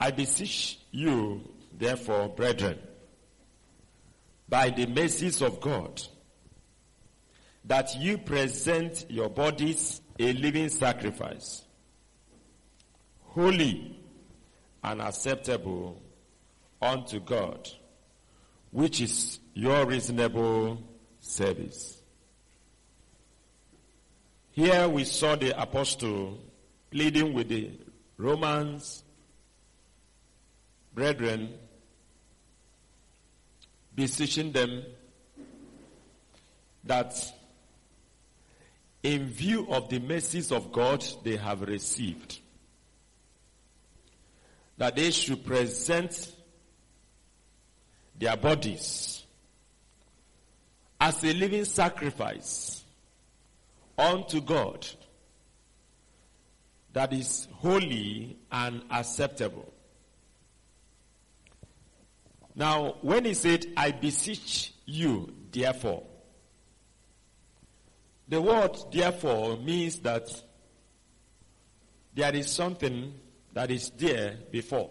[0.00, 2.78] I beseech you, therefore, brethren,
[4.48, 6.02] by the mercies of God,
[7.64, 11.64] that you present your bodies a living sacrifice,
[13.22, 13.98] holy
[14.82, 16.02] and acceptable
[16.82, 17.68] unto God,
[18.70, 20.82] which is your reasonable
[21.20, 22.02] service.
[24.50, 26.38] Here we saw the apostle
[26.90, 27.70] pleading with the
[28.18, 29.03] Romans
[30.94, 31.52] brethren,
[33.94, 34.82] beseeching them
[36.84, 37.14] that
[39.02, 42.38] in view of the mercies of God they have received,
[44.78, 46.32] that they should present
[48.18, 49.24] their bodies
[51.00, 52.84] as a living sacrifice
[53.98, 54.86] unto God
[56.94, 59.73] that is holy and acceptable.
[62.54, 66.04] Now, when he said, I beseech you, therefore,
[68.28, 70.28] the word therefore means that
[72.14, 73.12] there is something
[73.52, 74.90] that is there before.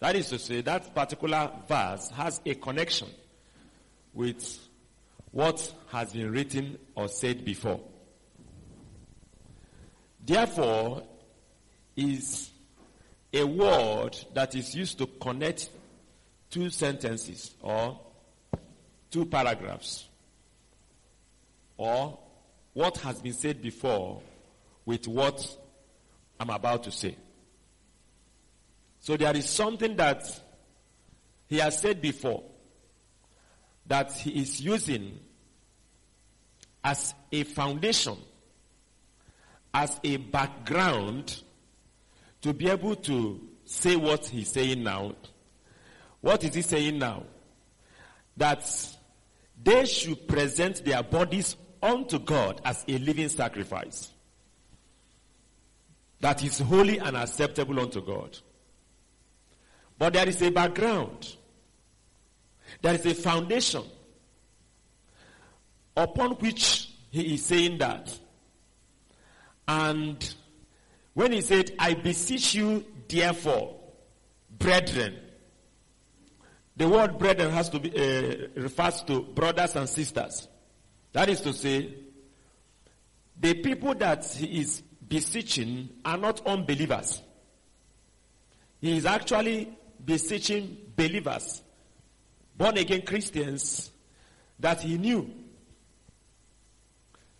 [0.00, 3.08] That is to say, that particular verse has a connection
[4.14, 4.58] with
[5.30, 7.80] what has been written or said before.
[10.24, 11.02] Therefore,
[11.96, 12.50] is
[13.32, 15.68] a word that is used to connect
[16.52, 17.98] two sentences or
[19.10, 20.06] two paragraphs
[21.78, 22.18] or
[22.74, 24.22] what has been said before
[24.84, 25.44] with what
[26.38, 27.16] I'm about to say.
[29.00, 30.24] So there is something that
[31.48, 32.44] he has said before
[33.86, 35.18] that he is using
[36.84, 38.16] as a foundation,
[39.72, 41.42] as a background
[42.42, 45.14] to be able to say what he's saying now.
[46.22, 47.24] What is he saying now?
[48.38, 48.64] That
[49.62, 54.10] they should present their bodies unto God as a living sacrifice
[56.22, 58.38] that is holy and acceptable unto God.
[59.98, 61.36] But there is a background.
[62.80, 63.82] There is a foundation
[65.96, 68.18] upon which he is saying that.
[69.66, 70.34] And
[71.12, 73.80] when he said, I beseech you, therefore,
[74.58, 75.16] brethren,
[76.82, 80.48] the word brethren has to be, uh, refers to brothers and sisters.
[81.12, 81.94] That is to say,
[83.38, 87.22] the people that he is beseeching are not unbelievers.
[88.80, 89.72] He is actually
[90.04, 91.62] beseeching believers,
[92.56, 93.92] born again Christians
[94.58, 95.30] that he knew.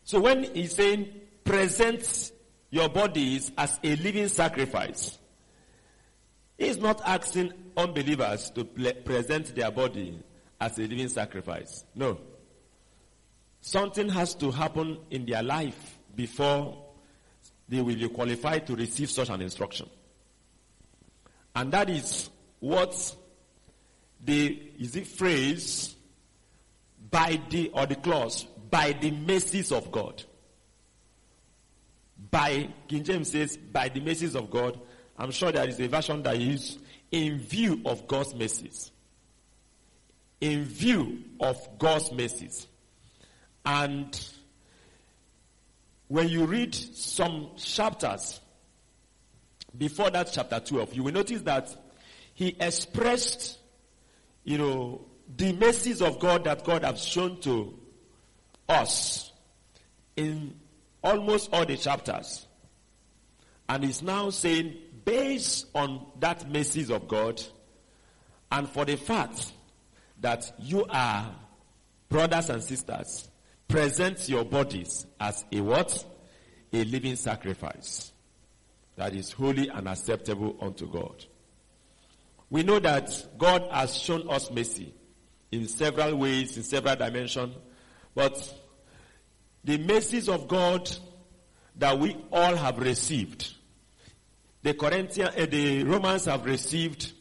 [0.05, 1.09] So when he's saying
[1.43, 2.31] present
[2.71, 5.19] your bodies as a living sacrifice,
[6.57, 10.19] he's not asking unbelievers to present their body
[10.61, 11.85] as a living sacrifice.
[11.95, 12.19] No.
[13.61, 16.85] Something has to happen in their life before
[17.69, 19.89] they will be qualified to receive such an instruction.
[21.55, 22.31] And that is
[22.61, 23.17] what
[24.25, 25.95] the is it phrase
[27.11, 30.23] by the or the clause by the mercies of God.
[32.31, 34.81] By King James says by the mercies of God.
[35.19, 36.79] I'm sure there is a version that is
[37.13, 38.91] in view of God's mercies.
[40.41, 42.67] In view of God's mercies.
[43.65, 44.19] And
[46.09, 48.41] when you read some chapters
[49.77, 51.75] before that chapter 12, you will notice that
[52.35, 53.59] he expressed,
[54.43, 55.07] you know,
[55.37, 57.79] the mercies of God that God has shown to
[58.69, 59.33] us
[60.17, 60.55] in
[61.03, 62.47] almost all the chapters.
[63.69, 67.43] And he's now saying, based on that mercies of God,
[68.51, 69.53] and for the fact
[70.21, 71.35] that you are
[72.09, 73.29] brothers and sisters,
[73.69, 76.05] present your bodies as a what?
[76.75, 78.13] A living sacrifice
[78.97, 81.25] that is holy and acceptable unto God.
[82.51, 84.95] We know that God has shown us mercy
[85.51, 87.57] in several ways, in several dimensions,
[88.15, 88.55] but
[89.65, 90.91] the mercies of God
[91.77, 93.55] that we all have received
[94.63, 97.13] the Corinthian, uh, the Romans have received,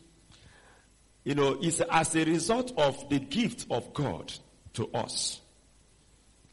[1.24, 4.32] you know, is as a result of the gift of God
[4.74, 5.42] to us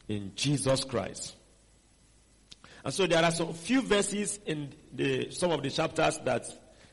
[0.07, 1.35] in Jesus Christ.
[2.83, 6.45] And so there are some few verses in the, some of the chapters that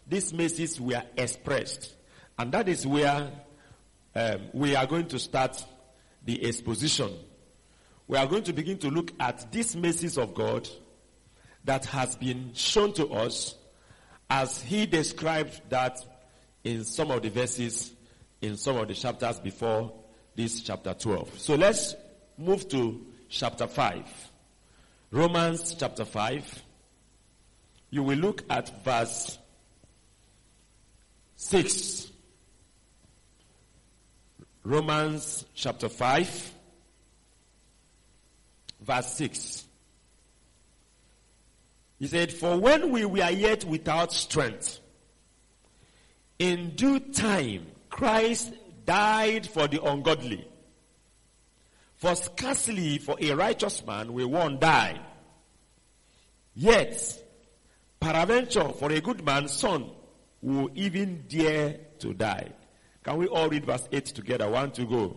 [0.06, 1.94] these messages were expressed.
[2.38, 3.31] And that is where
[4.14, 5.64] um, we are going to start
[6.25, 7.12] the exposition.
[8.08, 10.69] We are going to begin to look at this message of God
[11.64, 13.54] that has been shown to us
[14.28, 15.99] as he described that
[16.64, 17.93] in some of the verses
[18.43, 19.93] in some of the chapters before
[20.34, 21.38] this chapter 12.
[21.38, 21.94] So let's
[22.37, 24.05] move to chapter 5.
[25.11, 26.62] Romans chapter 5.
[27.90, 29.38] You will look at verse
[31.37, 32.11] 6.
[34.64, 36.52] Romans chapter 5,
[38.81, 39.65] verse 6.
[41.98, 44.81] He said, For when we were yet without strength,
[46.38, 48.52] in due time Christ
[48.84, 50.46] died for the ungodly.
[51.96, 55.00] For scarcely for a righteous man will one die.
[56.54, 57.22] Yet,
[57.99, 59.90] peradventure for a good man's son
[60.42, 62.52] will even dare to die.
[63.02, 64.49] Can we all read verse 8 together?
[64.50, 65.16] One to go.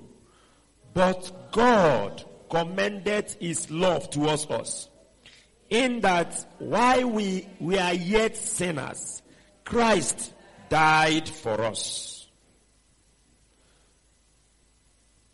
[0.93, 4.89] But God commended his love towards us
[5.69, 9.21] in that while we we are yet sinners,
[9.63, 10.33] Christ
[10.69, 12.27] died for us.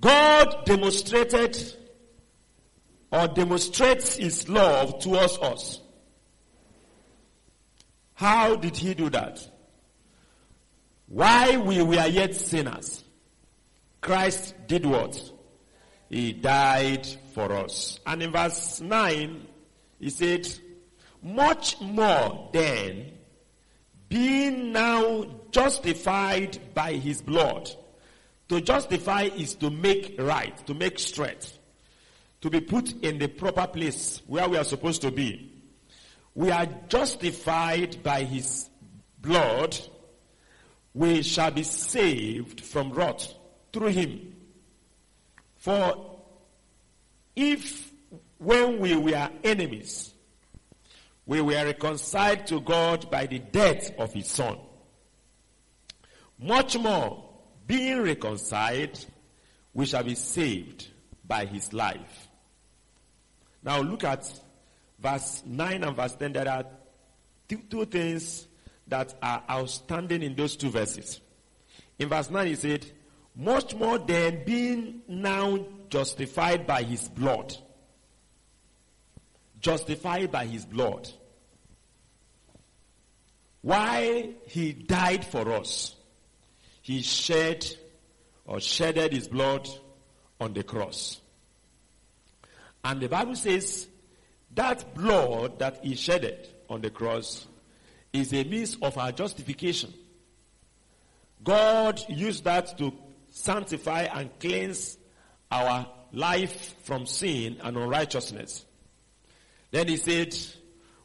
[0.01, 1.57] God demonstrated
[3.11, 5.81] or demonstrates his love towards us.
[8.13, 9.45] How did he do that?
[11.07, 13.03] While we were yet sinners,
[14.01, 15.19] Christ did what?
[16.09, 17.99] He died for us.
[18.05, 19.47] And in verse 9,
[20.05, 20.47] he said,
[21.23, 23.11] much more then,
[24.07, 27.71] being now justified by his blood.
[28.49, 31.51] To justify is to make right, to make straight,
[32.41, 35.51] to be put in the proper place where we are supposed to be.
[36.35, 38.69] We are justified by his
[39.19, 39.75] blood.
[40.93, 43.33] We shall be saved from wrath
[43.73, 44.35] through him.
[45.57, 46.19] For
[47.35, 47.84] if
[48.37, 50.13] when we were enemies,
[51.25, 54.57] we were reconciled to God by the death of his son.
[56.39, 57.23] Much more,
[57.65, 59.05] being reconciled,
[59.73, 60.87] we shall be saved
[61.25, 62.27] by his life.
[63.63, 64.31] Now look at
[64.99, 66.33] verse 9 and verse 10.
[66.33, 66.65] There are
[67.47, 68.47] two things
[68.87, 71.19] that are outstanding in those two verses.
[71.97, 72.85] In verse 9 he said,
[73.35, 77.55] much more than being now justified by his blood
[79.65, 81.09] justified by his blood.
[83.61, 85.95] Why he died for us,
[86.83, 87.65] he shed
[88.45, 89.67] or shedded his blood
[90.39, 91.19] on the cross.
[92.83, 93.87] And the Bible says
[94.53, 97.47] that blood that he shedded on the cross
[98.13, 99.91] is a means of our justification.
[101.43, 102.93] God used that to
[103.31, 104.95] sanctify and cleanse
[105.51, 108.63] our life from sin and unrighteousness.
[109.75, 110.33] Then he said,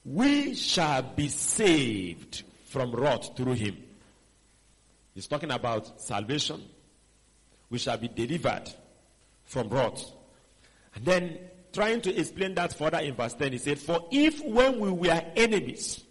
[0.04, 3.76] we shall be saved from wrath through him.
[5.12, 6.62] He's talking about salvation.
[7.68, 8.72] We shall be delivered
[9.44, 10.04] from wrath.
[10.94, 11.38] And then
[11.72, 15.20] trying to explain that further in verse 10, he said, For if when we were
[15.34, 16.04] enemies,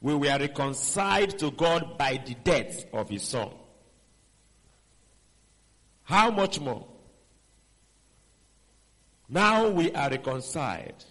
[0.00, 3.50] we were reconciled to God by the death of his son,
[6.02, 6.88] how much more?
[9.28, 11.04] Now we are reconciled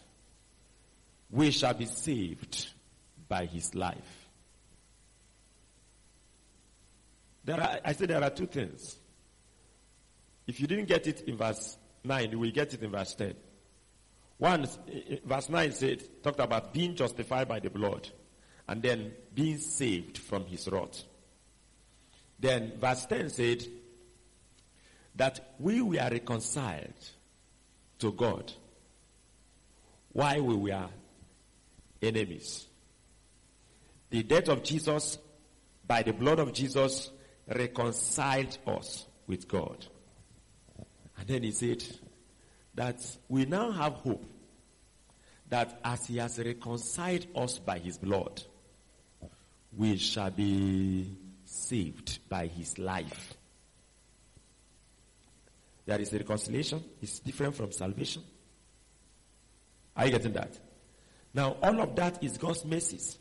[1.35, 2.69] we shall be saved
[3.27, 4.27] by his life.
[7.43, 8.95] There are, I said there are two things.
[10.47, 13.35] If you didn't get it in verse 9, you will get it in verse 10.
[14.37, 14.65] One,
[15.25, 18.07] verse 9 said, talked about being justified by the blood
[18.67, 21.03] and then being saved from his wrath.
[22.39, 23.65] Then verse 10 said
[25.15, 26.93] that we were reconciled
[27.99, 28.53] to God
[30.13, 30.87] while we were
[32.01, 32.65] enemies.
[34.09, 35.17] The death of Jesus,
[35.87, 37.09] by the blood of Jesus,
[37.47, 39.85] reconciled us with God.
[41.17, 41.83] And then he said
[42.75, 42.99] that
[43.29, 44.25] we now have hope
[45.49, 48.41] that as he has reconciled us by his blood,
[49.75, 53.33] we shall be saved by his life.
[55.85, 56.83] There is reconciliation.
[57.01, 58.23] It's different from salvation.
[59.95, 60.57] Are you getting that?
[61.35, 63.17] Now, all of that is God's mercies.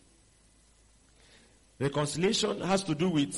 [1.81, 3.37] Reconciliation has to do with,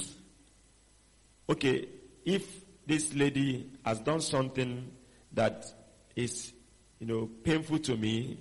[1.49, 1.89] okay,
[2.27, 2.47] if
[2.87, 4.93] this lady has done something
[5.33, 5.65] that
[6.15, 6.53] is,
[6.99, 8.39] you know, painful to me,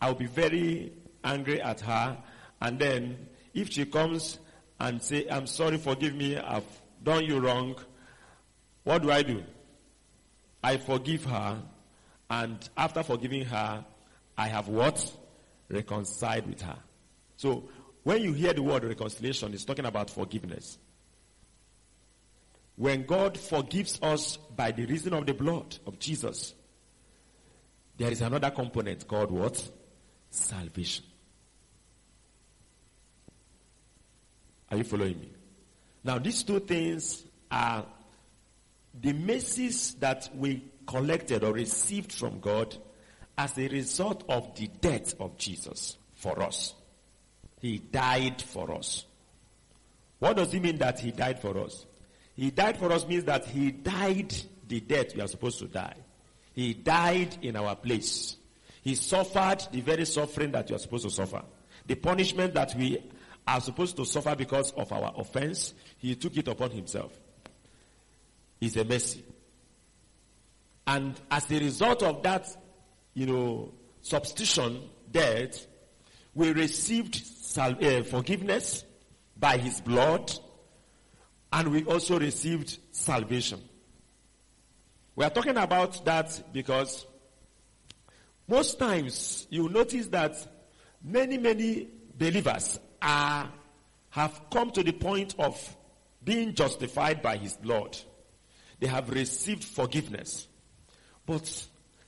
[0.00, 2.16] I'll be very angry at her.
[2.62, 4.38] And then if she comes
[4.80, 6.64] and say, I'm sorry, forgive me, I've
[7.02, 7.76] done you wrong,
[8.82, 9.42] what do I do?
[10.64, 11.60] I forgive her.
[12.30, 13.84] And after forgiving her,
[14.38, 15.12] I have what?
[15.68, 16.78] Reconciled with her.
[17.36, 17.68] So
[18.02, 20.78] when you hear the word reconciliation, it's talking about forgiveness.
[22.76, 26.54] When God forgives us by the reason of the blood of Jesus,
[27.96, 29.70] there is another component called what?
[30.30, 31.04] Salvation.
[34.70, 35.32] Are you following me?
[36.04, 37.86] Now, these two things are
[39.00, 42.76] the mercies that we collected or received from God
[43.38, 46.74] as a result of the death of Jesus for us.
[47.60, 49.04] He died for us.
[50.18, 51.84] What does it mean that he died for us?
[52.34, 54.34] He died for us means that he died
[54.68, 55.96] the death we are supposed to die.
[56.52, 58.36] He died in our place.
[58.82, 61.42] He suffered the very suffering that you are supposed to suffer.
[61.86, 63.02] The punishment that we
[63.46, 67.12] are supposed to suffer because of our offense, he took it upon himself.
[68.60, 69.24] It's a mercy.
[70.86, 72.48] And as a result of that,
[73.16, 75.66] you know, substitution, death,
[76.34, 78.84] we received sal- uh, forgiveness
[79.38, 80.30] by his blood
[81.50, 83.58] and we also received salvation.
[85.14, 87.06] We are talking about that because
[88.46, 90.36] most times you notice that
[91.02, 93.50] many, many believers are,
[94.10, 95.58] have come to the point of
[96.22, 97.96] being justified by his blood.
[98.78, 100.48] They have received forgiveness.
[101.24, 101.66] But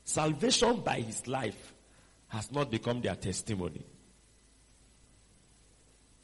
[0.08, 1.74] salvation by his life
[2.28, 3.84] has not become their testimony.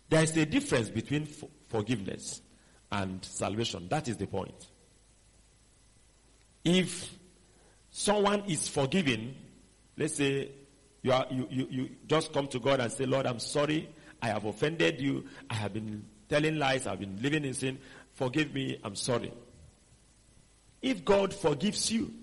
[0.09, 1.29] There is a difference between
[1.69, 2.41] forgiveness
[2.91, 3.89] and salvation.
[3.89, 4.55] That is the point.
[6.65, 7.15] If
[7.91, 9.35] someone is forgiven,
[9.99, 10.51] let's say
[11.03, 13.91] you, are, you, you, you just come to God and say, Lord, I'm sorry.
[14.23, 15.27] I have offended you.
[15.51, 16.87] I have been telling lies.
[16.87, 17.79] I've been living in sin.
[18.15, 18.79] Forgive me.
[18.83, 19.33] I'm sorry.
[20.81, 22.15] If God forgives you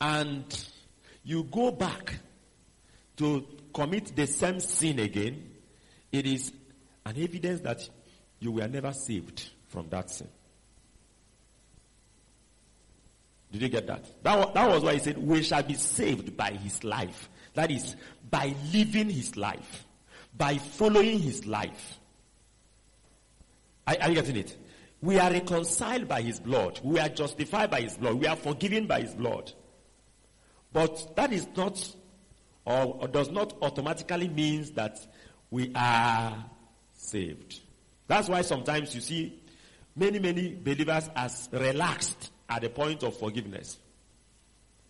[0.00, 0.44] and
[1.24, 2.18] you go back
[3.16, 5.50] to commit the same sin again,
[6.10, 6.52] it is
[7.04, 7.88] an evidence that
[8.38, 10.28] you were never saved from that sin.
[13.52, 14.04] Did you get that?
[14.22, 17.28] That, that was why he said, we shall be saved by his life.
[17.54, 17.96] That is,
[18.30, 19.84] by living his life.
[20.36, 21.98] By following his life.
[23.86, 24.56] Are, are you getting it?
[25.02, 26.78] We are reconciled by his blood.
[26.84, 28.14] We are justified by his blood.
[28.14, 29.52] We are forgiven by his blood.
[30.72, 31.94] But that is not,
[32.64, 34.98] or, or does not automatically means that
[35.50, 36.44] we are
[36.94, 37.60] saved.
[38.06, 39.40] That's why sometimes you see
[39.96, 43.78] many, many believers as relaxed at the point of forgiveness,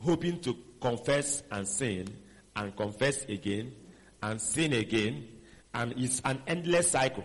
[0.03, 2.09] hoping to confess and sin
[2.57, 3.73] and confess again
[4.23, 5.27] and sin again,
[5.73, 7.25] and it's an endless cycle.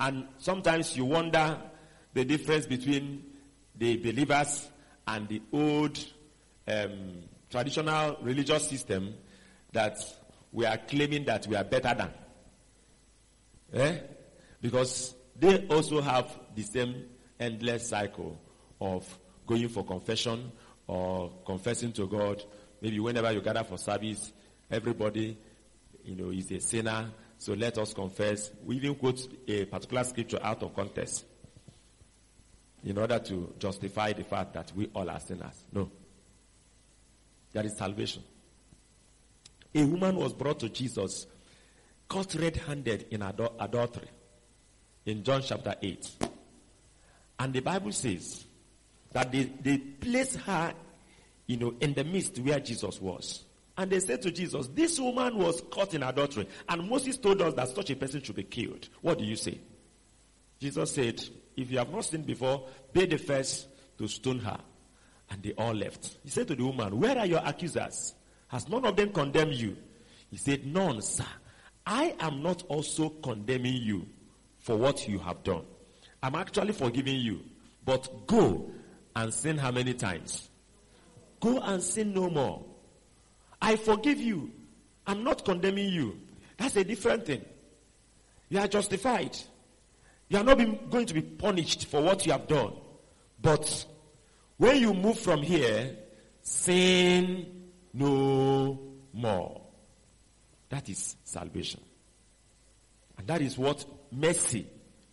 [0.00, 1.58] And sometimes you wonder
[2.14, 3.24] the difference between
[3.76, 4.68] the believers
[5.06, 5.98] and the old
[6.66, 9.14] um, traditional religious system
[9.72, 9.98] that
[10.52, 12.10] we are claiming that we are better than.
[13.72, 13.98] Eh?
[14.60, 17.04] Because they also have the same
[17.38, 18.40] endless cycle
[18.80, 20.50] of going for confession
[20.86, 22.42] or confessing to God.
[22.80, 24.32] Maybe whenever you gather for service,
[24.70, 25.38] everybody,
[26.04, 27.10] you know, is a sinner.
[27.38, 28.50] So let us confess.
[28.64, 31.24] We even quote a particular scripture out of context
[32.84, 35.64] in order to justify the fact that we all are sinners.
[35.72, 35.90] No.
[37.52, 38.22] There is salvation.
[39.74, 41.26] A woman was brought to Jesus
[42.08, 44.08] caught red-handed in adultery
[45.04, 46.10] in John chapter 8.
[47.38, 48.44] And the Bible says
[49.12, 50.72] that they, they placed her,
[51.46, 53.44] you know, in the midst where Jesus was.
[53.76, 56.48] And they said to Jesus, this woman was caught in adultery.
[56.68, 58.88] And Moses told us that such a person should be killed.
[59.02, 59.60] What do you say?
[60.60, 61.22] Jesus said,
[61.56, 64.58] if you have not sinned before, pay the first to stone her.
[65.30, 66.18] And they all left.
[66.24, 68.14] He said to the woman, where are your accusers?
[68.48, 69.76] Has none of them condemned you?
[70.30, 71.24] He said, none, sir.
[71.86, 74.06] I am not also condemning you
[74.58, 75.64] for what you have done.
[76.22, 77.42] I'm actually forgiving you.
[77.84, 78.70] But go
[79.16, 80.48] and sin how many times?
[81.40, 82.64] Go and sin no more.
[83.60, 84.50] I forgive you.
[85.06, 86.18] I'm not condemning you.
[86.56, 87.44] That's a different thing.
[88.48, 89.36] You are justified.
[90.28, 90.58] You are not
[90.90, 92.74] going to be punished for what you have done.
[93.40, 93.86] But
[94.58, 95.96] when you move from here,
[96.42, 98.78] sin no
[99.12, 99.62] more.
[100.68, 101.80] That is salvation.
[103.16, 104.66] And That is what mercy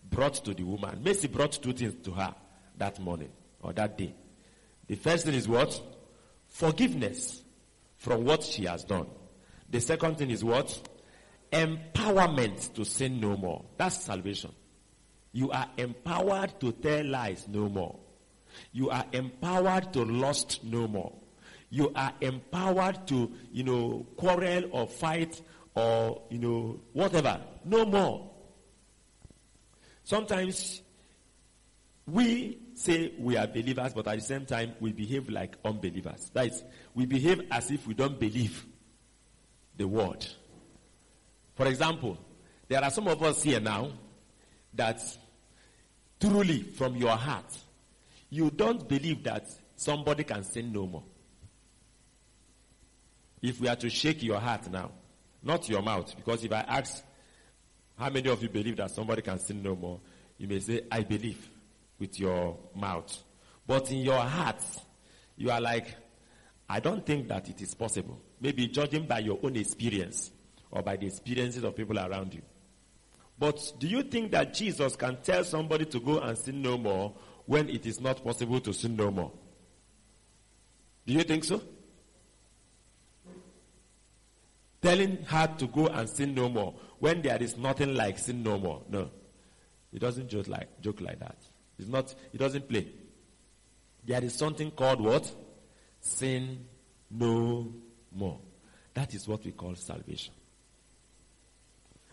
[0.09, 1.01] brought to the woman.
[1.03, 2.33] Mercy brought two things to her
[2.77, 4.13] that morning or that day.
[4.87, 5.81] The first thing is what?
[6.47, 7.41] Forgiveness
[7.97, 9.07] from what she has done.
[9.69, 10.79] The second thing is what?
[11.51, 13.65] Empowerment to sin no more.
[13.77, 14.51] That's salvation.
[15.31, 17.99] You are empowered to tell lies no more.
[18.71, 21.13] You are empowered to lust no more.
[21.69, 25.41] You are empowered to, you know, quarrel or fight
[25.73, 27.41] or, you know, whatever.
[27.65, 28.31] No more.
[30.03, 30.81] Sometimes
[32.07, 36.29] we say we are believers, but at the same time we behave like unbelievers.
[36.33, 38.65] That is, we behave as if we don't believe
[39.77, 40.25] the word.
[41.55, 42.17] For example,
[42.67, 43.91] there are some of us here now
[44.73, 45.01] that
[46.19, 47.57] truly from your heart,
[48.29, 51.03] you don't believe that somebody can sin no more.
[53.41, 54.91] If we are to shake your heart now,
[55.43, 57.03] not your mouth, because if I ask
[57.97, 59.99] how many of you believe that somebody can sin no more,
[60.37, 61.49] you may say, I believe
[61.99, 63.23] with your mouth.
[63.67, 64.61] But in your heart,
[65.37, 65.95] you are like,
[66.67, 68.19] I don't think that it is possible.
[68.41, 70.31] Maybe judging by your own experience
[70.71, 72.41] or by the experiences of people around you.
[73.37, 77.13] But do you think that Jesus can tell somebody to go and sin no more
[77.45, 79.31] when it is not possible to sin no more?
[81.05, 81.61] Do you think so?
[84.81, 88.57] Telling her to go and sin no more when there is nothing like sin no
[88.57, 88.81] more.
[88.89, 89.09] No.
[89.93, 91.37] It doesn't joke like, joke like that.
[91.79, 92.87] It's not, it doesn't play.
[94.05, 95.31] There is something called what?
[95.99, 96.65] Sin
[97.09, 97.73] no
[98.11, 98.39] more.
[98.93, 100.33] That is what we call salvation.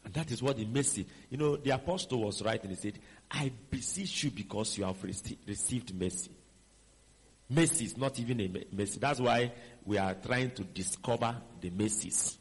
[0.04, 2.98] And that is what the mercy, you know, the apostle was right and he said,
[3.32, 6.30] I beseech you because you have received mercy.
[7.48, 8.98] Mercy is not even a mercy.
[8.98, 9.52] That's why
[9.84, 12.36] we are trying to discover the mercies.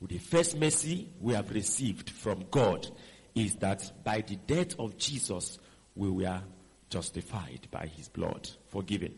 [0.00, 2.86] The first mercy we have received from God
[3.34, 5.58] is that by the death of Jesus,
[5.94, 6.40] we were
[6.90, 9.14] justified by his blood, forgiven.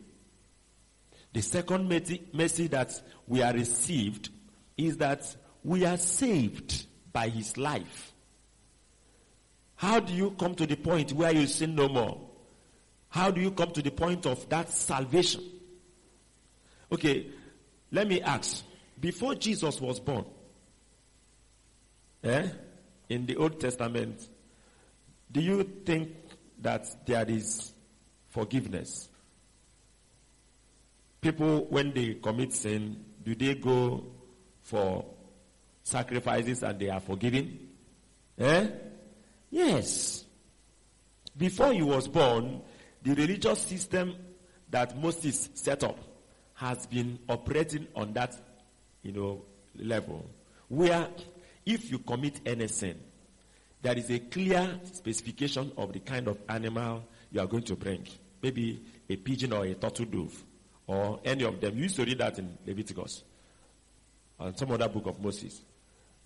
[1.33, 1.88] The second
[2.33, 4.31] mercy that we are received
[4.77, 8.12] is that we are saved by his life.
[9.78, 12.20] How do you come to the point where you sin no more?
[13.10, 15.40] How do you come to the point of that salvation?
[16.90, 17.28] Okay,
[17.92, 18.64] let me ask.
[18.98, 20.24] Before Jesus was born,
[22.24, 22.48] eh,
[23.08, 24.28] in the Old Testament,
[25.30, 26.10] do you think
[26.60, 27.72] that there is
[28.30, 29.08] forgiveness?
[31.20, 34.06] People, when they commit sin, do they go
[34.62, 35.04] for
[35.84, 37.68] sacrifices and they are forgiven?
[38.38, 38.68] Eh?
[39.50, 40.24] Yes.
[41.37, 42.62] Before he was born,
[43.02, 44.14] the religious system
[44.70, 45.98] that Moses set up
[46.54, 48.34] has been operating on that,
[49.02, 49.44] you know,
[49.76, 50.28] level.
[50.68, 51.08] Where
[51.64, 52.98] if you commit any sin,
[53.80, 58.06] there is a clear specification of the kind of animal you are going to bring.
[58.42, 60.44] Maybe a pigeon or a turtle dove
[60.87, 61.76] or any of them.
[61.76, 63.22] You used to read that in Leviticus
[64.40, 65.62] and some other book of Moses.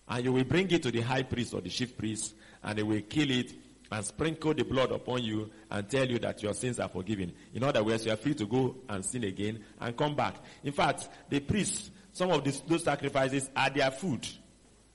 [0.08, 2.83] And you will bring it to the high priest or the chief priest and they
[2.83, 3.53] will kill it
[3.90, 7.33] and sprinkle the blood upon you and tell you that your sins are forgiven.
[7.53, 10.37] In other words, you are free to go and sin again and come back.
[10.64, 14.27] In fact, the priests, some of those sacrifices are their food.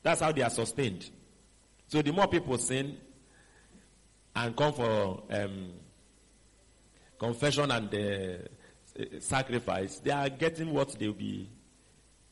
[0.01, 1.09] That's how they are sustained.
[1.87, 2.97] So the more people sin
[4.35, 5.73] and come for um,
[7.19, 11.49] confession and uh, sacrifice, they are getting what they'll be.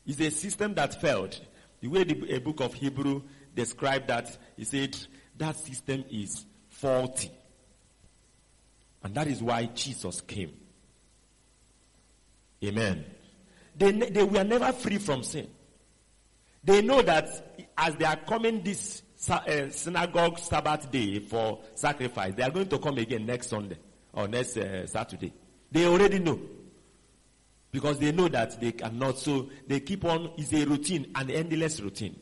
[0.04, 1.38] It's a system that failed.
[1.80, 3.22] The way the a book of Hebrew
[3.54, 4.96] described that, he said
[5.38, 7.30] that system is faulty.
[9.02, 10.52] And that is why Jesus came.
[12.64, 13.04] Amen.
[13.76, 15.48] They, they were never free from sin.
[16.64, 17.28] They know that
[17.76, 22.78] as they are coming this uh, synagogue Sabbath day for sacrifice, they are going to
[22.78, 23.78] come again next Sunday
[24.12, 25.32] or next uh, Saturday.
[25.70, 26.40] They already know.
[27.70, 31.80] Because they know that they cannot, so they keep on, it's a routine, an endless
[31.80, 32.18] routine.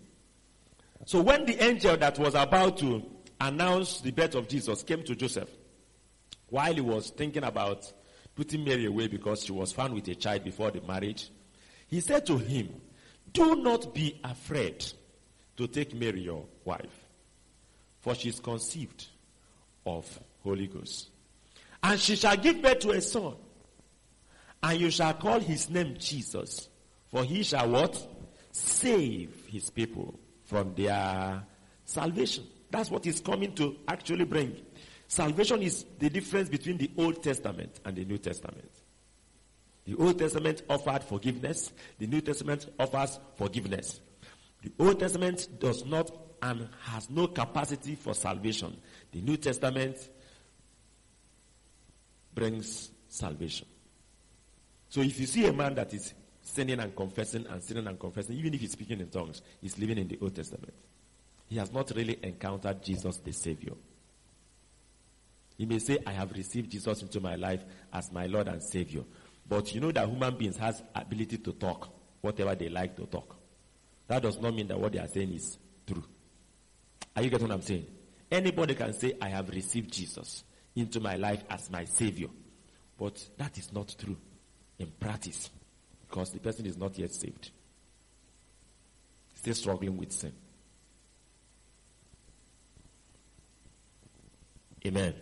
[1.06, 3.02] So when the angel that was about to
[3.40, 5.50] announce the birth of Jesus came to Joseph,
[6.48, 7.92] while he was thinking about
[8.34, 11.30] putting Mary away because she was found with a child before the marriage,
[11.88, 12.68] he said to him,
[13.32, 14.84] Do not be afraid
[15.56, 17.08] to take Mary your wife,
[18.00, 19.06] for she is conceived
[19.84, 21.10] of Holy Ghost.
[21.82, 23.34] And she shall give birth to a son,
[24.62, 26.68] and you shall call his name Jesus,
[27.10, 28.08] for he shall what?
[28.52, 30.18] Save his people
[30.54, 31.42] from their
[31.84, 32.44] salvation.
[32.70, 34.54] That's what he's coming to actually bring.
[35.08, 38.70] Salvation is the difference between the Old Testament and the New Testament.
[39.84, 41.72] The Old Testament offered forgiveness.
[41.98, 44.00] The New Testament offers forgiveness.
[44.62, 48.76] The Old Testament does not and has no capacity for salvation,
[49.10, 49.96] the New Testament
[52.32, 53.66] brings salvation.
[54.88, 56.12] So if you see a man that is
[56.54, 59.98] sinning and confessing and sinning and confessing, even if he's speaking in tongues, he's living
[59.98, 60.72] in the Old Testament.
[61.48, 63.72] He has not really encountered Jesus the Savior.
[65.58, 69.02] He may say, I have received Jesus into my life as my Lord and Savior.
[69.48, 71.88] But you know that human beings has ability to talk
[72.20, 73.36] whatever they like to talk.
[74.08, 76.04] That does not mean that what they are saying is true.
[77.14, 77.86] Are you getting what I'm saying?
[78.30, 82.28] Anybody can say, I have received Jesus into my life as my Savior.
[82.98, 84.16] But that is not true
[84.78, 85.50] in practice
[86.14, 87.50] because the person is not yet saved.
[89.34, 90.32] Still struggling with sin.
[94.86, 95.12] Amen.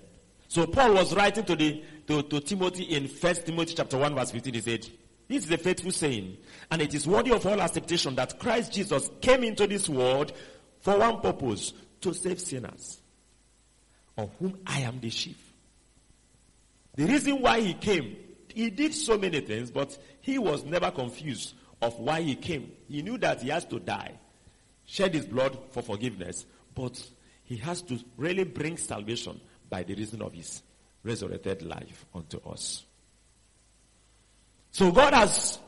[0.48, 4.32] So Paul was writing to the to, to Timothy in First Timothy chapter 1 verse
[4.32, 4.52] 15.
[4.52, 4.86] He said,
[5.28, 6.36] This is a faithful saying,
[6.70, 10.34] and it is worthy of all acceptation that Christ Jesus came into this world
[10.80, 13.00] for one purpose, to save sinners,
[14.18, 15.38] of whom I am the chief.
[16.96, 18.16] The reason why he came,
[18.52, 22.72] he did so many things, but he was never confused of why he came.
[22.88, 24.12] He knew that he has to die,
[24.86, 27.00] shed his blood for forgiveness, but
[27.44, 30.62] he has to really bring salvation by the reason of his
[31.02, 32.84] resurrected life unto us.
[34.70, 35.58] So God has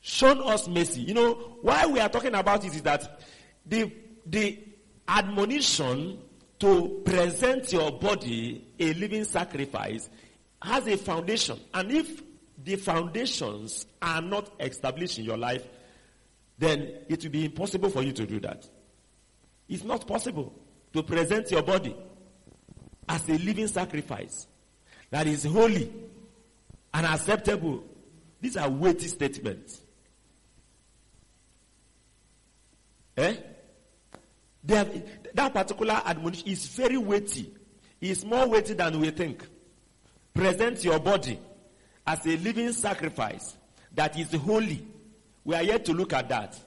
[0.00, 1.00] shown us mercy.
[1.00, 3.20] You know, why we are talking about it is that
[3.64, 3.92] the,
[4.26, 4.62] the
[5.08, 6.18] admonition
[6.58, 10.08] to present your body a living sacrifice
[10.62, 11.58] has a foundation.
[11.74, 12.22] And if
[12.66, 15.64] the foundations are not established in your life,
[16.58, 18.68] then it will be impossible for you to do that.
[19.68, 20.52] It's not possible
[20.92, 21.96] to present your body
[23.08, 24.48] as a living sacrifice
[25.10, 25.92] that is holy
[26.92, 27.84] and acceptable.
[28.40, 29.80] These are weighty statements.
[33.16, 33.36] Eh?
[34.68, 35.02] Have,
[35.34, 37.54] that particular admonition is very weighty.
[38.00, 39.46] It's more weighty than we think.
[40.34, 41.38] Present your body
[42.06, 43.56] as a living sacrifice
[43.94, 44.86] that is holy.
[45.44, 46.58] We are yet to look at that.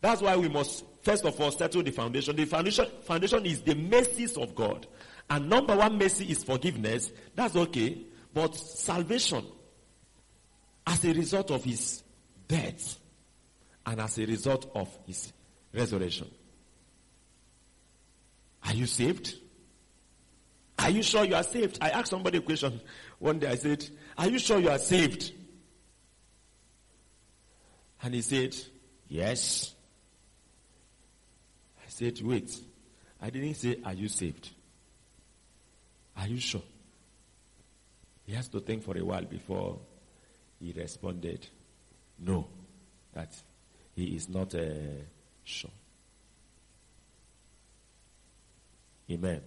[0.00, 2.34] That's why we must first of all settle the foundation.
[2.36, 4.86] The foundation, foundation is the mercies of God.
[5.28, 7.10] And number one mercy is forgiveness.
[7.34, 8.06] That's okay.
[8.32, 9.44] But salvation
[10.86, 12.02] as a result of his
[12.46, 12.98] death
[13.84, 15.32] and as a result of his
[15.72, 16.30] resurrection.
[18.64, 19.34] Are you saved?
[20.78, 21.78] Are you sure you are saved?
[21.80, 22.80] I asked somebody a question
[23.18, 23.48] one day.
[23.48, 25.32] I said, Are you sure you are saved?
[28.02, 28.54] And he said,
[29.08, 29.74] Yes.
[31.78, 32.56] I said, Wait.
[33.20, 34.50] I didn't say, Are you saved?
[36.16, 36.62] Are you sure?
[38.26, 39.78] He has to think for a while before
[40.60, 41.46] he responded,
[42.18, 42.48] No,
[43.14, 43.34] that
[43.94, 44.64] he is not uh,
[45.44, 45.70] sure.
[49.10, 49.40] Amen.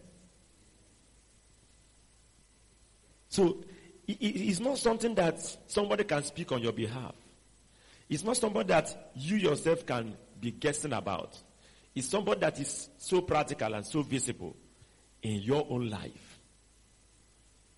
[3.29, 3.63] So
[4.07, 7.15] it's not something that somebody can speak on your behalf.
[8.09, 11.37] It's not somebody that you yourself can be guessing about.
[11.93, 14.55] It's somebody that is so practical and so visible
[15.21, 16.39] in your own life.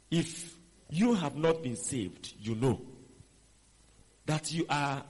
[0.10, 0.56] If
[0.90, 2.82] you have not been saved, you know
[4.26, 5.04] that you are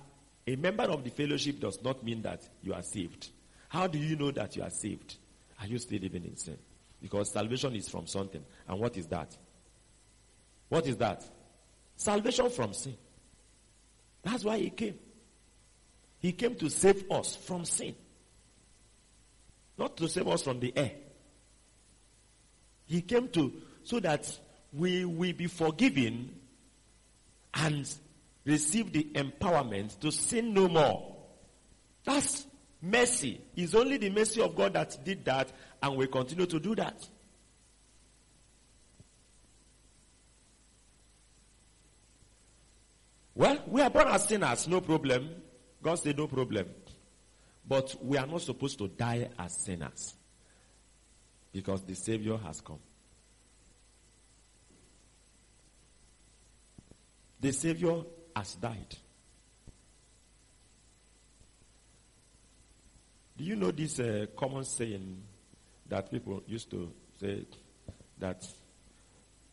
[0.48, 3.30] a member of the fellowship does not mean that you are saved.
[3.70, 5.18] How do you know that you are saved?
[5.60, 6.58] Are you still living in sin?
[7.00, 8.44] Because salvation is from something.
[8.68, 9.36] And what is that?
[10.72, 11.22] What is that?
[11.98, 12.96] Salvation from sin.
[14.24, 14.98] That's why he came.
[16.20, 17.94] He came to save us from sin.
[19.78, 20.94] Not to save us from the air.
[22.86, 23.52] He came to,
[23.84, 24.34] so that
[24.72, 26.40] we will be forgiven
[27.54, 27.94] and
[28.46, 31.18] receive the empowerment to sin no more.
[32.06, 32.48] That's
[32.82, 33.42] mercy.
[33.58, 35.52] It's only the mercy of God that did that
[35.84, 37.06] and will continue to do that.
[43.34, 45.30] Well, we are born as sinners, no problem.
[45.82, 46.68] God said no problem.
[47.68, 50.14] But we are not supposed to die as sinners.
[51.54, 52.80] Because the Savior has come.
[57.40, 58.04] The Savior
[58.36, 58.96] has died.
[63.38, 65.24] Do you know this uh, common saying
[65.88, 67.46] that people used to say
[68.20, 68.48] that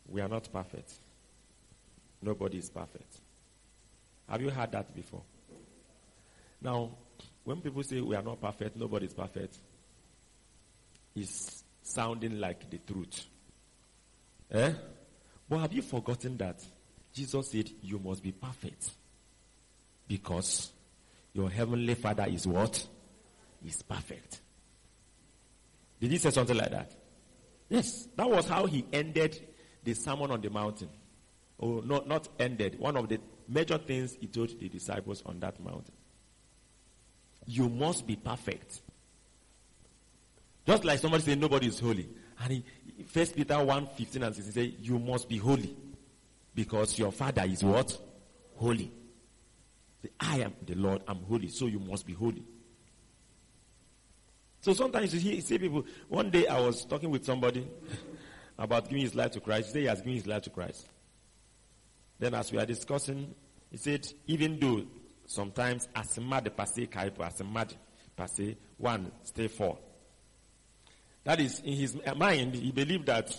[0.07, 0.93] we are not perfect?
[2.21, 3.08] Nobody is perfect.
[4.29, 5.23] Have you heard that before?
[6.61, 6.91] Now,
[7.43, 9.57] when people say we are not perfect, nobody is perfect,
[11.15, 13.25] it's sounding like the truth.
[14.51, 14.73] Eh?
[15.47, 16.63] But have you forgotten that
[17.13, 18.91] Jesus said, You must be perfect.
[20.07, 20.71] Because
[21.33, 22.85] your heavenly Father is what?
[23.65, 24.39] Is perfect.
[25.99, 26.91] Did he say something like that?
[27.67, 28.07] Yes.
[28.15, 29.39] That was how he ended
[29.83, 30.89] the Sermon on the Mountain.
[31.59, 32.79] Oh, no, not ended.
[32.79, 35.93] One of the major things he told the disciples on that mountain.
[37.45, 38.81] You must be perfect.
[40.67, 42.07] Just like somebody saying nobody is holy.
[42.43, 42.65] And he,
[43.07, 45.75] First Peter 1, 15 and 16 say, you must be holy.
[46.53, 47.97] Because your father is what?
[48.55, 48.91] Holy.
[50.19, 52.43] I am the Lord, I'm holy, so you must be holy.
[54.61, 57.67] So sometimes you, you see people, one day I was talking with somebody
[58.59, 59.67] about giving his life to Christ.
[59.67, 60.87] He said he has given his life to Christ.
[62.19, 63.33] Then as we are discussing,
[63.71, 64.83] he said, even though
[65.25, 67.73] sometimes as mad per se kaipo, mad
[68.15, 68.27] per
[68.77, 69.77] one stay four.
[71.23, 73.35] That is, in his mind, he believed that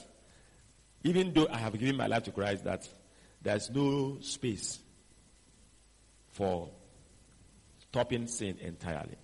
[1.02, 2.88] even though I have given my life to Christ, that
[3.42, 4.78] there's no space
[6.28, 6.68] for
[7.88, 9.16] stopping sin entirely.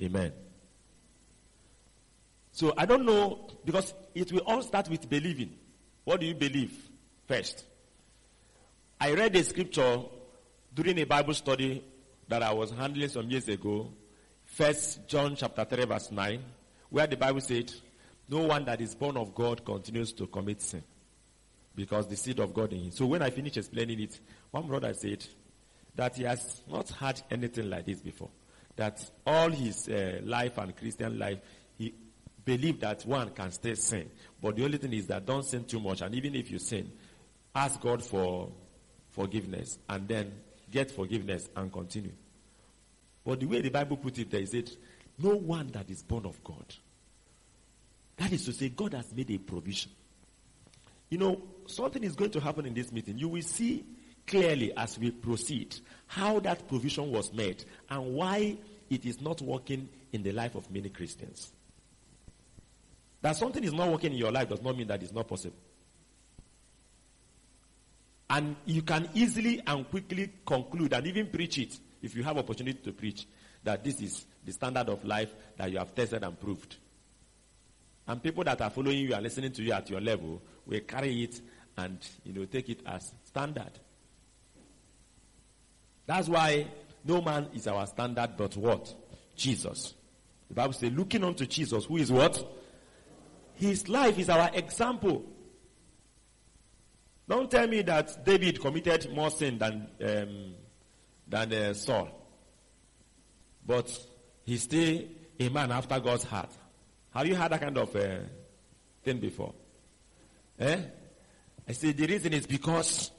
[0.00, 0.32] Amen.
[2.52, 5.58] So I don't know, because it will all start with believing.
[6.04, 6.76] What do you believe
[7.26, 7.64] first?
[9.00, 10.00] I read a scripture
[10.74, 11.84] during a Bible study
[12.28, 13.90] that I was handling some years ago.
[14.44, 16.42] First John chapter 3 verse 9,
[16.90, 17.72] where the Bible said,
[18.28, 20.82] no one that is born of God continues to commit sin
[21.74, 22.90] because the seed of God in him.
[22.90, 24.18] So when I finished explaining it,
[24.50, 25.24] one brother said
[25.94, 28.30] that he has not had anything like this before.
[28.76, 31.38] That all his uh, life and Christian life,
[31.76, 31.94] he
[32.44, 34.10] believed that one can stay sin.
[34.40, 36.00] But the only thing is that don't sin too much.
[36.00, 36.90] And even if you sin,
[37.54, 38.50] ask God for
[39.10, 40.32] forgiveness and then
[40.70, 42.12] get forgiveness and continue.
[43.24, 44.76] But the way the Bible put it there is it
[45.18, 46.74] no one that is born of God.
[48.16, 49.92] That is to say, God has made a provision.
[51.10, 53.18] You know, something is going to happen in this meeting.
[53.18, 53.84] You will see
[54.26, 55.76] clearly as we proceed
[56.06, 58.56] how that provision was made and why
[58.90, 61.52] it is not working in the life of many Christians.
[63.22, 65.56] That something is not working in your life does not mean that it's not possible.
[68.28, 72.78] And you can easily and quickly conclude and even preach it if you have opportunity
[72.82, 73.26] to preach
[73.62, 76.76] that this is the standard of life that you have tested and proved.
[78.08, 81.22] And people that are following you and listening to you at your level will carry
[81.22, 81.40] it
[81.76, 83.70] and you know take it as standard.
[86.06, 86.66] That's why
[87.04, 88.92] no man is our standard but what?
[89.36, 89.94] Jesus.
[90.48, 92.44] The Bible says looking unto Jesus who is what?
[93.62, 95.24] His life is our example.
[97.28, 100.54] Don't tell me that David committed more sin than um,
[101.28, 102.08] than uh, Saul,
[103.64, 103.88] but
[104.42, 105.02] he's still
[105.38, 106.50] a man after God's heart.
[107.14, 108.16] Have you had that kind of uh,
[109.04, 109.54] thing before?
[110.58, 110.80] Eh?
[111.68, 113.12] I say the reason is because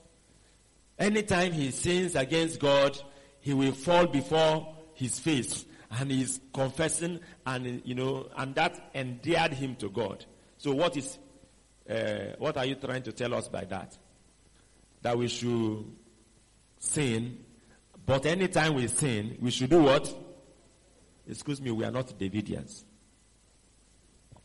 [0.99, 3.01] anytime he sins against God,
[3.39, 9.53] he will fall before his face and he's confessing and you know and that endeared
[9.53, 10.25] him to God.
[10.63, 11.17] So what is
[11.89, 13.97] uh, what are you trying to tell us by that?
[15.01, 15.83] That we should
[16.79, 17.37] sin,
[18.05, 20.07] but anytime we sin, we should do what?
[21.27, 22.85] Excuse me, we are not Davidians.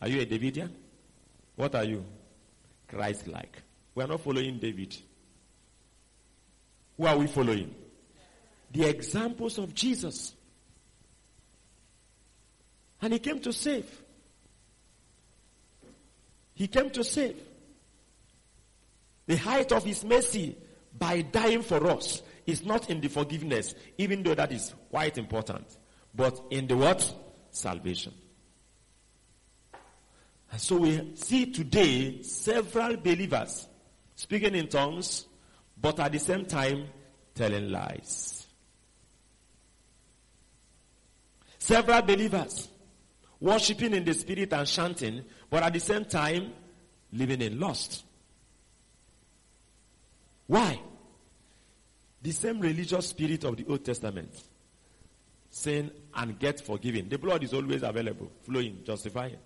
[0.03, 0.71] Are you a Davidian?
[1.55, 2.05] What are you?
[2.89, 3.63] Christ-like.
[3.95, 4.97] We are not following David.
[6.97, 7.73] Who are we following?
[8.73, 10.35] The examples of Jesus.
[13.01, 14.03] And he came to save.
[16.59, 17.37] He came to save.
[19.27, 20.57] The height of his mercy
[20.99, 25.65] by dying for us is not in the forgiveness, even though that is quite important,
[26.13, 27.15] but in the what?
[27.53, 28.13] Salvation.
[30.51, 33.69] And so we see today several believers
[34.17, 35.27] speaking in tongues,
[35.81, 36.89] but at the same time
[37.37, 38.49] telling lies.
[41.57, 42.69] Several believers
[43.41, 46.53] worshiping in the spirit and chanting, but at the same time
[47.13, 48.05] living in lust.
[50.47, 50.81] Why?
[52.23, 54.31] The same religious spirit of the Old Testament.
[55.51, 57.09] Sin and get forgiven.
[57.09, 59.37] The blood is always available, flowing, justifying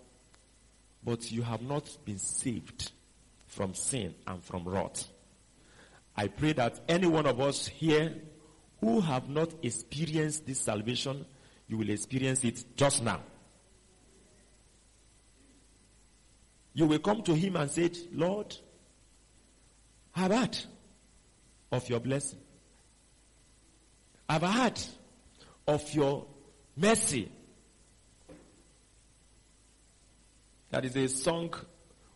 [1.04, 2.92] but you have not been saved
[3.46, 5.08] from sin and from wrath.
[6.16, 8.14] I pray that any one of us here
[8.80, 11.24] who have not experienced this salvation,
[11.68, 13.20] you will experience it just now.
[16.74, 18.56] You will come to him and say, Lord,
[20.14, 20.58] I've heard
[21.70, 22.38] of your blessing.
[24.28, 24.80] I've heard
[25.66, 26.26] of your
[26.76, 27.30] mercy
[30.72, 31.52] That is a song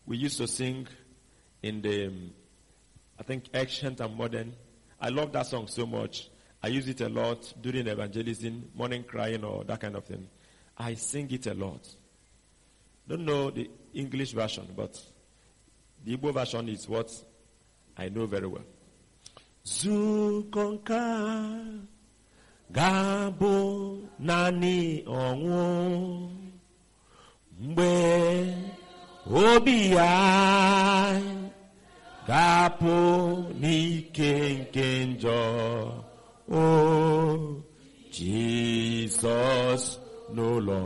[0.07, 0.87] we used to sing
[1.61, 2.31] in the, um,
[3.19, 4.55] I think, ancient and modern.
[4.99, 6.31] I love that song so much.
[6.63, 10.27] I use it a lot during evangelism, morning crying or that kind of thing.
[10.75, 11.87] I sing it a lot.
[13.07, 14.93] Don't know the English version, but
[16.03, 17.09] the Igbo version is what
[17.97, 18.63] I know very well.
[19.65, 21.03] Zukonka
[22.71, 26.29] gabo nani ọnwụ
[27.61, 27.91] mgbe
[29.25, 29.77] obi
[32.27, 32.95] ga-apụ
[33.61, 35.39] n'ike nke njọ
[36.51, 36.63] o
[38.13, 39.83] Jizọs
[40.35, 40.81] n'ụlọ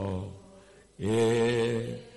[1.00, 2.11] ebi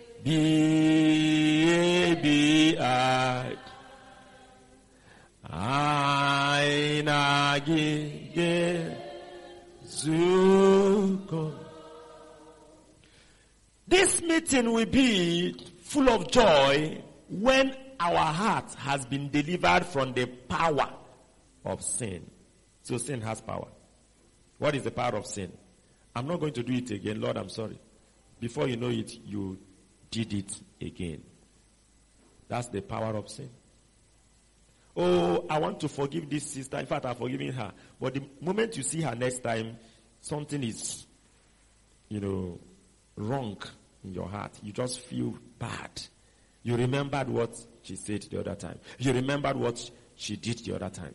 [7.04, 8.32] na gị
[9.94, 10.24] ga-ezukọ
[13.86, 20.24] This meeting will be full of joy when our heart has been delivered from the
[20.26, 20.88] power
[21.66, 22.30] of sin.
[22.82, 23.68] So sin has power.
[24.58, 25.52] What is the power of sin?
[26.16, 27.20] I'm not going to do it again.
[27.20, 27.78] Lord, I'm sorry.
[28.40, 29.58] Before you know it, you
[30.14, 31.22] did it again.
[32.48, 33.50] That's the power of sin.
[34.96, 36.78] Oh, I want to forgive this sister.
[36.78, 37.72] In fact, I've forgiven her.
[38.00, 39.76] But the moment you see her next time,
[40.20, 41.04] something is,
[42.08, 42.60] you know,
[43.16, 43.56] wrong
[44.04, 44.52] in your heart.
[44.62, 45.90] You just feel bad.
[46.62, 48.78] You remembered what she said the other time.
[48.98, 51.14] You remembered what she did the other time.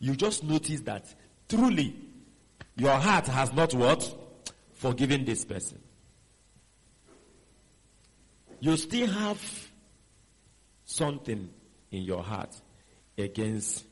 [0.00, 1.14] You just notice that
[1.48, 1.94] truly
[2.76, 4.12] your heart has not what?
[4.74, 5.78] Forgiven this person.
[8.62, 9.42] You still have
[10.84, 11.50] something
[11.90, 12.54] in your heart
[13.18, 13.84] against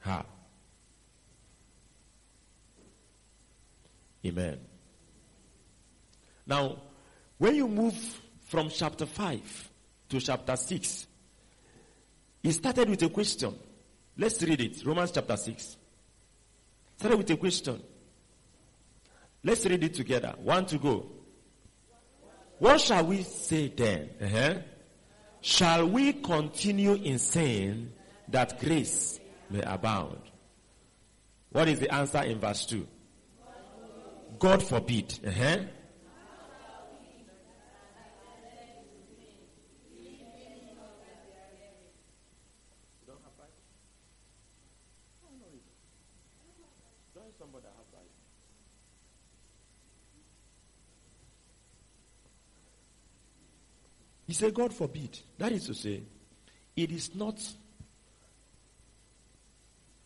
[0.00, 0.24] her.
[4.26, 4.58] Amen.
[6.44, 6.78] Now,
[7.38, 7.94] when you move
[8.40, 9.70] from chapter 5
[10.08, 11.06] to chapter 6,
[12.42, 13.54] it started with a question.
[14.18, 14.84] Let's read it.
[14.84, 15.76] Romans chapter 6.
[16.96, 17.80] Started with a question.
[19.44, 20.34] Let's read it together.
[20.38, 21.13] One to go.
[22.58, 24.10] What shall we say then?
[24.22, 24.54] Uh-huh.
[25.40, 27.92] Shall we continue in sin
[28.28, 30.18] that grace may abound?
[31.50, 32.86] What is the answer in verse 2?
[34.38, 35.18] God forbid.
[35.26, 35.58] Uh-huh.
[54.34, 55.16] He said, God forbid.
[55.38, 56.02] That is to say,
[56.74, 57.40] it is not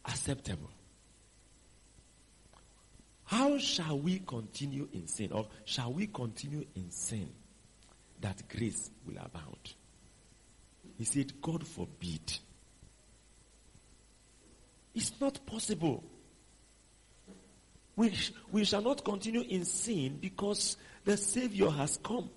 [0.04, 0.68] acceptable.
[3.24, 5.32] How shall we continue in sin?
[5.32, 7.30] Or shall we continue in sin
[8.20, 9.72] that grace will abound?
[10.98, 12.38] He said, God forbid.
[14.94, 16.04] It's not possible.
[17.96, 18.12] We,
[18.52, 22.28] we shall not continue in sin because the Savior has come.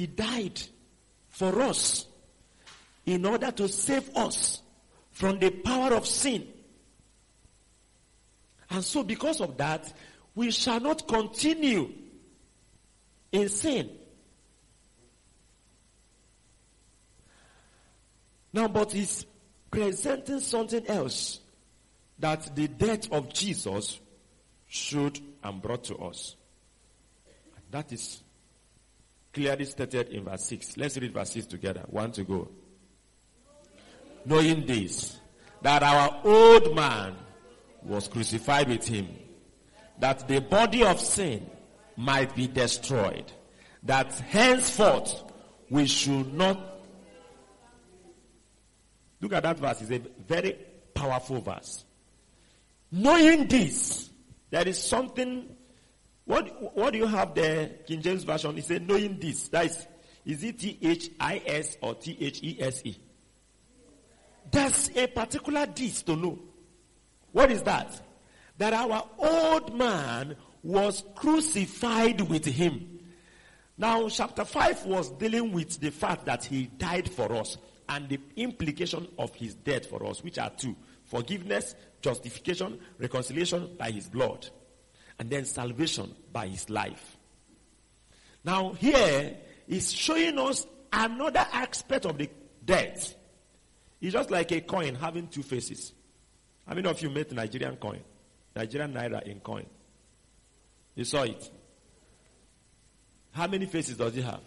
[0.00, 0.58] He died
[1.28, 2.06] for us
[3.04, 4.62] in order to save us
[5.12, 6.48] from the power of sin.
[8.70, 9.92] And so because of that,
[10.34, 11.92] we shall not continue
[13.30, 13.90] in sin.
[18.54, 19.26] Now, but he's
[19.70, 21.40] presenting something else
[22.20, 24.00] that the death of Jesus
[24.66, 26.36] should and brought to us.
[27.54, 28.22] And That is
[29.32, 30.76] clearly stated in verse 6.
[30.76, 31.84] Let's read verse 6 together.
[31.86, 32.48] One to go.
[34.24, 35.18] Knowing this,
[35.62, 37.16] that our old man
[37.82, 39.08] was crucified with him,
[39.98, 41.48] that the body of sin
[41.96, 43.30] might be destroyed,
[43.82, 45.22] that henceforth
[45.70, 46.58] we should not.
[49.20, 49.82] Look at that verse.
[49.82, 50.56] It's a very
[50.94, 51.84] powerful verse.
[52.90, 54.10] Knowing this,
[54.50, 55.56] there is something
[56.30, 58.54] what, what do you have there, King James Version?
[58.54, 59.48] He said, knowing this.
[59.48, 59.86] That is,
[60.24, 62.96] is it T-H-I-S or T-H-E-S-E?
[64.48, 66.38] There's a particular this to know.
[67.32, 68.00] What is that?
[68.58, 73.00] That our old man was crucified with him.
[73.76, 78.20] Now, chapter 5 was dealing with the fact that he died for us and the
[78.36, 80.76] implication of his death for us, which are two
[81.06, 84.48] forgiveness, justification, reconciliation by his blood
[85.20, 87.18] and then salvation by his life.
[88.42, 89.36] Now here
[89.68, 92.30] is showing us another aspect of the
[92.64, 93.14] death.
[94.00, 95.92] It's just like a coin having two faces.
[96.66, 98.00] How many of you met Nigerian coin?
[98.56, 99.66] Nigerian naira in coin.
[100.94, 101.50] You saw it.
[103.32, 104.40] How many faces does it have?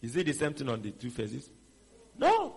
[0.00, 1.50] Is it the same thing on the two faces?
[2.18, 2.56] No.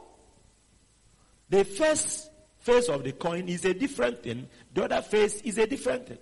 [1.50, 4.48] The first face of the coin is a different thing.
[4.74, 6.18] The other face is a different thing.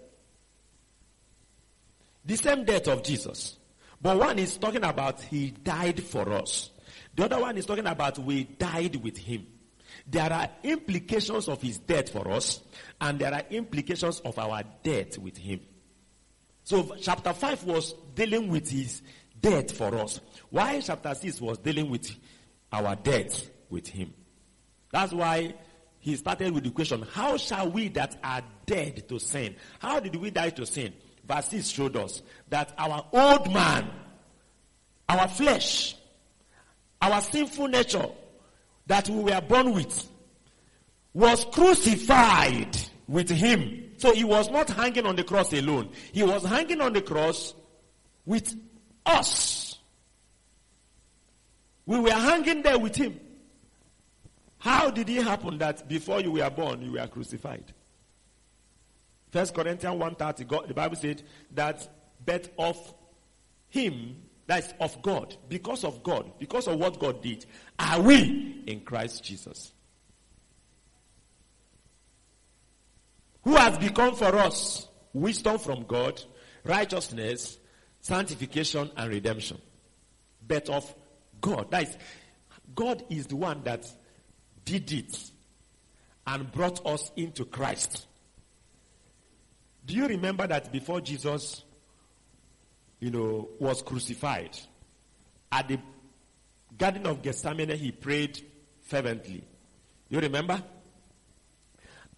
[2.28, 3.58] The same death of Jesus.
[4.02, 6.70] But one is talking about he died for us.
[7.16, 9.48] The other one is talking about we died with him.
[10.06, 12.62] There are implications of his death for us,
[13.02, 15.62] and there are implications of our death with him.
[16.64, 19.02] So chapter 5 was dealing with his
[19.40, 20.20] death for us.
[20.50, 22.14] While chapter 6 was dealing with
[22.72, 24.14] our death with him.
[24.92, 25.56] That's why
[26.00, 29.56] he started with the question, how shall we that are dead to sin?
[29.80, 30.94] How did we die to sin?
[31.28, 33.90] Verse 6 showed us that our old man,
[35.10, 35.96] our flesh,
[37.02, 38.08] our sinful nature
[38.88, 40.10] that we were born with
[41.14, 43.92] was crucified with him.
[43.98, 45.90] So he was not hanging on the cross alone.
[46.14, 47.54] He was hanging on the cross
[48.26, 48.56] with
[49.06, 49.80] us.
[51.86, 53.20] We were hanging there with him.
[54.60, 57.74] How did it happen that before you were born, you were crucified?
[59.32, 61.24] First Corinthians 1.30, the Bible said
[61.54, 61.88] that
[62.26, 62.94] but of
[63.70, 67.46] him, that's of God, because of God, because of what God did,
[67.78, 69.74] are we in Christ Jesus.
[73.44, 76.22] Who has become for us wisdom from God,
[76.64, 77.58] righteousness,
[78.02, 79.62] sanctification, and redemption.
[80.46, 80.94] But of
[81.42, 81.72] God.
[81.72, 81.98] That is,
[82.76, 83.86] God is the one that
[84.66, 85.32] did it
[86.26, 88.06] and brought us into Christ.
[89.88, 91.64] Do you remember that before Jesus,
[93.00, 94.60] you know, was crucified,
[95.50, 95.80] at the
[96.78, 98.40] Garden of Gethsemane, he prayed
[98.82, 99.46] fervently.
[100.10, 100.62] You remember?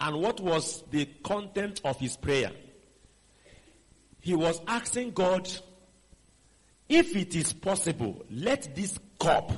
[0.02, 2.52] And what was the content of his prayer?
[4.20, 5.48] He was asking God,
[6.88, 9.52] if it is possible, let this cup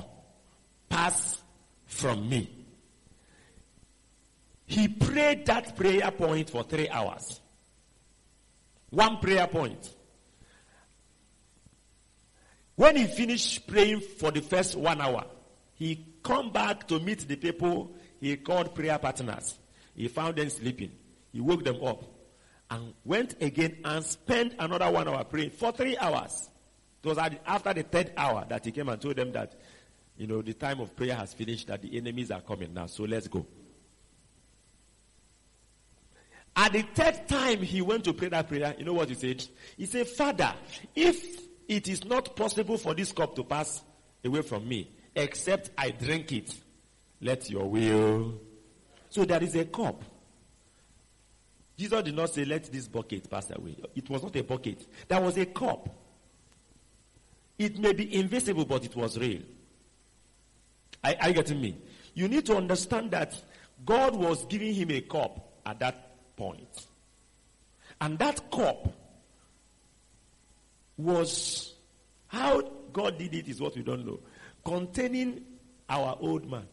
[0.90, 1.42] pass
[1.86, 2.50] from me.
[4.66, 7.41] He prayed that prayer point for three hours.
[8.92, 9.90] One prayer point.
[12.76, 15.24] When he finished praying for the first one hour,
[15.76, 19.58] he come back to meet the people he called prayer partners.
[19.94, 20.92] He found them sleeping.
[21.32, 22.04] He woke them up
[22.70, 26.50] and went again and spent another one hour praying for three hours.
[27.02, 29.54] It was after the third hour that he came and told them that,
[30.18, 33.04] you know, the time of prayer has finished, that the enemies are coming now, so
[33.04, 33.46] let's go.
[36.54, 39.44] At the third time he went to pray that prayer, you know what he said?
[39.76, 40.52] He said, Father,
[40.94, 43.82] if it is not possible for this cup to pass
[44.24, 46.54] away from me, except I drink it,
[47.20, 48.40] let your will.
[49.08, 50.02] So there is a cup.
[51.78, 53.76] Jesus did not say, let this bucket pass away.
[53.94, 54.86] It was not a bucket.
[55.08, 55.88] There was a cup.
[57.58, 59.42] It may be invisible, but it was real.
[61.02, 61.78] Are, are you getting me?
[62.14, 63.40] You need to understand that
[63.84, 66.86] God was giving him a cup at that point.
[68.00, 68.92] And that cup
[70.96, 71.74] was
[72.28, 72.62] how
[72.92, 74.20] God did it is what we don't know.
[74.64, 75.44] Containing
[75.88, 76.66] our old man.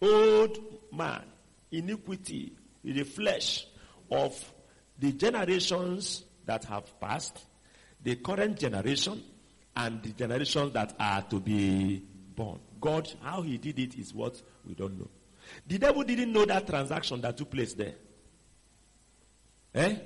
[0.00, 0.58] Old
[0.92, 1.22] man,
[1.70, 2.52] iniquity,
[2.84, 3.66] the flesh
[4.10, 4.52] of
[4.98, 7.38] the generations that have passed,
[8.02, 9.22] the current generation,
[9.76, 12.02] and the generations that are to be
[12.34, 12.58] born.
[12.80, 15.08] God, how he did it is what we don't know.
[15.66, 17.94] The devil didn't know that transaction that took place there.
[19.74, 19.96] Eh?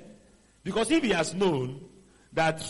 [0.63, 1.81] Because if he has known
[2.33, 2.63] that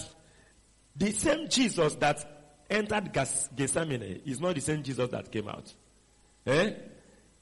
[0.96, 5.74] the same Jesus that entered Gethsemane is not the same Jesus that came out,
[6.46, 6.74] eh?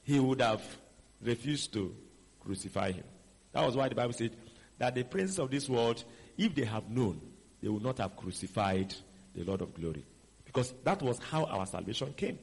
[0.04, 0.62] he would have
[1.22, 1.96] refused to
[2.40, 3.04] crucify him.
[3.54, 4.32] That was why the Bible said
[4.78, 6.04] that the princes of this world,
[6.38, 7.22] if they have known,
[7.62, 8.94] they would not have crucified
[9.34, 10.06] the Lord of glory.
[10.46, 12.38] Because that was how our salvation came.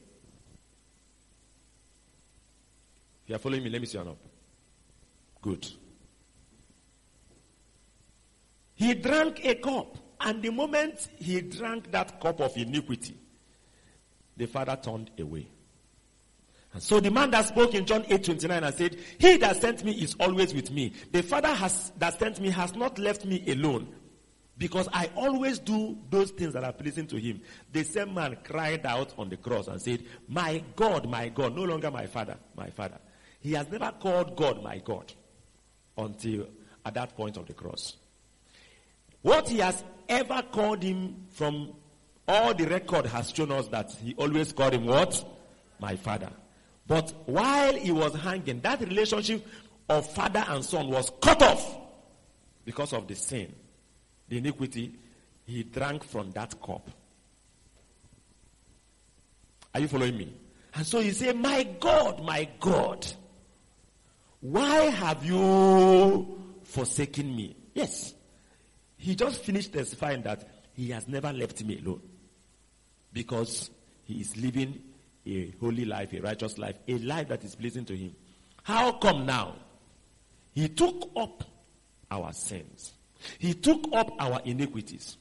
[3.23, 4.17] If you are following me, let me see you up.
[5.41, 5.67] Good.
[8.83, 13.15] He drank a cup, and the moment he drank that cup of iniquity,
[14.35, 15.47] the father turned away.
[16.73, 19.85] And so the man that spoke in John 8 29 and said, He that sent
[19.85, 20.91] me is always with me.
[21.13, 23.87] The father has, that sent me has not left me alone
[24.57, 27.39] because I always do those things that are pleasing to him.
[27.71, 31.63] The same man cried out on the cross and said, My God, my God, no
[31.63, 32.99] longer my father, my father.
[33.39, 35.13] He has never called God my God
[35.97, 36.47] until
[36.85, 37.95] at that point of the cross.
[39.23, 41.73] What he has ever called him from
[42.27, 45.25] all the record has shown us that he always called him what?
[45.79, 46.29] My father.
[46.85, 49.45] But while he was hanging, that relationship
[49.89, 51.77] of father and son was cut off
[52.65, 53.53] because of the sin,
[54.29, 54.93] the iniquity.
[55.45, 56.89] He drank from that cup.
[59.73, 60.33] Are you following me?
[60.73, 63.05] And so he said, My God, my God,
[64.39, 67.55] why have you forsaken me?
[67.73, 68.13] Yes.
[69.03, 72.01] He just finished testifying that he has never left me alone.
[73.11, 73.69] Because
[74.05, 74.81] he is living
[75.25, 78.15] a holy life, a righteous life, a life that is pleasing to him.
[78.63, 79.55] How come now?
[80.53, 81.43] He took up
[82.09, 82.93] our sins.
[83.39, 85.17] He took up our iniquities.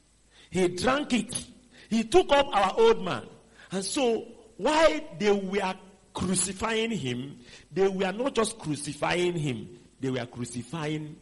[0.49, 1.45] He drank it.
[1.91, 3.27] He took up our old man.
[3.73, 4.29] And so,
[4.59, 5.75] while they were
[6.15, 7.37] crucifying him,
[7.73, 9.69] they were not just crucifying him,
[9.99, 11.17] they were crucifying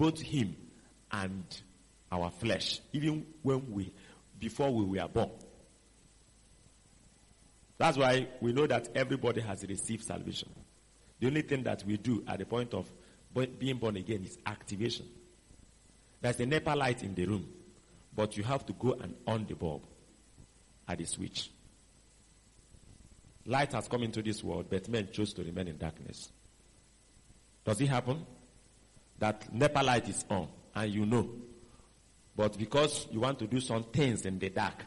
[0.00, 0.56] both him
[1.12, 1.44] and
[2.10, 3.92] our flesh, even when we,
[4.38, 5.28] before we were born.
[7.76, 10.48] That's why we know that everybody has received salvation.
[11.18, 12.90] The only thing that we do at the point of
[13.58, 15.04] being born again is activation.
[16.22, 17.46] There's a NEPA light in the room,
[18.16, 19.82] but you have to go and on the bulb
[20.88, 21.50] at the switch.
[23.44, 26.30] Light has come into this world, but men chose to remain in darkness.
[27.66, 28.24] Does it happen?
[29.20, 31.30] That NEPA light is on, and you know.
[32.36, 34.84] But because you want to do some things in the dark,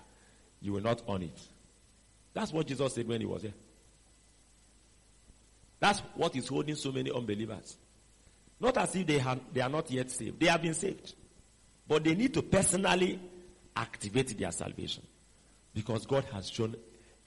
[0.59, 1.39] you will not on it.
[2.33, 3.53] That's what Jesus said when he was here.
[5.79, 7.77] That's what is holding so many unbelievers.
[8.59, 10.39] Not as if they, have, they are not yet saved.
[10.39, 11.13] They have been saved.
[11.87, 13.19] But they need to personally
[13.75, 15.03] activate their salvation.
[15.73, 16.75] Because God has shown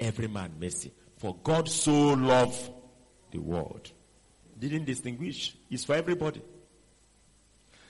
[0.00, 0.92] every man mercy.
[1.18, 2.70] For God so loved
[3.30, 3.90] the world.
[4.58, 5.54] Didn't distinguish.
[5.70, 6.40] It's for everybody.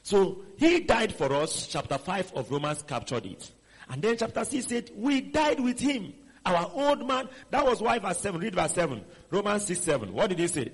[0.07, 1.66] So he died for us.
[1.66, 3.50] Chapter 5 of Romans captured it.
[3.88, 6.14] And then chapter 6 said, we died with him.
[6.44, 7.28] Our old man.
[7.50, 8.40] That was why verse 7.
[8.40, 9.04] Read verse 7.
[9.32, 10.12] Romans 6 7.
[10.12, 10.72] What did he say?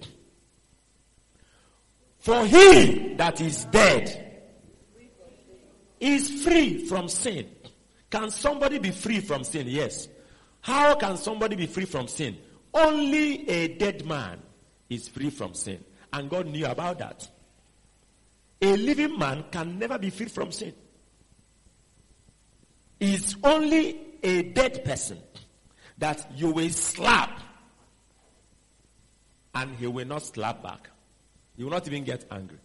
[2.18, 4.42] For he that is dead
[5.98, 7.48] is free from sin.
[8.10, 9.66] Can somebody be free from sin?
[9.66, 10.08] Yes.
[10.60, 12.36] How can somebody be free from sin?
[12.74, 14.42] Only a dead man
[14.90, 15.82] is free from sin.
[16.12, 17.26] And God knew about that.
[18.62, 20.72] A living man can never be free from sin.
[23.00, 25.18] It's only a dead person
[25.98, 27.40] that you will slap
[29.54, 30.88] and he will not slap back.
[31.56, 32.58] He will not even get angry.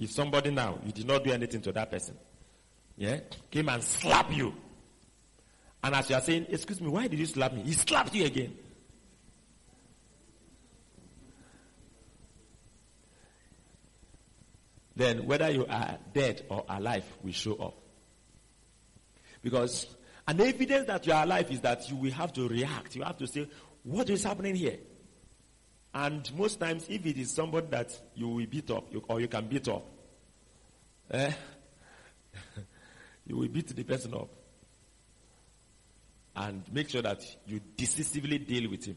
[0.00, 2.16] If somebody now, you did not do anything to that person,
[2.96, 4.54] yeah, came and slap you.
[5.82, 7.62] And as you are saying, excuse me, why did you slap me?
[7.62, 8.56] He slapped you again.
[14.98, 17.76] Then whether you are dead or alive will show up.
[19.40, 19.86] Because
[20.26, 22.96] an evidence that you are alive is that you will have to react.
[22.96, 23.48] You have to say,
[23.84, 24.78] what is happening here?
[25.94, 29.28] And most times, if it is somebody that you will beat up, you, or you
[29.28, 29.86] can beat up,
[31.12, 31.30] eh,
[33.24, 34.30] you will beat the person up.
[36.34, 38.96] And make sure that you decisively deal with him.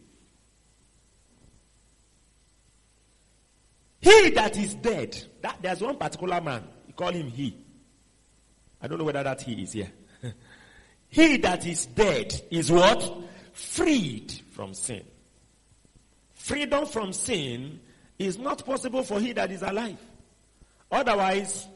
[4.02, 7.56] He that is dead, that, there's one particular man, you call him he.
[8.82, 9.92] I don't know whether that he is here.
[11.10, 13.16] he that is dead is what?
[13.54, 15.04] Freed from sin.
[16.34, 17.80] Freedom from sin
[18.18, 20.00] is not possible for he that is alive.
[20.92, 21.68] Otherwise,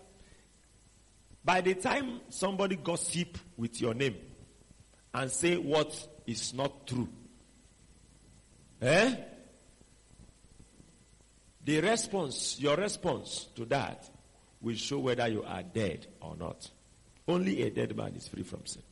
[1.44, 4.16] by the time somebody gossip with your name
[5.14, 5.96] and say what
[6.26, 7.08] is not true,
[8.82, 9.16] eh?
[11.66, 14.08] The response, your response to that
[14.62, 16.70] will show whether you are dead or not.
[17.28, 18.84] Only a dead man is free from sin.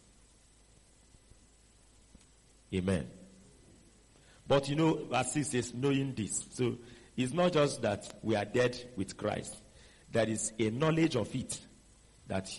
[2.74, 3.08] Amen.
[4.48, 6.48] But you know, verse 6 says, knowing this.
[6.52, 6.78] So
[7.16, 9.56] it's not just that we are dead with Christ.
[10.12, 11.60] There is a knowledge of it
[12.28, 12.50] that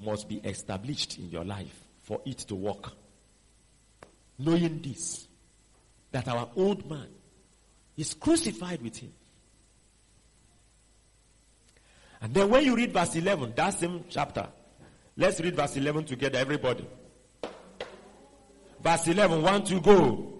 [0.00, 2.92] must be established in your life for it to work.
[4.38, 5.26] Knowing this,
[6.12, 7.08] that our old man
[7.96, 9.12] is crucified with him.
[12.24, 14.48] And then when you read verse 11, that same chapter,
[15.14, 16.88] let's read verse 11 together, everybody.
[18.82, 20.32] Verse 11, one to go.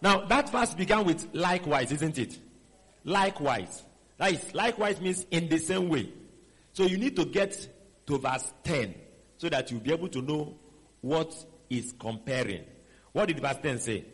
[0.00, 2.38] Now, that verse began with likewise, isn't it?
[3.02, 3.82] Likewise.
[4.18, 6.12] That is, likewise means in the same way.
[6.72, 7.68] So you need to get
[8.06, 8.94] to verse 10
[9.38, 10.56] so that you'll be able to know
[11.00, 11.34] what
[11.78, 12.64] is comparing.
[13.12, 14.04] What did verse 10 say?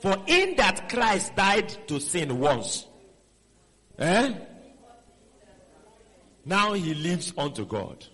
[0.00, 2.86] For in that Christ died to sin once.
[3.98, 4.34] Eh?
[6.44, 8.04] Now he lives unto God.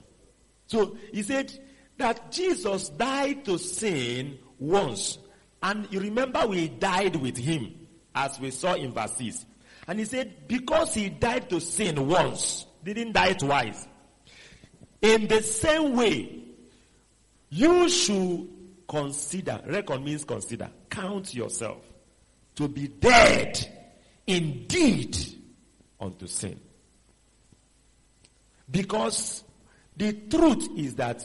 [0.67, 1.53] So he said
[1.99, 5.19] that Jesus died to sin once.
[5.63, 7.75] And you remember we died with him,
[8.15, 9.47] as we saw in verse 6.
[9.89, 13.89] And he said, because he died to sin once, didn't die twice.
[15.03, 16.50] In the same way,
[17.51, 18.49] You should
[18.89, 21.83] consider, reckon means consider, count yourself
[22.57, 23.59] to be dead
[24.27, 25.17] indeed
[26.01, 26.61] unto sin.
[28.71, 29.43] Because
[29.97, 31.25] the truth is that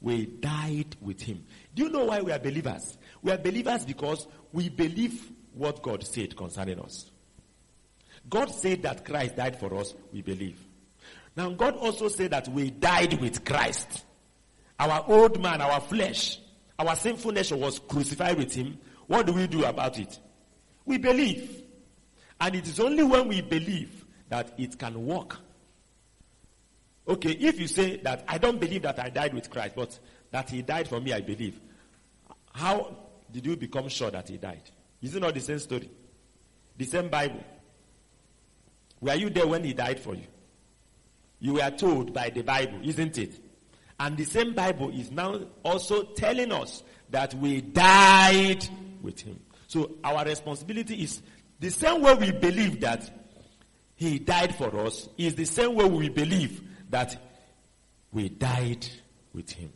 [0.00, 1.44] we died with him.
[1.74, 2.96] Do you know why we are believers?
[3.22, 7.10] We are believers because we believe what God said concerning us.
[8.28, 10.58] God said that Christ died for us, we believe.
[11.36, 14.04] Now God also said that we died with Christ.
[14.78, 16.38] Our old man, our flesh,
[16.78, 18.78] our sinful nature was crucified with him.
[19.06, 20.18] What do we do about it?
[20.84, 21.62] We believe.
[22.40, 25.38] And it is only when we believe that it can work.
[27.08, 29.98] Okay, if you say that I don't believe that I died with Christ, but
[30.32, 31.58] that he died for me, I believe.
[32.52, 32.96] How
[33.32, 34.62] did you become sure that he died?
[35.00, 35.90] Is it not the same story?
[36.76, 37.42] The same Bible.
[39.00, 40.26] Were you there when he died for you?
[41.38, 43.40] You were told by the Bible, isn't it?
[43.98, 48.66] And the same Bible is now also telling us that we died
[49.02, 49.40] with him.
[49.68, 51.22] So our responsibility is
[51.58, 53.10] the same way we believe that
[53.96, 57.16] he died for us is the same way we believe that
[58.12, 58.86] we died
[59.32, 59.72] with him.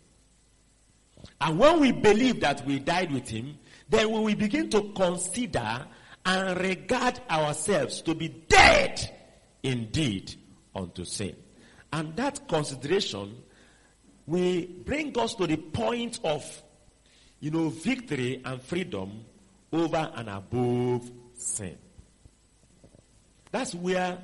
[1.40, 3.58] And when we believe that we died with him,
[3.88, 5.86] then we begin to consider
[6.24, 9.00] and regard ourselves to be dead
[9.62, 10.34] indeed
[10.74, 11.34] unto sin.
[11.92, 13.42] And that consideration
[14.30, 16.62] will bring us to the point of,
[17.40, 19.24] you know, victory and freedom
[19.72, 21.76] over and above sin.
[23.50, 24.18] That's where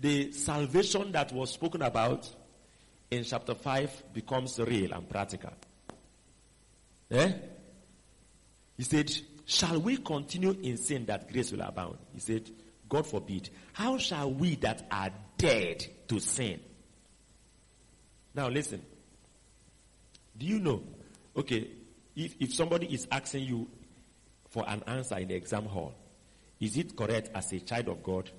[0.00, 2.28] the salvation that was spoken about
[3.08, 5.52] in chapter 5 becomes real and practical.
[7.12, 7.32] Eh?
[8.76, 9.12] He said,
[9.44, 11.98] Shall we continue in sin that grace will abound?
[12.14, 12.50] He said,
[12.88, 13.48] God forbid.
[13.74, 16.60] How shall we that are dead to sin?
[18.34, 18.82] Now listen.
[20.36, 20.82] Do you know?
[21.36, 21.68] Okay,
[22.16, 23.68] if, if somebody is asking you
[24.50, 25.94] for an answer in the exam hall,
[26.60, 28.30] is it correct as a child of God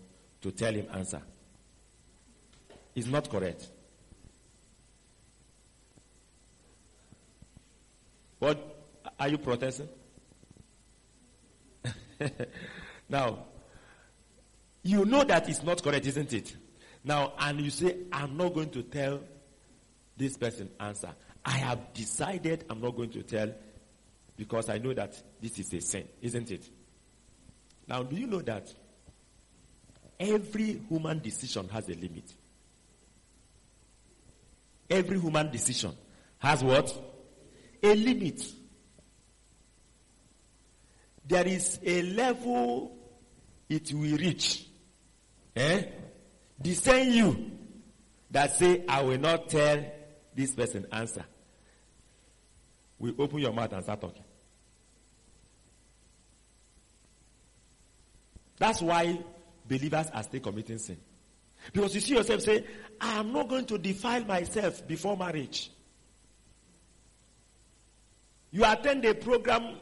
[0.41, 1.21] to tell him answer?
[2.95, 3.67] It's not correct.
[8.39, 8.59] What
[9.19, 9.89] are you protesting?
[13.09, 13.45] now,
[14.83, 16.55] you know that it's not correct, isn't it?
[17.03, 19.21] Now, and you say, I'm not going to tell
[20.17, 21.09] this person answer.
[21.45, 23.53] I have decided I'm not going to tell
[24.37, 26.67] because I know that this is a sin, isn't it?
[27.87, 28.73] Now, do you know that
[30.19, 32.31] every human decision has a limit?
[34.89, 35.93] Every human decision
[36.39, 36.95] has what?
[37.81, 38.43] A limit.
[41.25, 42.97] There is a level
[43.69, 44.65] it will reach.
[45.55, 45.83] Eh?
[46.59, 47.51] The same you
[48.31, 49.83] that say, I will not tell
[50.35, 51.25] this person answer.
[52.99, 54.23] We open your mouth and start talking.
[58.57, 59.19] That's why
[59.67, 60.97] believers are still committing sin.
[61.71, 62.65] Because you see yourself say,
[62.99, 65.71] I am not going to defile myself before marriage.
[68.51, 69.77] You attend a program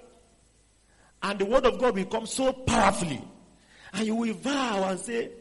[1.22, 3.22] and the word of God will come so powerfully.
[3.93, 5.32] And you will vow and say,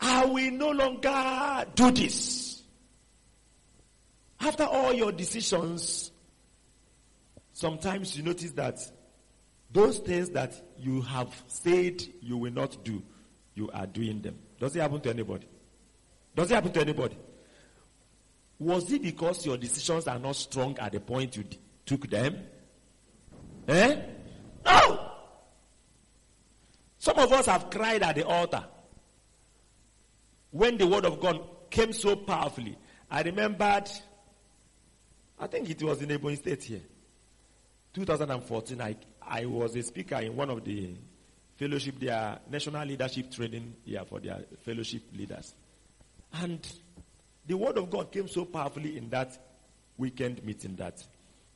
[0.00, 2.41] I will no longer do this.
[4.42, 6.10] After all your decisions,
[7.52, 8.78] sometimes you notice that
[9.70, 13.02] those things that you have said you will not do,
[13.54, 14.36] you are doing them.
[14.58, 15.46] Does it happen to anybody?
[16.34, 17.16] Does it happen to anybody?
[18.58, 22.38] Was it because your decisions are not strong at the point you d- took them?
[23.68, 24.00] Eh?
[24.64, 25.10] No!
[26.98, 28.64] Some of us have cried at the altar
[30.50, 31.40] when the word of God
[31.70, 32.76] came so powerfully.
[33.10, 33.90] I remembered,
[35.42, 36.82] I think it was in Ebonyi State here,
[37.94, 38.80] 2014.
[38.80, 40.94] I, I was a speaker in one of the
[41.56, 45.52] fellowship, their national leadership training here for their fellowship leaders.
[46.34, 46.64] And
[47.44, 49.36] the word of God came so powerfully in that
[49.98, 51.04] weekend meeting that,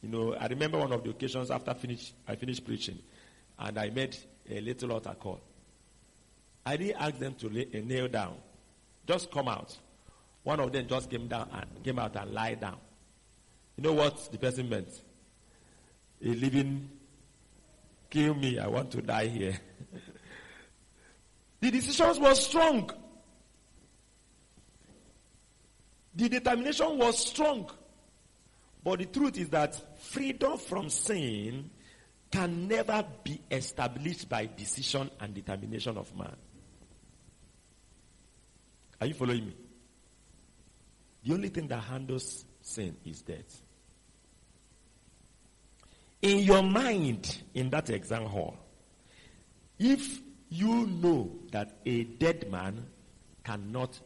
[0.02, 2.98] you know, I remember one of the occasions after finish, I finished preaching
[3.56, 4.16] and I made
[4.50, 5.40] a little altar call.
[6.64, 8.34] I didn't ask them to lay, kneel down.
[9.06, 9.78] Just come out.
[10.42, 12.78] One of them just came down and came out and lie down.
[13.76, 14.88] You know what the person meant?
[16.24, 16.90] A living,
[18.08, 19.58] kill me, I want to die here.
[21.60, 22.90] the decisions were strong.
[26.14, 27.70] The determination was strong.
[28.82, 31.70] But the truth is that freedom from sin
[32.30, 36.36] can never be established by decision and determination of man.
[39.00, 39.56] Are you following me?
[41.24, 43.62] The only thing that handles sin is death.
[46.22, 48.56] In your mind, in that exam hall,
[49.78, 52.86] if you know that a dead man
[53.44, 53.98] cannot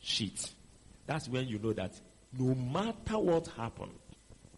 [0.00, 0.50] cheat,
[1.06, 1.98] that's when you know that
[2.38, 3.92] no matter what happened,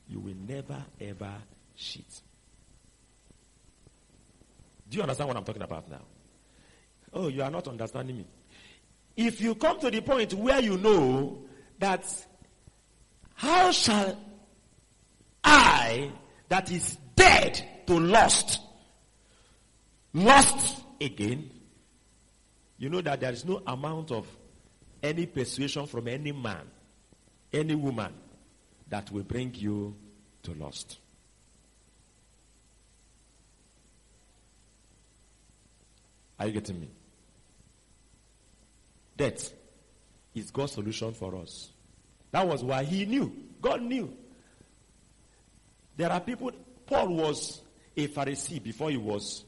[0.08, 1.32] you will never ever
[1.76, 2.22] cheat.
[4.88, 6.02] Do you understand what I'm talking about now?
[7.12, 8.26] Oh, you are not understanding me.
[9.16, 11.44] If you come to the point where you know
[11.78, 12.04] that
[13.34, 14.18] how shall
[15.42, 16.10] I
[16.54, 18.60] that is dead to lust.
[20.12, 21.50] Lust again.
[22.78, 24.28] You know that there is no amount of
[25.02, 26.64] any persuasion from any man
[27.52, 28.12] any woman
[28.88, 29.96] that will bring you
[30.44, 30.98] to lust.
[36.38, 36.88] Are you getting me?
[39.16, 39.52] Death
[40.36, 41.70] is god's solution for us.
[42.30, 43.32] That was why he knew.
[43.60, 44.16] God knew.
[45.96, 46.50] There are people,
[46.86, 47.62] Paul was
[47.96, 49.44] a Pharisee before he was,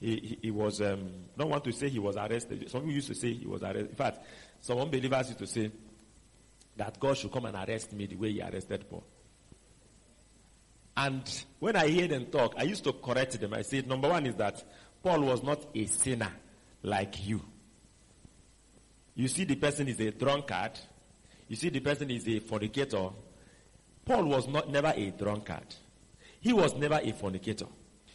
[0.00, 2.70] he, he, he was, um, don't want to say he was arrested.
[2.70, 3.90] Some people used to say he was arrested.
[3.90, 4.20] In fact,
[4.60, 5.70] some unbelievers used to say
[6.76, 9.04] that God should come and arrest me the way he arrested Paul.
[10.96, 11.22] And
[11.58, 13.54] when I hear them talk, I used to correct them.
[13.54, 14.62] I said, number one is that
[15.02, 16.32] Paul was not a sinner
[16.82, 17.40] like you.
[19.14, 20.72] You see, the person is a drunkard
[21.48, 23.08] you see, the person is a fornicator.
[24.08, 25.74] Paul was not never a drunkard.
[26.40, 27.66] He was never a fornicator.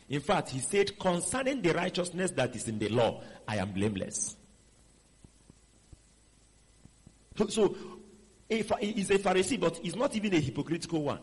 [0.10, 4.36] In fact, he said, concerning the righteousness that is in the law, I am blameless.
[7.48, 7.76] So,
[8.50, 11.20] he's a Pharisee, but he's not even a hypocritical one.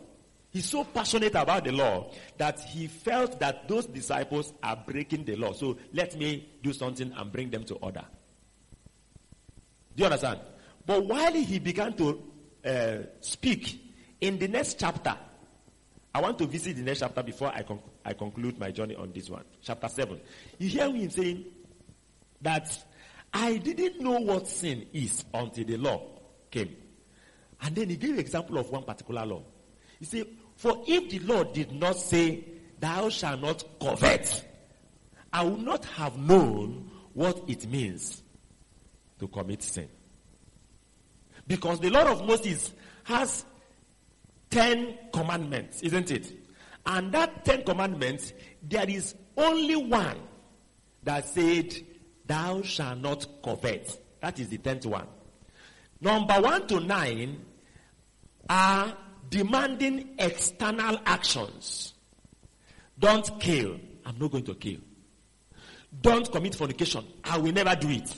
[0.51, 5.35] He's so passionate about the law that he felt that those disciples are breaking the
[5.37, 5.53] law.
[5.53, 8.05] So let me do something and bring them to order.
[9.97, 10.41] Do you understand?
[10.87, 12.23] But while he began to
[12.65, 13.90] uh, speak
[14.21, 15.17] in the next chapter,
[16.15, 19.13] I want to visit the next chapter before I, con- I conclude my journey on
[19.13, 19.45] this one.
[19.63, 20.21] Chapter 7.
[20.59, 21.45] You hear him saying
[22.43, 22.85] that
[23.33, 26.03] I didn't know what sin is until the law
[26.51, 26.77] came.
[27.63, 29.43] And then he gave an example of one particular law.
[29.99, 32.45] He said, For if the law did not say,
[32.81, 34.47] Thou shalt not covet,
[35.33, 38.23] I would not have known what it means
[39.19, 39.89] to commit sin.
[41.47, 42.73] Because the law of Moses
[43.05, 43.45] has
[44.51, 46.33] 10 commandments, isn't it?
[46.87, 48.33] And that 10 commandments,
[48.63, 50.19] there is only one
[51.03, 51.75] that said,
[52.27, 54.01] Thou shalt not covet.
[54.21, 55.07] That is the 10th one.
[56.01, 57.45] Number 1 to 9
[58.49, 58.97] are
[59.29, 61.95] demanding external actions.
[62.99, 63.79] Don't kill.
[64.05, 64.79] I'm not going to kill.
[66.01, 67.05] Don't commit fornication.
[67.25, 68.15] I will never do it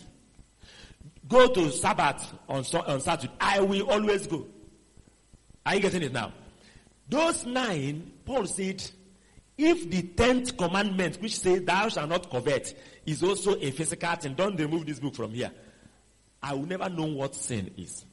[1.32, 3.32] go to Sabbath on, on Saturday.
[3.40, 4.46] I will always go.
[5.64, 6.32] Are you getting it now?
[7.08, 8.82] Those nine, Paul said,
[9.56, 14.34] if the tenth commandment, which says thou shalt not covet, is also a physical thing,
[14.34, 15.50] don't remove this book from here.
[16.42, 18.04] I will never know what sin is.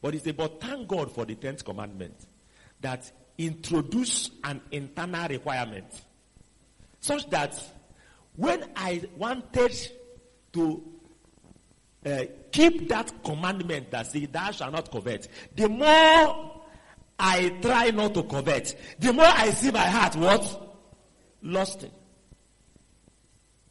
[0.00, 2.14] But he said, but thank God for the tenth commandment
[2.80, 5.86] that introduce an internal requirement
[7.00, 7.60] such that
[8.34, 9.74] when I wanted
[10.52, 10.82] to
[12.04, 16.55] uh, keep that commandment that says, Thou shalt not covet, the more
[17.18, 20.62] I try not to covet, the more I see my heart what?
[21.42, 21.90] Lusting.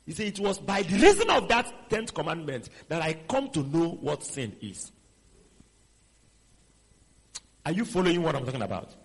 [0.06, 3.60] You see, it was by the reason of that tenth commandment that I come to
[3.64, 4.91] know what sin is.
[7.66, 8.96] Are you following what I'm talking about?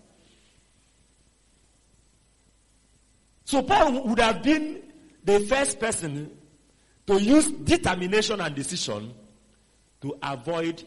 [3.45, 4.83] So Paul would have been
[5.25, 6.31] the first person
[7.07, 9.15] to use determination and decision
[10.03, 10.85] to avoid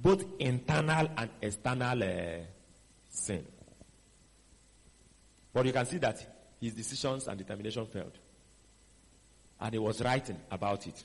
[0.00, 2.44] both internal and external uh,
[3.12, 3.44] sin.
[5.52, 6.26] But you can see that
[6.60, 8.18] his decisions and determination failed.
[9.60, 11.04] And he was writing about it.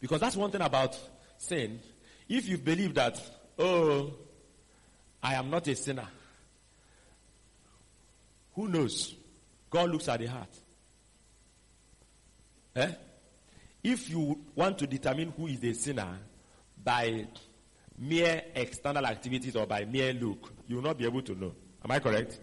[0.00, 0.98] Because that's one thing about
[1.38, 1.80] sin.
[2.28, 3.20] If you believe that,
[3.58, 4.12] oh,
[5.22, 6.08] I am not a sinner,
[8.54, 9.14] who knows?
[9.70, 10.48] God looks at the heart.
[12.76, 12.92] Eh?
[13.84, 16.18] If you want to determine who is a sinner
[16.82, 17.26] by
[18.02, 21.54] mere external activities or by mere look, you will not be able to know.
[21.84, 22.38] Am I correct?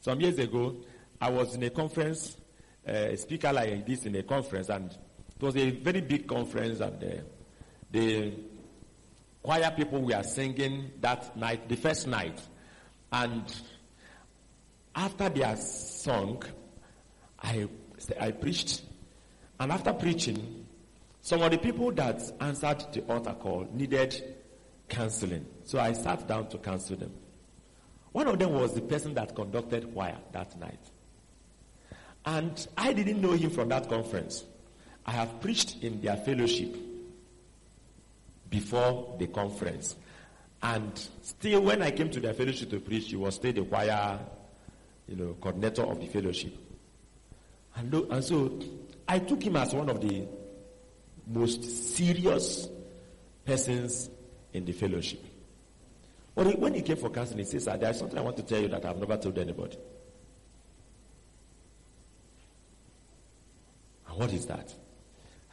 [0.00, 0.76] Some years ago,
[1.20, 2.36] I was in a conference,
[2.86, 6.78] uh, a speaker like this in a conference, and it was a very big conference,
[6.80, 7.08] and uh,
[7.90, 8.32] the
[9.42, 12.40] choir people were singing that night, the first night,
[13.12, 13.42] and
[14.94, 16.42] after their song,
[17.42, 17.66] I
[18.20, 18.82] I preached,
[19.58, 20.66] and after preaching,
[21.20, 24.33] some of the people that answered the altar call needed
[24.88, 25.46] counseling.
[25.64, 27.12] So I sat down to counsel them.
[28.12, 30.78] One of them was the person that conducted choir that night.
[32.24, 34.44] And I didn't know him from that conference.
[35.04, 36.74] I have preached in their fellowship
[38.48, 39.96] before the conference.
[40.62, 44.18] And still, when I came to their fellowship to preach, he was still the choir,
[45.06, 46.56] you know, coordinator of the fellowship.
[47.76, 48.58] And, and so
[49.06, 50.26] I took him as one of the
[51.26, 51.64] most
[51.94, 52.68] serious
[53.44, 54.08] persons
[54.54, 55.22] in the fellowship.
[56.34, 58.68] But when he came for counseling, he says, There's something I want to tell you
[58.68, 59.76] that I've never told anybody.
[64.08, 64.72] And what is that?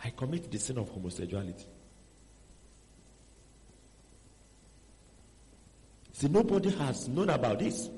[0.04, 1.66] I commit the sin of homosexuality.
[6.14, 7.90] See, nobody has known about this.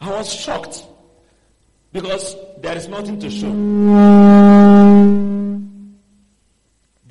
[0.00, 0.84] I was shocked
[1.92, 5.29] because there is nothing to show.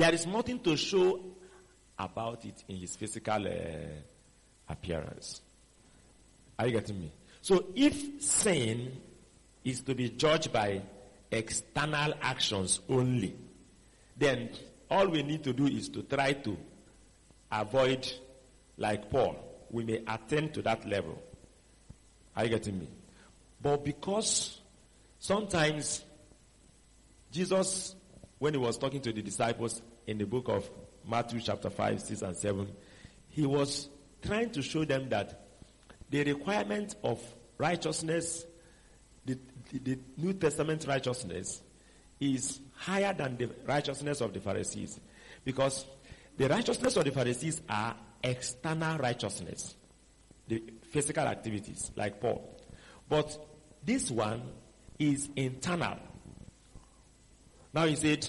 [0.10, 1.24] There is nothing to show
[2.00, 3.52] about it in his physical uh,
[4.68, 5.40] appearance.
[6.58, 7.12] Are you getting me?
[7.44, 9.00] So if sin
[9.64, 10.82] is to be judged by
[11.30, 13.36] external actions only,
[14.18, 14.50] then
[14.90, 16.58] all we need to do is to try to
[17.52, 18.12] avoid,
[18.78, 19.36] like Paul,
[19.70, 21.22] we may attain to that level.
[22.36, 22.88] Are you getting me?
[23.62, 24.60] But because
[25.20, 26.04] sometimes
[27.32, 27.94] Jesus,
[28.40, 30.68] when he was talking to the disciples in the book of
[31.08, 32.68] Matthew chapter 5, 6 and 7,
[33.30, 33.90] he was
[34.24, 35.46] trying to show them that
[36.10, 37.22] the requirement of
[37.60, 38.44] righteousness,
[39.24, 39.38] the,
[39.72, 41.62] the, the New Testament righteousness,
[42.20, 45.00] is higher than the righteousness of the Pharisees.
[45.46, 45.86] Because
[46.36, 49.76] the righteousness of the Pharisees are external righteousness,
[50.48, 52.60] the physical activities, like Paul.
[53.08, 53.38] But
[53.86, 54.42] this one
[54.98, 56.00] is internal.
[57.76, 58.28] Now he said,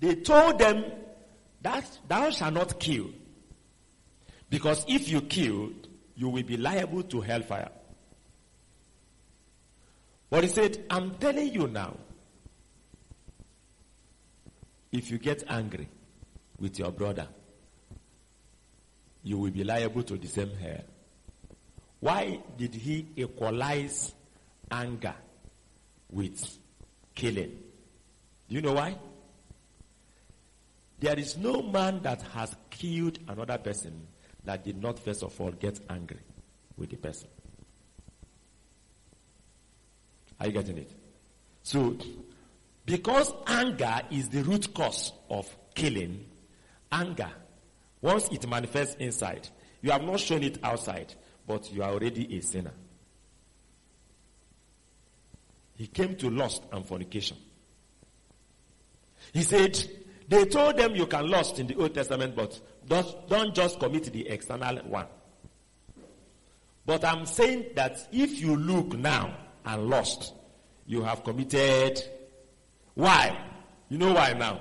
[0.00, 0.84] they told them
[1.62, 3.10] that thou shalt not kill.
[4.50, 5.70] Because if you kill,
[6.14, 7.70] you will be liable to hellfire.
[10.28, 11.96] But he said, I'm telling you now,
[14.90, 15.88] if you get angry
[16.58, 17.28] with your brother,
[19.22, 20.84] you will be liable to the same hell.
[22.00, 24.12] Why did he equalize
[24.70, 25.14] anger
[26.10, 26.58] with
[27.14, 27.58] killing?
[28.48, 28.96] Do you know why?
[31.02, 34.06] There is no man that has killed another person
[34.44, 36.20] that did not first of all get angry
[36.76, 37.26] with the person.
[40.38, 40.92] Are you getting it?
[41.64, 41.96] So,
[42.86, 46.24] because anger is the root cause of killing,
[46.92, 47.30] anger,
[48.00, 49.48] once it manifests inside,
[49.80, 51.12] you have not shown it outside,
[51.48, 52.74] but you are already a sinner.
[55.74, 57.38] He came to lust and fornication.
[59.32, 59.84] He said,
[60.32, 62.58] they told them you can lust in the Old Testament, but
[62.88, 65.06] don't, don't just commit the external one.
[66.86, 70.32] But I'm saying that if you look now and lust,
[70.86, 72.02] you have committed.
[72.94, 73.36] Why?
[73.90, 74.60] You know why now?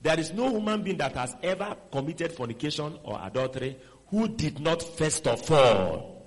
[0.00, 3.76] There is no human being that has ever committed fornication or adultery
[4.10, 6.24] who did not first of all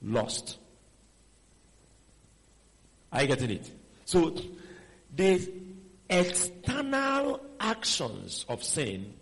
[0.00, 0.56] lust.
[3.12, 3.70] Are you getting it?
[4.06, 4.34] So
[5.14, 5.61] the
[6.12, 9.14] external actions of sin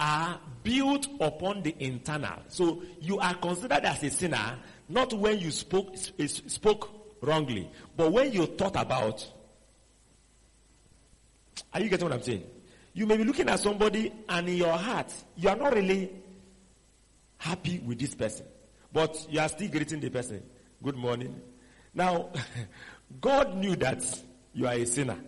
[0.00, 2.38] are built upon the internal.
[2.48, 4.58] So you are considered as a sinner
[4.88, 5.96] not when you spoke
[6.26, 6.90] spoke
[7.20, 9.26] wrongly, but when you thought about.
[11.72, 12.44] Are you getting what I'm saying?
[12.94, 16.10] You may be looking at somebody and in your heart, you are not really
[17.36, 18.46] happy with this person.
[18.92, 20.42] But you are still greeting the person.
[20.82, 21.38] Good morning.
[21.92, 22.30] Now,
[23.20, 24.02] God knew that
[24.54, 25.18] you are a sinner.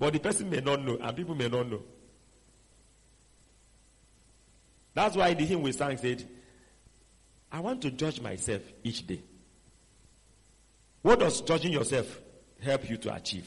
[0.00, 1.82] But the person may not know, and people may not know.
[4.94, 6.26] That's why the hymn we sang said,
[7.52, 9.20] I want to judge myself each day.
[11.02, 12.18] What does judging yourself
[12.62, 13.46] help you to achieve?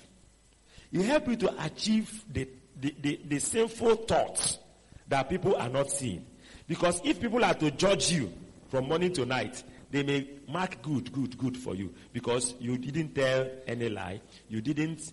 [0.92, 2.48] It helps you to achieve the,
[2.80, 4.60] the, the, the sinful thoughts
[5.08, 6.24] that people are not seeing.
[6.68, 8.32] Because if people are to judge you
[8.70, 13.16] from morning to night, they may mark good, good, good for you because you didn't
[13.16, 15.12] tell any lie, you didn't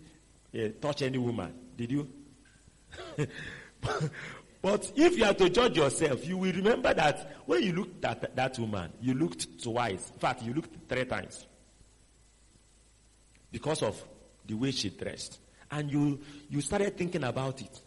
[0.55, 2.09] uh, touch any woman, did you?
[4.63, 8.35] but if you are to judge yourself, you will remember that when you looked at
[8.35, 10.11] that woman, you looked twice.
[10.13, 11.47] In fact, you looked three times
[13.53, 14.03] because of
[14.47, 15.39] the way she dressed,
[15.71, 17.81] and you you started thinking about it.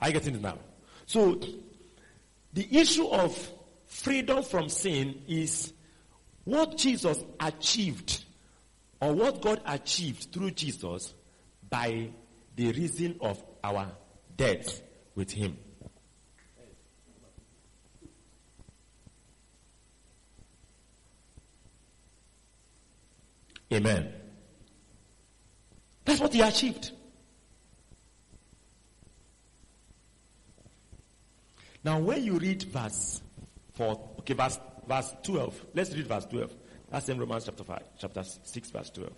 [0.00, 0.58] Are you getting it now?
[1.06, 1.40] So,
[2.52, 3.36] the issue of
[3.86, 5.72] freedom from sin is
[6.44, 8.24] what Jesus achieved
[9.02, 11.12] on what God achieved through Jesus
[11.68, 12.08] by
[12.54, 13.90] the reason of our
[14.36, 14.80] death
[15.16, 15.58] with Him.
[23.72, 24.12] Amen.
[26.04, 26.92] That's what he achieved.
[31.82, 33.22] Now, when you read verse
[33.74, 36.54] 4, okay, verse, verse 12, let's read verse 12.
[36.92, 39.12] That's in Romans chapter 5, chapter 6, verse 12.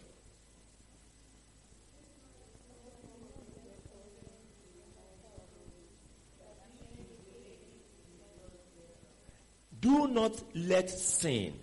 [9.80, 11.54] Do not let sin,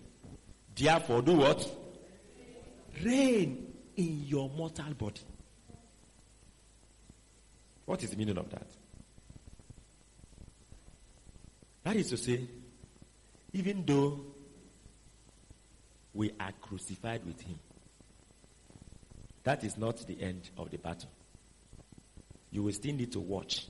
[0.75, 1.65] therefore, do what?
[3.01, 5.21] Reign in your mortal body.
[7.85, 8.67] What is the meaning of that?
[11.85, 12.49] That is to say,
[13.53, 14.30] even though
[16.13, 17.59] we are crucified with him,
[19.43, 21.09] that is not the end of the battle.
[22.51, 23.65] You will still need to watch.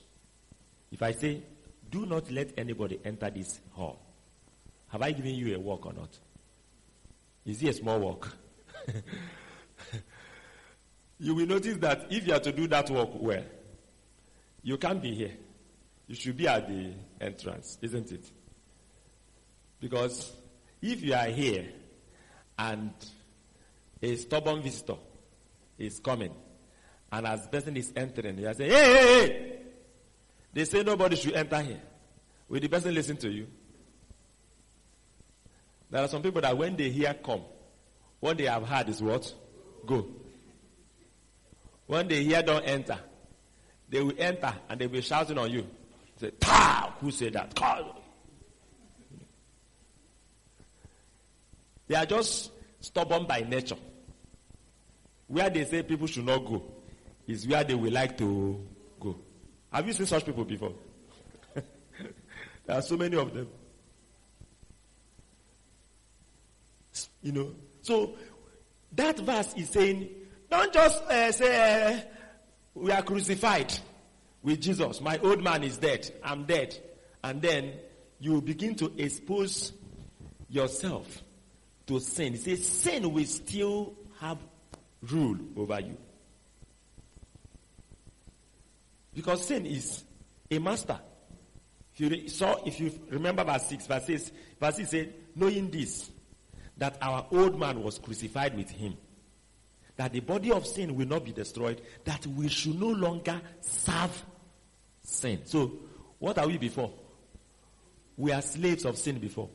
[0.91, 1.43] If I say,
[1.89, 3.99] do not let anybody enter this hall,
[4.89, 6.09] have I given you a walk or not?
[7.45, 8.35] Is it a small walk?
[11.19, 13.43] you will notice that if you are to do that walk well,
[14.63, 15.31] you can't be here.
[16.07, 18.25] You should be at the entrance, isn't it?
[19.79, 20.31] Because
[20.81, 21.65] if you are here
[22.61, 22.93] and
[24.01, 24.97] a stubborn visitor
[25.79, 26.33] is coming,
[27.11, 29.57] and as the person is entering, are saying, hey, hey, hey!
[30.53, 31.81] They say nobody should enter here.
[32.47, 33.47] Will the person listen to you?
[35.89, 37.41] There are some people that when they hear come,
[38.19, 39.33] what they have heard is what?
[39.85, 40.07] Go.
[41.87, 42.99] When they hear don't enter,
[43.89, 45.65] they will enter and they will be shouting on you.
[46.19, 46.93] Say, Ta!
[46.99, 47.55] Who said that?
[51.91, 53.75] They are just stubborn by nature.
[55.27, 56.63] Where they say people should not go
[57.27, 58.65] is where they will like to
[58.97, 59.19] go.
[59.73, 60.71] Have you seen such people before?
[61.53, 63.49] there are so many of them.
[67.21, 68.15] You know, so
[68.93, 70.07] that verse is saying,
[70.49, 71.99] don't just uh, say, uh,
[72.73, 73.77] we are crucified
[74.41, 75.01] with Jesus.
[75.01, 76.09] My old man is dead.
[76.23, 76.73] I'm dead.
[77.21, 77.73] And then
[78.17, 79.73] you begin to expose
[80.47, 81.21] yourself
[81.91, 82.33] to sin.
[82.33, 84.37] He says sin will still have
[85.01, 85.97] rule over you.
[89.13, 90.03] Because sin is
[90.49, 90.99] a master.
[91.93, 96.09] If you saw, if you remember verse 6, verse 6, verse 6 said, knowing this,
[96.77, 98.95] that our old man was crucified with him,
[99.97, 104.25] that the body of sin will not be destroyed, that we should no longer serve
[105.03, 105.41] sin.
[105.43, 105.73] So,
[106.17, 106.93] what are we before?
[108.15, 109.49] We are slaves of sin before.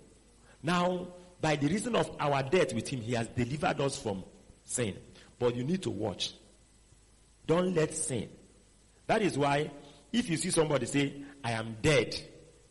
[0.62, 1.08] Now,
[1.40, 4.24] by the reason of our death with him, he has delivered us from
[4.64, 4.96] sin.
[5.38, 6.34] But you need to watch.
[7.46, 8.28] Don't let sin.
[9.06, 9.70] That is why,
[10.12, 12.16] if you see somebody say, I am dead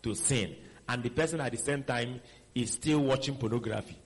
[0.03, 0.55] to sin,
[0.89, 2.21] and the person at the same time
[2.53, 3.97] is still watching pornography,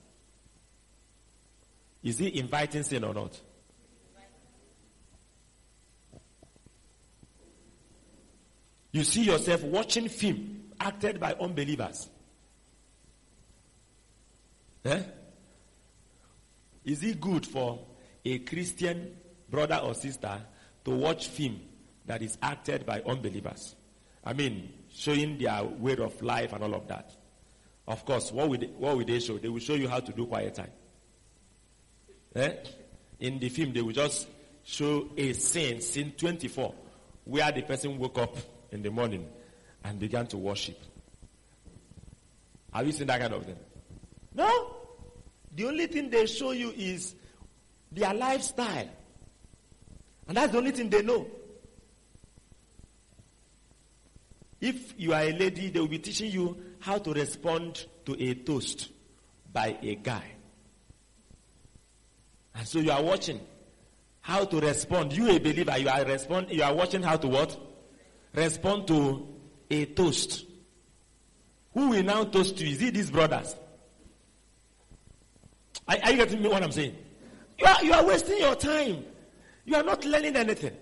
[2.02, 3.38] is he inviting sin or not?
[8.92, 12.08] You see yourself watching film acted by unbelievers.
[14.84, 15.02] Eh?
[16.84, 17.78] Is it good for
[18.24, 19.16] a Christian
[19.48, 20.40] brother or sister
[20.84, 21.60] to watch film
[22.06, 23.74] that is acted by unbelievers?
[24.24, 27.14] I mean, showing their way of life and all of that.
[27.86, 29.38] Of course, what will they, what will they show?
[29.38, 30.70] They will show you how to do quiet time.
[32.34, 32.52] Eh?
[33.20, 34.28] In the film, they will just
[34.62, 36.74] show a scene, scene 24,
[37.24, 38.36] where the person woke up
[38.70, 39.26] in the morning
[39.84, 40.78] and began to worship.
[42.72, 43.56] Have you seen that kind of thing?
[44.34, 44.76] No.
[45.54, 47.14] The only thing they show you is
[47.90, 48.88] their lifestyle.
[50.28, 51.26] And that's the only thing they know.
[54.60, 58.34] If you are a lady, they will be teaching you how to respond to a
[58.34, 58.90] toast
[59.52, 60.24] by a guy.
[62.54, 63.40] And so you are watching
[64.20, 65.16] how to respond.
[65.16, 67.58] You a believer, you are respond, you are watching how to what?
[68.34, 69.26] Respond to
[69.70, 70.44] a toast.
[71.72, 72.68] Who will now toast you?
[72.68, 73.56] Is it these brothers?
[75.88, 76.96] Are, are you getting me what I'm saying?
[77.58, 79.04] You are, you are wasting your time.
[79.64, 80.76] You are not learning anything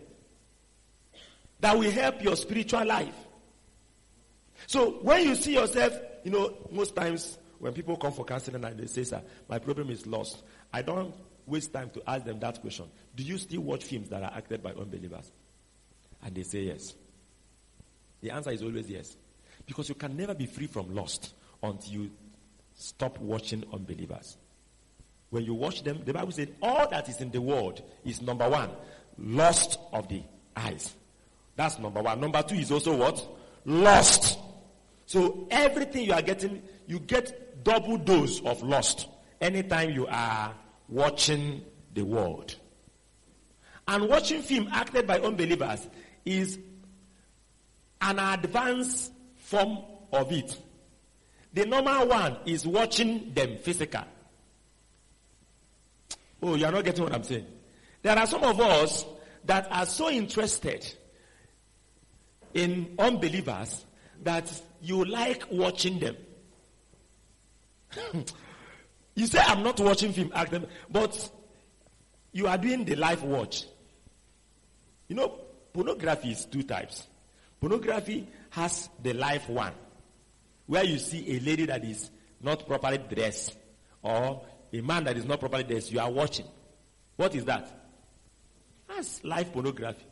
[1.61, 3.15] that will help your spiritual life.
[4.67, 8.79] So when you see yourself, you know, most times when people come for counseling and
[8.79, 10.43] they say, sir, my problem is lost.
[10.73, 11.15] I don't
[11.47, 12.87] waste time to ask them that question.
[13.15, 15.33] Do you still watch films that are acted by unbelievers?
[16.23, 16.95] And they say yes.
[18.21, 19.17] The answer is always yes.
[19.67, 22.11] Because you can never be free from lust until you
[22.75, 24.38] stop watching unbelievers.
[25.31, 28.49] When you watch them, the Bible said all that is in the world is number
[28.49, 28.71] one,
[29.19, 30.23] lust of the
[30.57, 30.95] eyes.
[31.57, 32.21] That's number one.
[32.21, 33.27] Number two is also what?
[33.65, 34.39] Lust.
[35.07, 39.09] So everything you are getting, you get double dose of lust
[39.41, 40.55] anytime you are
[40.89, 41.63] watching
[41.95, 42.55] the world.
[43.87, 45.87] And watching film acted by unbelievers
[46.25, 46.59] is
[48.01, 49.79] an advanced form
[50.13, 50.57] of it.
[51.55, 54.05] The normal one is watching them physical.
[56.43, 57.47] Oh, you are not getting what I'm saying.
[58.03, 59.05] There are some of us
[59.45, 60.87] that are so interested
[62.55, 63.85] in unbelievers
[64.23, 66.17] that you like watching them.
[69.15, 71.31] you say, I'm not watching film acting, but
[72.33, 73.65] you are doing the live watch.
[75.09, 75.41] You know,
[75.73, 77.07] pornography is two types.
[77.61, 79.73] Pornography has the live one,
[80.67, 82.11] where you see a lady that is
[82.41, 83.57] not properly dressed,
[84.03, 86.47] or a man that is not properly dressed, you are watching.
[87.17, 87.71] What is that?
[88.89, 90.05] That's live pornography.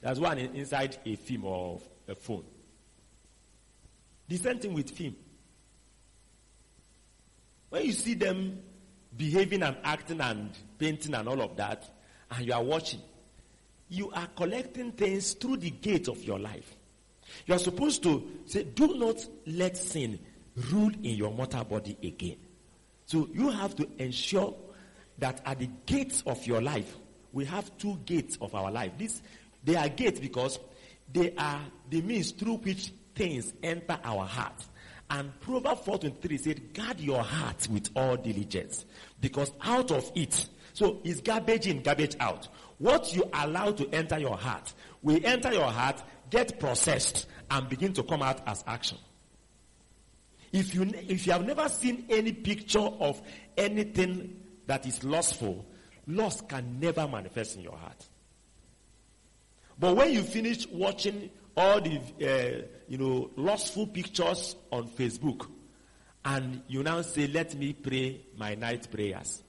[0.00, 2.44] There's one inside a film or a phone.
[4.28, 5.16] The same thing with film.
[7.70, 8.60] When you see them
[9.16, 11.88] behaving and acting and painting and all of that,
[12.30, 13.00] and you are watching,
[13.88, 16.74] you are collecting things through the gate of your life.
[17.46, 20.18] You are supposed to say, do not let sin
[20.70, 22.36] rule in your mortal body again.
[23.06, 24.54] So you have to ensure
[25.18, 26.96] that at the gates of your life,
[27.32, 28.92] we have two gates of our life.
[28.98, 29.20] This,
[29.62, 30.58] they are gates because
[31.12, 34.64] they are the means through which things enter our heart.
[35.10, 38.84] And Proverbs 4.23 said, guard your heart with all diligence.
[39.20, 42.48] Because out of it, so it's garbage in, garbage out.
[42.78, 47.92] What you allow to enter your heart will enter your heart, get processed, and begin
[47.92, 48.98] to come out as action.
[50.54, 53.20] If you, if you have never seen any picture of
[53.56, 55.66] anything that is lustful,
[56.06, 58.06] lust can never manifest in your heart.
[59.76, 65.48] But when you finish watching all the, uh, you know, lustful pictures on Facebook,
[66.24, 69.42] and you now say, let me pray my night prayers.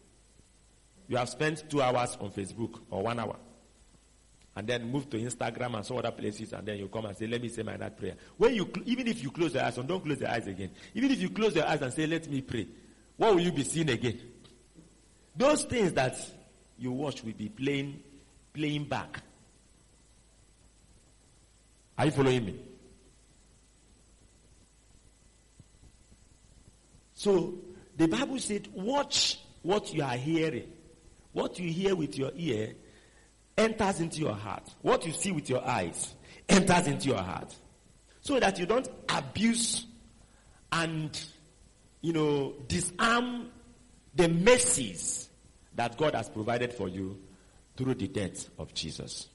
[1.08, 3.36] You have spent two hours on Facebook or one hour.
[4.56, 7.28] And then move to Instagram and some other places and then you come and say,
[7.28, 8.16] let me say my night prayer.
[8.38, 10.72] When you, even if you close your eyes, and don't close your eyes again.
[10.94, 12.68] Even if you close your eyes and say, let me pray,
[13.18, 14.20] what will you be seeing again?
[15.36, 16.18] Those things that
[16.78, 18.02] you watch will be playing,
[18.54, 19.22] playing back.
[21.98, 22.60] Are you following me?
[27.14, 27.56] So
[27.98, 30.72] the Bible said, watch what you are hearing.
[31.34, 32.76] What you hear with your ear
[33.58, 34.64] enters into your heart.
[34.82, 36.14] What you see with your eyes
[36.48, 37.56] enters into your heart.
[38.22, 39.86] So that you don't abuse
[40.72, 41.18] and,
[42.02, 43.50] you know, disarm
[44.16, 45.30] the mercies
[45.76, 47.20] that God has provided for you
[47.78, 49.28] through the death of Jesus.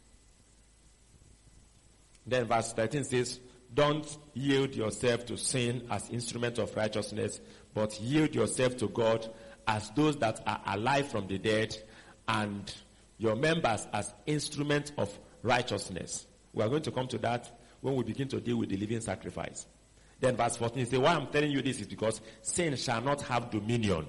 [2.27, 3.41] Then verse 13 says,
[3.73, 7.41] Don't yield yourself to sin as instrument of righteousness,
[7.75, 9.29] but yield yourself to God
[9.67, 11.77] as those that are alive from the dead
[12.27, 12.73] and
[13.21, 16.27] your members as instruments of righteousness.
[16.55, 17.53] We are going to come to that
[17.83, 19.67] when we begin to deal with the living sacrifice.
[20.21, 23.51] Then verse 14 says, why I'm telling you this is because sin shall not have
[23.51, 24.07] dominion.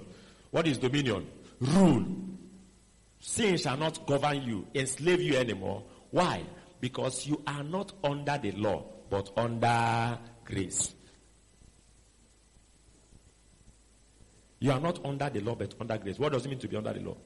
[0.50, 1.28] What is dominion?
[1.60, 2.06] Rule.
[3.20, 5.84] Sin shall not govern you, enslave you anymore.
[6.12, 6.44] Why?
[6.80, 10.96] Because you are not under the law, but under grace.
[14.60, 16.18] You are not under the law, but under grace.
[16.18, 17.18] What does it mean to be under the law?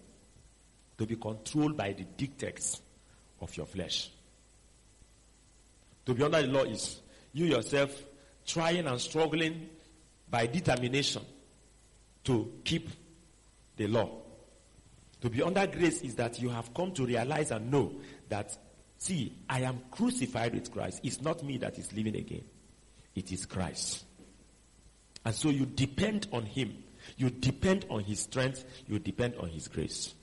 [0.98, 2.82] To be controlled by the dictates
[3.42, 4.10] of your flesh.
[6.06, 7.02] To be under the law is
[7.34, 7.92] you yourself
[8.46, 9.70] trying and struggling
[10.30, 11.24] by determination
[12.24, 12.90] to keep
[13.78, 14.10] the law.
[15.22, 17.94] To be under grace is that you have come to realize and know
[18.30, 18.56] that,
[18.98, 21.02] see, I am crucified with Christ.
[21.04, 22.44] It's not me that is living again.
[23.16, 24.06] It is Christ.
[25.26, 26.84] And so you depend on Him.
[27.18, 28.66] You depend on His strength.
[28.88, 30.14] You depend on His grace.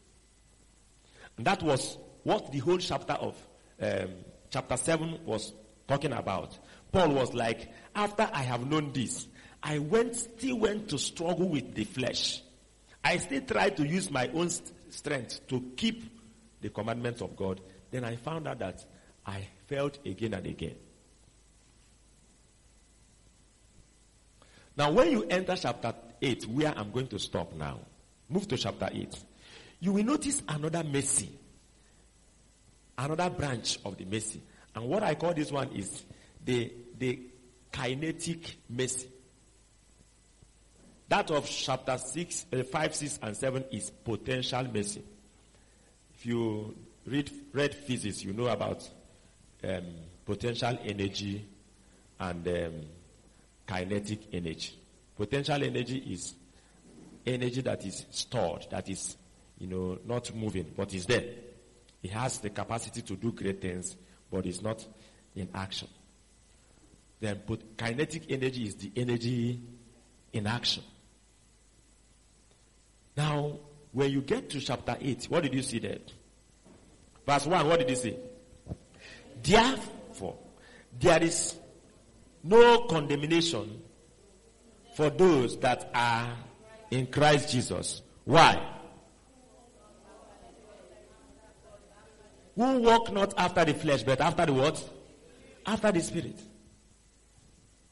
[1.36, 3.36] And that was what the whole chapter of
[3.80, 4.08] um,
[4.50, 5.52] chapter 7 was
[5.88, 6.58] talking about.
[6.90, 9.26] Paul was like, after I have known this,
[9.62, 12.42] I went, still went to struggle with the flesh.
[13.04, 16.04] I still tried to use my own st- strength to keep
[16.60, 17.60] the commandments of God.
[17.90, 18.84] Then I found out that
[19.26, 20.76] I failed again and again.
[24.76, 27.80] Now, when you enter chapter 8, where I'm going to stop now,
[28.28, 29.18] move to chapter 8,
[29.82, 31.28] you will notice another mercy,
[32.96, 34.40] another branch of the mercy.
[34.76, 36.04] And what I call this one is
[36.44, 37.18] the, the
[37.72, 39.08] kinetic mercy.
[41.08, 45.02] That of chapter 6, uh, 5, 6, and 7 is potential mercy.
[46.14, 48.88] If you read, read physics, you know about
[49.64, 49.82] um,
[50.24, 51.44] potential energy
[52.20, 52.72] and um,
[53.66, 54.78] kinetic energy.
[55.16, 56.34] Potential energy is
[57.26, 59.16] energy that is stored, that is,
[59.62, 61.22] you know, not moving, but he's there.
[62.02, 63.96] He has the capacity to do great things,
[64.28, 64.84] but he's not
[65.36, 65.86] in action.
[67.20, 69.60] Then but kinetic energy is the energy
[70.32, 70.82] in action.
[73.16, 73.60] Now,
[73.92, 75.98] when you get to chapter 8, what did you see there?
[77.24, 78.16] Verse 1, what did he say?
[79.40, 80.38] Therefore,
[80.98, 81.54] there is
[82.42, 83.80] no condemnation
[84.96, 86.34] for those that are
[86.90, 88.02] in Christ Jesus.
[88.24, 88.80] Why?
[92.56, 94.90] Who walk not after the flesh, but after the what?
[95.64, 96.38] After the spirit.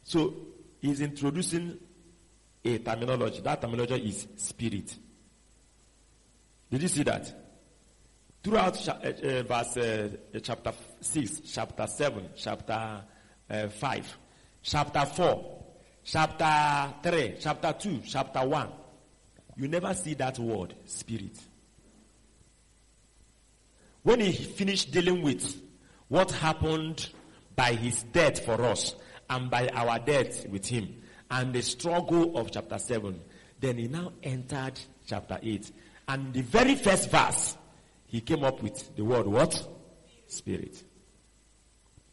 [0.02, 0.34] So
[0.80, 1.78] he's introducing
[2.64, 3.40] a terminology.
[3.40, 4.94] That terminology is spirit.
[6.70, 7.32] Did you see that?
[8.42, 10.08] Throughout uh, verse uh,
[10.42, 13.02] chapter 6, chapter 7, chapter
[13.50, 14.18] uh, 5,
[14.62, 15.62] chapter 4,
[16.04, 18.68] chapter 3, chapter 2, chapter 1,
[19.56, 21.38] you never see that word, spirit.
[24.02, 25.60] When he finished dealing with
[26.08, 27.08] what happened
[27.54, 28.94] by his death for us
[29.28, 33.20] and by our death with him and the struggle of chapter 7,
[33.60, 35.70] then he now entered chapter 8.
[36.08, 37.56] And the very first verse,
[38.06, 39.66] he came up with the word what?
[40.26, 40.82] Spirit.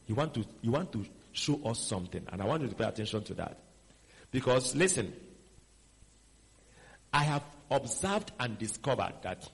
[0.05, 2.85] He want to, you want to show us something, and I want you to pay
[2.85, 3.59] attention to that.
[4.31, 5.13] Because listen,
[7.13, 9.49] I have observed and discovered that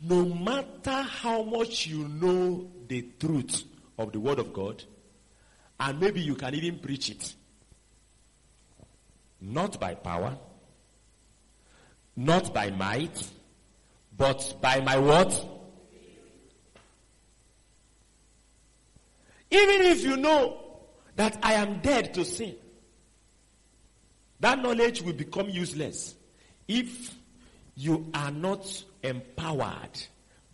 [0.00, 3.64] no matter how much you know the truth
[3.98, 4.82] of the Word of God,
[5.80, 7.34] and maybe you can even preach it,
[9.40, 10.36] not by power,
[12.16, 13.28] not by might,
[14.16, 15.32] but by my word.
[19.50, 20.60] Even if you know
[21.16, 22.56] that I am dead to sin,
[24.40, 26.14] that knowledge will become useless
[26.68, 27.14] if
[27.76, 30.00] you are not empowered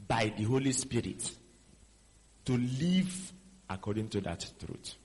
[0.06, 1.30] by the Holy Spirit
[2.44, 3.32] to live
[3.68, 4.96] according to that truth.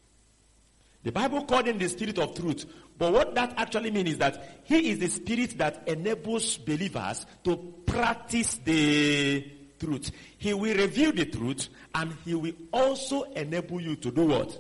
[1.04, 2.66] The Bible called him the spirit of truth.
[2.98, 7.58] But what that actually means is that he is the spirit that enables believers to
[7.86, 9.46] practice the
[9.80, 10.12] truth.
[10.40, 14.60] He will reveal the truth and he will also enable you to do what?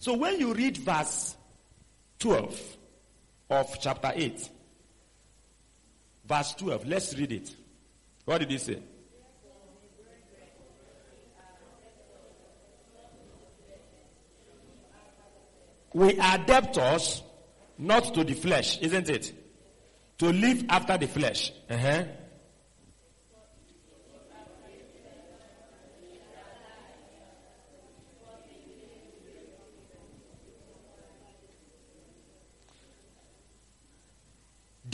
[0.00, 1.36] So when you read verse
[2.18, 2.76] 12
[3.50, 4.50] of chapter 8,
[6.24, 7.56] verse 12, let's read it.
[8.24, 8.78] What did he say?
[15.94, 17.22] we are debtors
[17.78, 19.32] not to the flesh, isn't it?
[20.18, 21.52] To live after the flesh.
[21.70, 22.04] Uh-huh.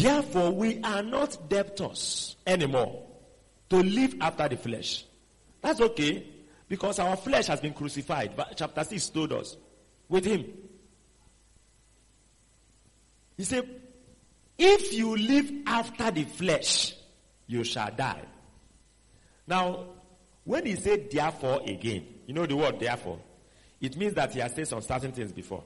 [0.01, 3.06] Therefore, we are not debtors anymore
[3.68, 5.05] to live after the flesh.
[5.60, 6.27] That's okay
[6.68, 8.32] because our flesh has been crucified.
[8.35, 9.59] But chapter 6 told us
[10.09, 10.47] with him.
[13.36, 13.68] He said,
[14.56, 16.94] if you live after the flesh,
[17.47, 18.24] you shall die.
[19.47, 19.85] Now,
[20.44, 23.18] when he said therefore again, you know the word therefore,
[23.81, 25.64] it means that he has said some certain things before.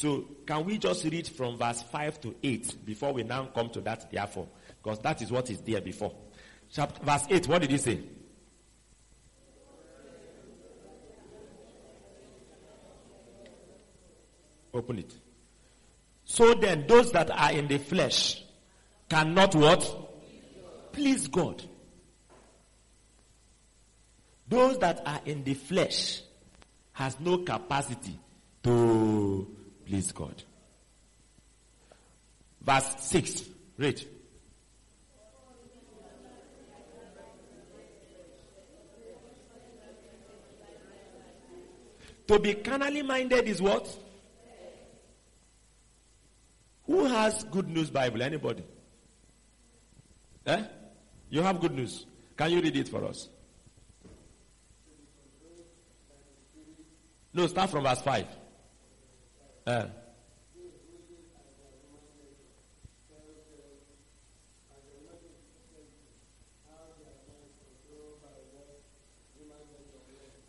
[0.00, 3.82] So, can we just read from verse 5 to 8 before we now come to
[3.82, 4.48] that therefore?
[4.82, 6.14] Because that is what is there before.
[6.70, 8.00] Chapter, verse 8, what did he say?
[14.72, 15.12] Open it.
[16.24, 18.42] So then, those that are in the flesh
[19.06, 20.14] cannot what?
[20.92, 21.62] Please God.
[24.48, 26.22] Those that are in the flesh
[26.92, 28.18] has no capacity
[28.62, 29.59] to
[29.90, 30.40] please God.
[32.62, 33.42] Verse 6.
[33.76, 34.04] Read.
[42.28, 43.88] To be carnally minded is what?
[46.86, 48.22] Who has good news Bible?
[48.22, 48.62] Anybody?
[50.46, 50.62] Eh?
[51.30, 52.06] You have good news.
[52.36, 53.28] Can you read it for us?
[57.34, 58.39] No, start from verse 5.
[59.70, 59.86] Eh.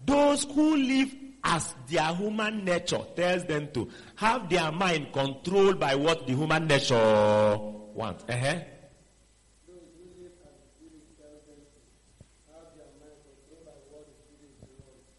[0.03, 5.93] Those who live as their human nature tells them to have their mind controlled by
[5.95, 7.57] what the human nature
[7.93, 8.23] wants.
[8.27, 8.56] Uh-huh.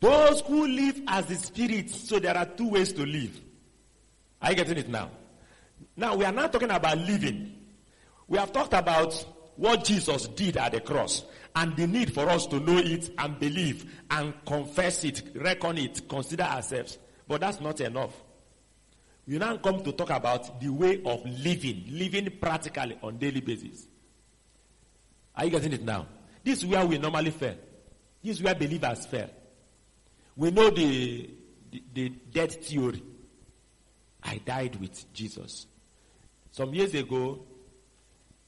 [0.01, 3.41] Those who live as the spirit, so there are two ways to live.
[4.43, 5.11] Are you getting it now?
[5.97, 7.57] Now we are not talking about living.
[8.29, 9.15] We have talked about
[9.57, 11.25] what Jesus did at the cross
[11.55, 16.09] and the need for us to know it and believe and confess it, reckon it,
[16.09, 16.99] consider ourselves.
[17.29, 18.13] But that's not enough.
[19.27, 23.87] We now come to talk about the way of living, living practically on daily basis.
[25.37, 26.07] Are you getting it now?
[26.43, 27.57] This is where we normally fail.
[28.23, 29.31] This is where believers fail.
[30.37, 31.31] We know the,
[31.71, 33.03] the, the death theory.
[34.23, 35.67] I died with Jesus.
[36.51, 37.45] Some years ago,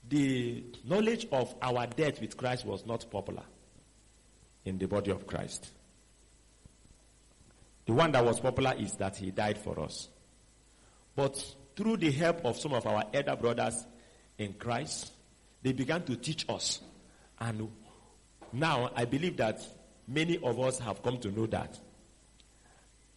[0.09, 3.43] the knowledge of our death with Christ was not popular
[4.65, 5.71] in the body of Christ.
[7.87, 10.09] The one that was popular is that he died for us.
[11.17, 11.43] But
[11.77, 13.87] through the help of some of our elder brothers
[14.39, 15.13] in Christ,
[15.63, 16.81] they began to teach us.
[17.39, 17.71] And
[18.53, 19.61] now I believe that
[20.07, 21.79] many of us have come to know that.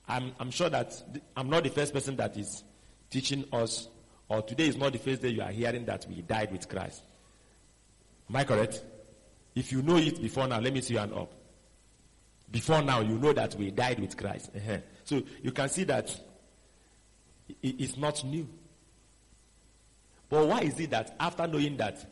[0.08, 0.94] I'm, I'm sure that
[1.36, 2.64] I'm not the first person that is
[3.10, 3.90] teaching us,
[4.30, 7.04] or today is not the first day you are hearing that we died with Christ.
[8.30, 8.84] Am I correct?
[9.56, 11.32] If you know it before now, let me see you hand up.
[12.50, 14.52] Before now, you know that we died with Christ.
[14.56, 14.78] Uh-huh.
[15.04, 16.16] So you can see that
[17.62, 18.48] it's not new.
[20.30, 22.06] But why is it that after knowing that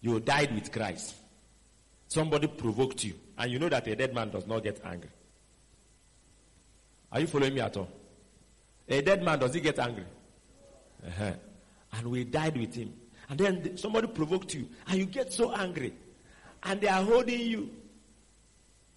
[0.00, 1.14] you died with Christ,
[2.08, 5.10] somebody provoked you, and you know that a dead man does not get angry?
[7.12, 7.88] Are you following me at all?
[8.88, 10.04] A dead man, does he get angry?
[11.06, 11.32] Uh-huh.
[11.92, 12.92] And we died with him.
[13.28, 15.94] And then somebody provoked you, and you get so angry.
[16.62, 17.70] And they are holding you,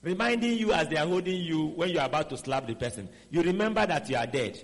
[0.02, 3.08] reminding you as they are holding you when you are about to slap the person.
[3.30, 4.62] You remember that you are dead.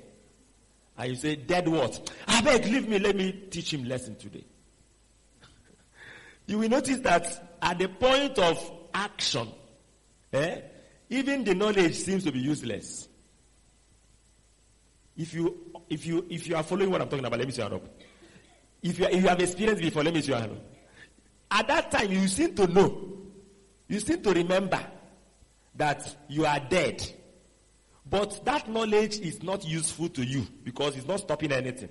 [0.97, 2.11] And you say, Dead what?
[2.27, 4.43] I beg, leave me, let me teach him lesson today.
[6.47, 9.47] you will notice that at the point of action,
[10.33, 10.61] eh,
[11.09, 13.08] even the knowledge seems to be useless.
[15.19, 15.57] If you
[15.89, 17.81] if you if you are following what I'm talking about, let me see your hand
[17.83, 17.89] up.
[18.81, 20.63] If you, if you have experienced before, let me see your hand up.
[21.51, 23.17] At that time, you seem to know,
[23.89, 24.79] you seem to remember
[25.75, 27.05] that you are dead.
[28.09, 31.89] But that knowledge is not useful to you because it's not stopping anything.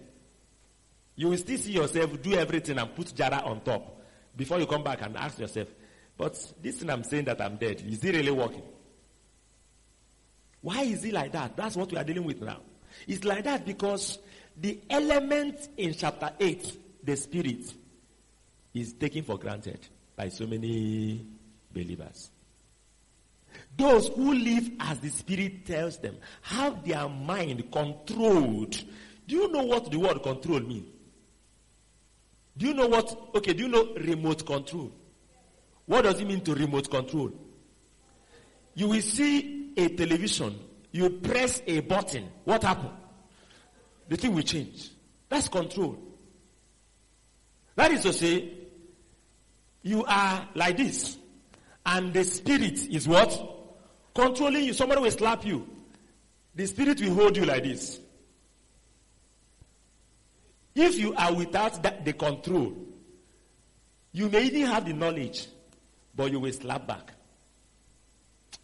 [1.14, 4.00] You will still see yourself do everything and put Jara on top
[4.34, 5.68] before you come back and ask yourself,
[6.16, 8.62] but this thing I'm saying that I'm dead, is it really working?
[10.62, 11.56] Why is it like that?
[11.56, 12.60] That's what we are dealing with now.
[13.06, 14.18] It's like that because
[14.56, 17.72] the element in chapter 8, the spirit,
[18.74, 19.80] is taken for granted
[20.16, 21.26] by so many
[21.72, 22.30] believers.
[23.76, 28.82] Those who live as the Spirit tells them have their mind controlled.
[29.26, 30.88] Do you know what the word control means?
[32.56, 33.16] Do you know what?
[33.36, 34.90] Okay, do you know remote control?
[35.86, 37.30] What does it mean to remote control?
[38.74, 40.58] You will see a television,
[40.92, 42.92] you press a button, what happens?
[44.08, 44.90] The thing will change.
[45.28, 45.98] That's control.
[47.76, 48.52] That is to say,
[49.82, 51.16] you are like this,
[51.86, 53.56] and the spirit is what?
[54.18, 54.72] controlling you.
[54.72, 55.68] Somebody will slap you.
[56.54, 58.00] The spirit will hold you like this.
[60.74, 62.74] If you are without that, the control,
[64.12, 65.46] you may even have the knowledge,
[66.16, 67.12] but you will slap back.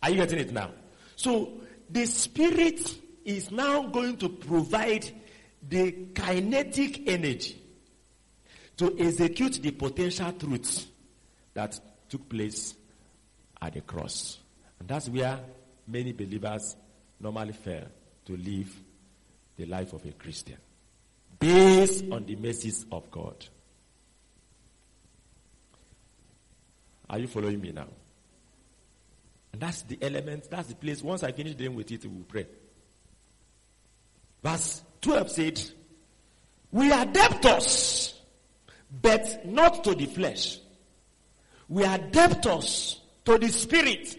[0.03, 0.71] Are you getting it now?
[1.15, 1.61] So
[1.95, 5.09] the spirit is now going to provide
[5.67, 7.63] the kinetic energy
[8.77, 10.89] to execute the potential truths
[11.55, 12.75] that took place
[13.63, 14.41] at the cross.
[14.81, 15.39] And that's where
[15.87, 16.75] many believers
[17.21, 17.87] normally fail
[18.27, 18.75] to live
[19.57, 20.57] the life of a Christian.
[21.39, 23.47] Based on the mercies of God.
[27.09, 27.87] Are you following me now?
[29.55, 31.01] And that's the element, that's the place.
[31.01, 32.49] Once I finish dealing with it, we will pray.
[34.43, 35.63] Verse 12 said,
[36.73, 38.21] We are debtors,
[39.01, 40.59] but not to the flesh.
[41.69, 44.19] We are debtors to the spirit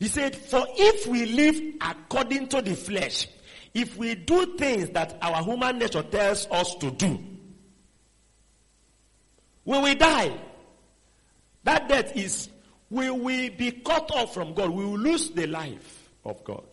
[0.00, 3.28] he said, For if we live according to the flesh,
[3.74, 7.22] if we do things that our human nature tells us to do,
[9.62, 10.32] when we die,
[11.64, 12.48] that death is,
[12.90, 14.70] we will be cut off from God.
[14.70, 16.64] We will lose the life of God.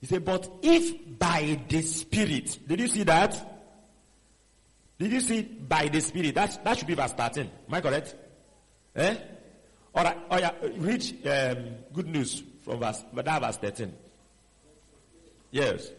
[0.00, 3.54] He said, but if by the Spirit, did you see that?
[4.98, 6.34] Did you see by the Spirit?
[6.34, 7.50] That, that should be verse 13.
[7.68, 8.14] Am I correct?
[8.94, 9.16] Eh?
[9.94, 11.64] All right, oh yeah, read um,
[11.94, 13.94] good news from verse, but that verse 13.
[15.50, 15.90] Yes.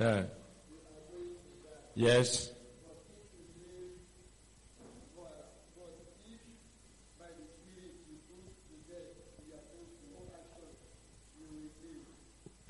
[0.00, 0.22] Uh,
[1.94, 2.50] yes.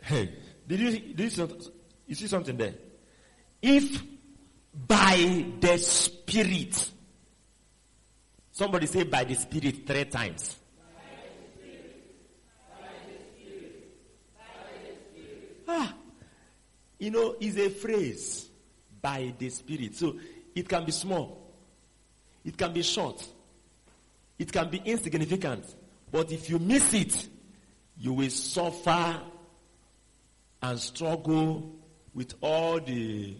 [0.08, 0.32] Hey,
[0.66, 1.48] did you, did you,
[2.06, 2.72] you see something there?
[3.60, 4.02] if
[4.72, 6.90] by the Spirit,
[8.50, 10.56] somebody say by the Spirit three times.
[15.70, 15.94] Ah,
[16.98, 18.48] you know, is a phrase
[19.02, 19.94] by the Spirit.
[19.94, 20.16] So
[20.54, 21.52] it can be small,
[22.46, 23.28] it can be short,
[24.38, 25.66] it can be insignificant.
[26.10, 27.28] But if you miss it,
[27.98, 29.20] you will suffer
[30.62, 31.74] and struggle
[32.14, 33.36] with all the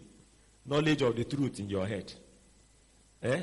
[0.64, 2.12] knowledge of the truth in your head.
[3.22, 3.42] Eh?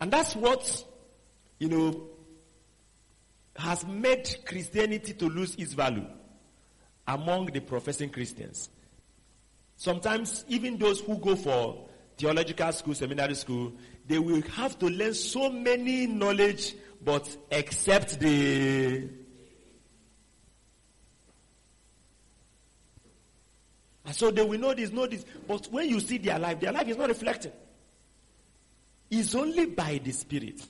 [0.00, 0.84] And that's what,
[1.58, 2.08] you know,
[3.56, 6.06] has made Christianity to lose its value
[7.06, 8.68] among the professing Christians.
[9.76, 13.72] Sometimes, even those who go for theological school, seminary school,
[14.06, 19.08] they will have to learn so many knowledge, but accept the
[24.08, 25.22] And so they will know this, know this.
[25.46, 27.52] But when you see their life, their life is not reflecting.
[29.10, 30.66] It's only by the Spirit.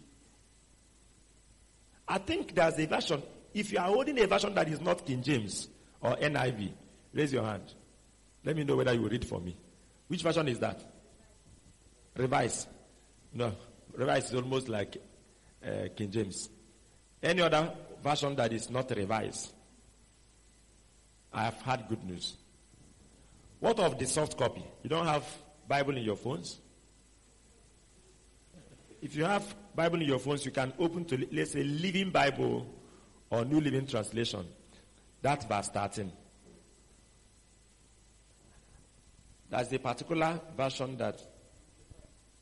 [2.08, 3.22] I think there's a version.
[3.54, 5.68] If you are holding a version that is not King James
[6.00, 6.72] or NIV,
[7.12, 7.72] raise your hand.
[8.42, 9.56] Let me know whether you read for me.
[10.08, 10.82] Which version is that?
[12.16, 12.66] Revise.
[13.34, 13.54] No,
[13.92, 14.96] Revise is almost like
[15.64, 16.50] uh, King James.
[17.22, 19.52] Any other version that is not revised?
[21.32, 22.34] I have had good news.
[23.60, 24.62] What of the soft copy?
[24.82, 25.24] You don't have
[25.66, 26.58] Bible in your phones?
[29.00, 32.66] If you have Bible in your phones, you can open to, let's say, Living Bible
[33.30, 34.46] or New Living Translation.
[35.22, 36.12] That's verse 13.
[39.50, 41.20] That's the particular version that,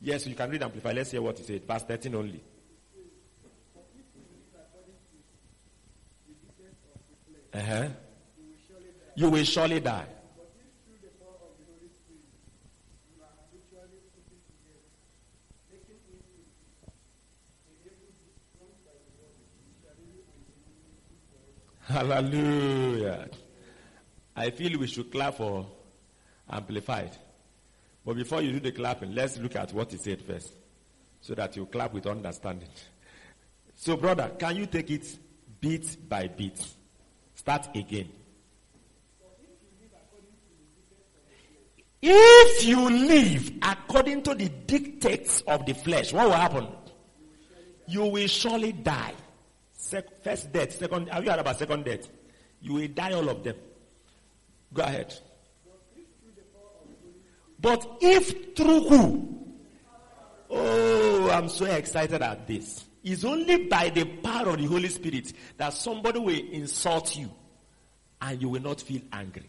[0.01, 0.93] yes, you can read Amplify.
[0.93, 1.67] Let's hear what it said.
[1.67, 2.43] Verse 13 only.
[7.55, 7.89] Uh-huh.
[9.15, 10.07] You will surely die.
[21.87, 23.29] Hallelujah.
[24.35, 25.67] I feel we should clap for
[26.51, 27.17] Amplified.
[28.05, 30.53] But before you do the clapping, let's look at what he said first.
[31.21, 32.69] So that you clap with understanding.
[33.79, 35.19] So, brother, can you take it
[35.61, 36.67] bit by bit?
[37.35, 38.09] Start again.
[42.01, 46.69] If you live according to the dictates of the flesh, what will happen?
[47.87, 49.13] You will surely die.
[49.87, 52.09] Sec- first death, second, have you heard about second death?
[52.61, 53.55] You will die all of them.
[54.75, 55.15] Go ahead.
[57.61, 59.47] But if through who?
[60.51, 62.85] Oh, I'm so excited at this.
[63.05, 67.31] It's only by the power of the Holy Spirit that somebody will insult you
[68.21, 69.49] and you will not feel angry.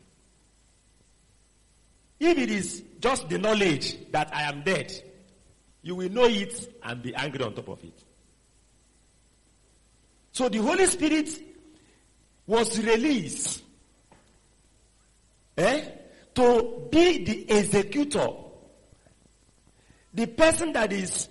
[2.20, 4.94] If it is just the knowledge that I am dead,
[5.82, 8.04] you will know it and be angry on top of it.
[10.38, 11.30] So the Holy Spirit
[12.46, 13.64] was released
[15.58, 15.82] eh,
[16.36, 18.28] to be the executor,
[20.14, 21.28] the person that is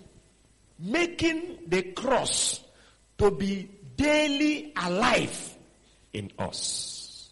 [0.81, 2.61] making the cross
[3.19, 5.55] to be daily alive
[6.13, 7.31] in us.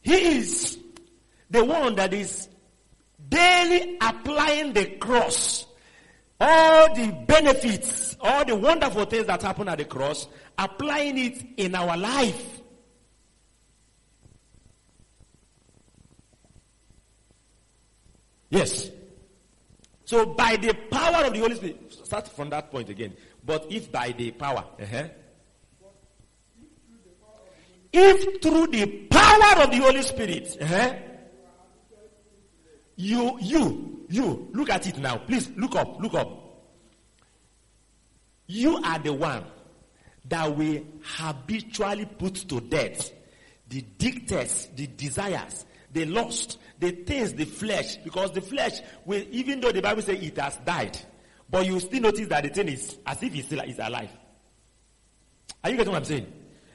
[0.00, 0.80] He is
[1.48, 2.48] the one that is
[3.28, 5.66] daily applying the cross
[6.42, 10.26] all the benefits, all the wonderful things that happen at the cross,
[10.58, 12.60] applying it in our life.
[18.50, 18.90] Yes.
[20.04, 23.14] So by the power of the Holy Spirit, start from that point again.
[23.44, 25.08] But if by the power, uh-huh.
[27.92, 30.94] if through the power of the Holy Spirit, uh-huh,
[32.96, 35.18] you, you, you, look at it now.
[35.18, 36.28] Please look up, look up.
[38.46, 39.44] You are the one
[40.28, 43.10] that will habitually put to death
[43.68, 47.96] the dictates, the desires, the lust, the things, the flesh.
[48.04, 50.98] Because the flesh will, even though the Bible says it has died,
[51.48, 54.10] but you still notice that the thing is as if it's still is alive.
[55.64, 56.30] Are you getting what I'm saying?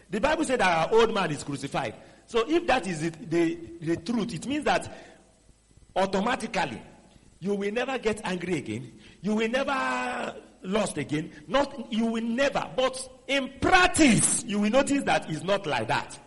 [0.09, 1.93] The Bible said that our old man is crucified.
[2.25, 4.91] So if that is the, the, the truth, it means that
[5.95, 6.81] automatically
[7.39, 8.91] you will never get angry again.
[9.21, 11.31] You will never lost again.
[11.47, 16.19] Not you will never, but in practice, you will notice that it's not like that.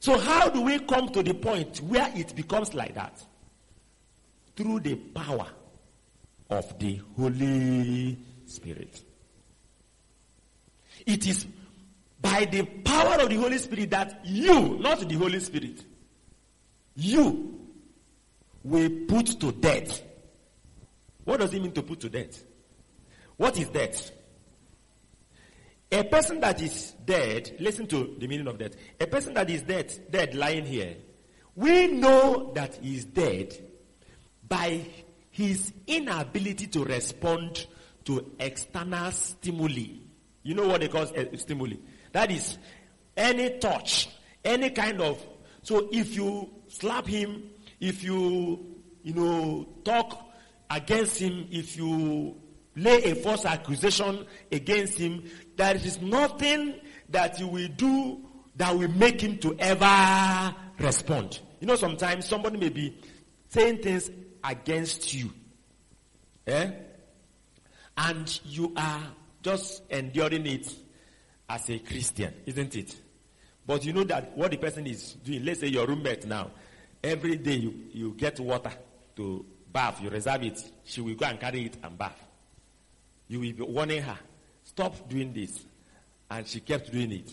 [0.00, 3.22] So how do we come to the point where it becomes like that?
[4.56, 5.46] Through the power
[6.48, 9.02] of the Holy Spirit.
[11.06, 11.46] It is
[12.20, 15.84] by the power of the Holy Spirit that you, not the Holy Spirit,
[16.96, 17.59] you
[18.62, 20.02] will put to death.
[21.24, 22.42] What does it mean to put to death?
[23.36, 24.10] What is death?
[25.92, 28.72] A person that is dead, listen to the meaning of death.
[29.00, 30.96] A person that is dead, dead lying here,
[31.56, 33.56] we know that he is dead
[34.46, 34.86] by
[35.30, 37.66] his inability to respond
[38.04, 39.86] to external stimuli.
[40.42, 41.76] You know what they call uh, stimuli?
[42.12, 42.56] That is
[43.16, 44.08] any touch,
[44.44, 45.24] any kind of.
[45.62, 47.50] So if you slap him,
[47.80, 50.28] if you, you know, talk
[50.68, 52.36] against him, if you
[52.76, 55.24] lay a false accusation against him,
[55.56, 56.74] there is nothing
[57.08, 58.24] that you will do
[58.56, 61.40] that will make him to ever respond.
[61.60, 62.96] You know, sometimes somebody may be
[63.48, 64.10] saying things
[64.44, 65.30] against you.
[66.46, 66.70] Eh?
[67.96, 69.02] And you are
[69.42, 70.72] just enduring it
[71.48, 72.96] as a Christian, isn't it?
[73.66, 76.50] But you know that what the person is doing, let's say your roommate now,
[77.02, 78.72] every day you, you get water
[79.16, 82.26] to bath, you reserve it, she will go and carry it and bath.
[83.28, 84.18] You will be warning her,
[84.64, 85.64] stop doing this.
[86.30, 87.30] And she kept doing it.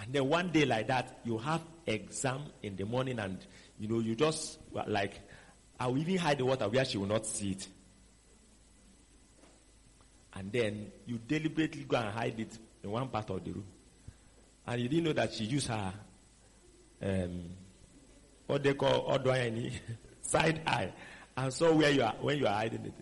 [0.00, 3.38] And then one day like that, you have exam in the morning and,
[3.80, 5.20] you know, you just like,
[5.80, 7.68] I will even hide the water where she will not see it.
[10.34, 13.64] And then you deliberately go and hide it in one part of the room.
[14.66, 15.92] And you didn't know that she used her,
[17.02, 17.44] um,
[18.48, 19.70] what they call odwayani,
[20.22, 20.90] side eye,
[21.36, 22.94] and saw where you are, when you are hiding it.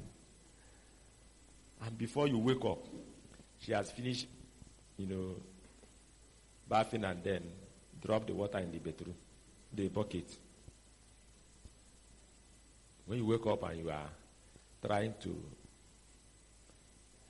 [1.85, 2.85] And before you wake up,
[3.60, 4.27] she has finished,
[4.98, 5.36] you know,
[6.68, 7.44] bathing and then
[8.05, 9.14] drop the water in the bedroom,
[9.73, 10.36] the bucket.
[13.06, 14.09] When you wake up and you are
[14.85, 15.43] trying to,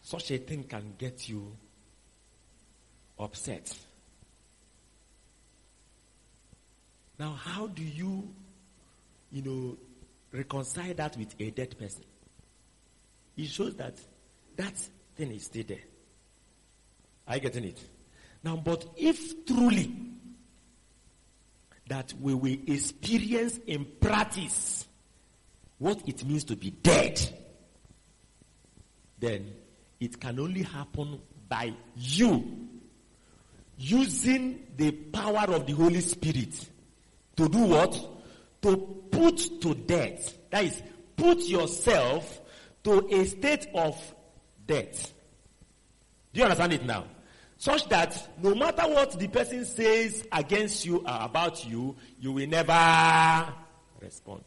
[0.00, 1.54] such a thing can get you
[3.18, 3.76] upset.
[7.18, 8.28] Now, how do you,
[9.30, 9.78] you know,
[10.32, 12.04] reconcile that with a dead person?
[13.36, 13.98] It shows that
[14.56, 14.76] that
[15.16, 15.78] thing is still there.
[17.28, 17.82] Are you getting it?
[18.42, 19.92] Now, but if truly
[21.88, 24.86] that we will experience in practice
[25.78, 27.20] what it means to be dead,
[29.18, 29.52] then
[30.00, 32.68] it can only happen by you
[33.78, 36.70] using the power of the Holy Spirit
[37.36, 37.98] to do what?
[38.62, 38.76] To
[39.10, 40.36] put to death.
[40.50, 40.82] That is,
[41.16, 42.40] put yourself
[42.84, 44.14] to a state of
[44.66, 45.12] death.
[46.32, 47.04] Do you understand it now?
[47.58, 52.46] Such that no matter what the person says against you or about you, you will
[52.46, 53.52] never
[54.00, 54.44] respond.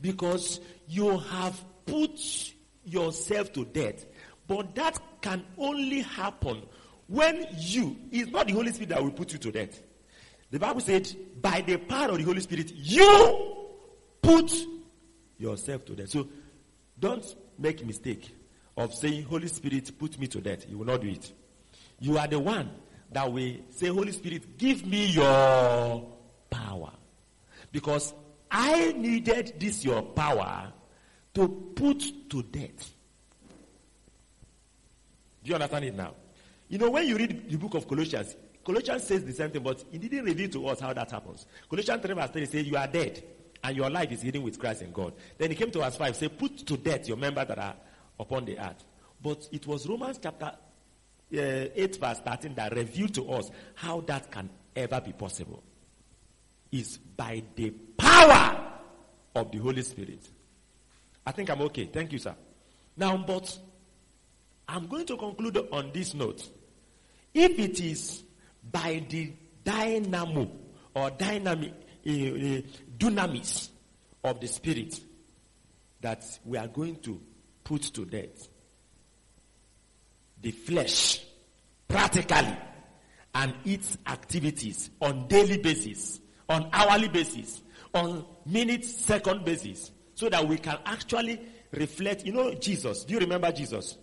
[0.00, 2.20] Because you have put
[2.84, 4.04] yourself to death.
[4.48, 6.62] But that can only happen
[7.06, 9.80] when you, it's not the Holy Spirit that will put you to death.
[10.50, 13.56] The Bible said, by the power of the Holy Spirit, you
[14.20, 14.52] put
[15.38, 16.10] yourself to death.
[16.10, 16.28] So
[16.98, 17.24] don't
[17.58, 18.34] make mistake
[18.76, 20.66] of saying, Holy Spirit, put me to death.
[20.68, 21.32] You will not do it.
[22.00, 22.70] You are the one
[23.12, 26.06] that will say, Holy Spirit, give me your
[26.50, 26.90] power.
[27.70, 28.12] Because
[28.50, 30.72] I needed this your power
[31.34, 32.92] to put to death.
[35.42, 36.14] Do you understand it now?
[36.68, 38.36] You know, when you read the book of Colossians,
[38.70, 41.44] Colossians says the same thing, but it didn't reveal to us how that happens.
[41.68, 43.20] Colossians 3 verse 3 says, You are dead,
[43.64, 45.12] and your life is hidden with Christ in God.
[45.36, 47.74] Then he came to verse 5, say, Put to death your members that are
[48.20, 48.84] upon the earth.
[49.20, 50.56] But it was Romans chapter uh,
[51.32, 55.64] 8 verse 13 that revealed to us how that can ever be possible.
[56.70, 58.72] Is by the power
[59.34, 60.28] of the Holy Spirit.
[61.26, 61.86] I think I'm okay.
[61.86, 62.36] Thank you, sir.
[62.96, 63.58] Now, but
[64.68, 66.48] I'm going to conclude on this note.
[67.34, 68.22] If it is
[68.62, 69.32] by the
[69.64, 70.50] dynamo
[70.94, 71.72] or dynamic,
[72.06, 72.60] uh, uh,
[72.98, 73.70] dunamis
[74.24, 75.00] of the Spirit
[76.00, 77.20] that we are going to
[77.64, 78.48] put to death
[80.42, 81.24] the flesh
[81.88, 82.56] practically
[83.34, 87.62] and its activities on daily basis, on hourly basis,
[87.94, 91.40] on minute, second basis, so that we can actually
[91.72, 92.24] reflect.
[92.24, 93.04] You know, Jesus.
[93.04, 93.96] Do you remember Jesus?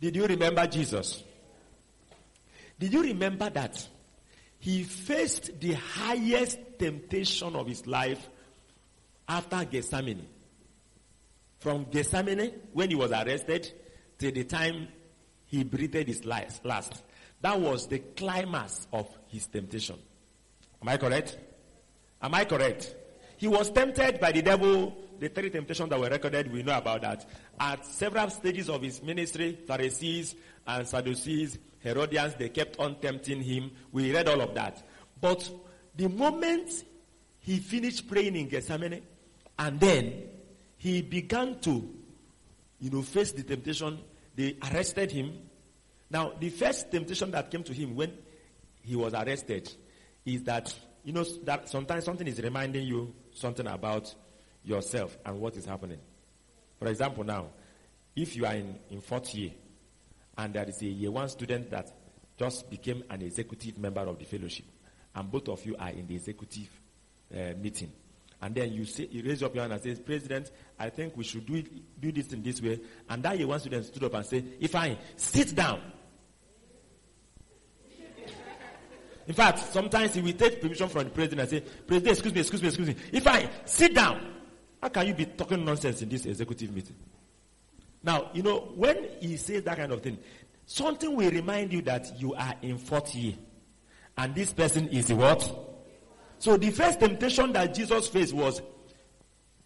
[0.00, 1.22] Did you remember Jesus?
[2.82, 3.88] Did you remember that
[4.58, 8.28] he faced the highest temptation of his life
[9.28, 10.26] after Gethsemane?
[11.60, 13.72] From Gethsemane, when he was arrested,
[14.18, 14.88] till the time
[15.46, 16.64] he breathed his last.
[17.40, 20.00] That was the climax of his temptation.
[20.82, 21.38] Am I correct?
[22.20, 22.96] Am I correct?
[23.36, 27.02] He was tempted by the devil the three temptations that were recorded, we know about
[27.02, 27.24] that.
[27.60, 30.34] At several stages of his ministry, Pharisees
[30.66, 33.70] and Sadducees, Herodians, they kept on tempting him.
[33.90, 34.86] We read all of that.
[35.20, 35.50] But
[35.96, 36.70] the moment
[37.40, 39.02] he finished praying in Gethsemane,
[39.58, 40.28] and then
[40.76, 41.88] he began to,
[42.80, 43.98] you know, face the temptation,
[44.34, 45.38] they arrested him.
[46.10, 48.12] Now, the first temptation that came to him when
[48.82, 49.72] he was arrested
[50.24, 50.74] is that,
[51.04, 54.14] you know, that sometimes something is reminding you something about
[54.64, 55.98] yourself and what is happening.
[56.78, 57.46] For example, now,
[58.14, 59.50] if you are in, in fourth year
[60.38, 61.92] and there is a year one student that
[62.38, 64.66] just became an executive member of the fellowship,
[65.14, 66.68] and both of you are in the executive
[67.34, 67.92] uh, meeting,
[68.40, 71.24] and then you say you raise up your hand and say, President, I think we
[71.24, 74.14] should do it, do this in this way, and that year one student stood up
[74.14, 75.80] and said, If I sit down.
[79.24, 82.40] In fact, sometimes he will take permission from the president and say, President, excuse me,
[82.40, 82.96] excuse me, excuse me.
[83.12, 84.20] If I sit down,
[84.82, 86.96] how can you be talking nonsense in this executive meeting?
[88.02, 90.18] Now, you know, when he says that kind of thing,
[90.66, 93.34] something will remind you that you are in fourth year.
[94.16, 95.50] And this person is what?
[96.38, 98.60] So the first temptation that Jesus faced was,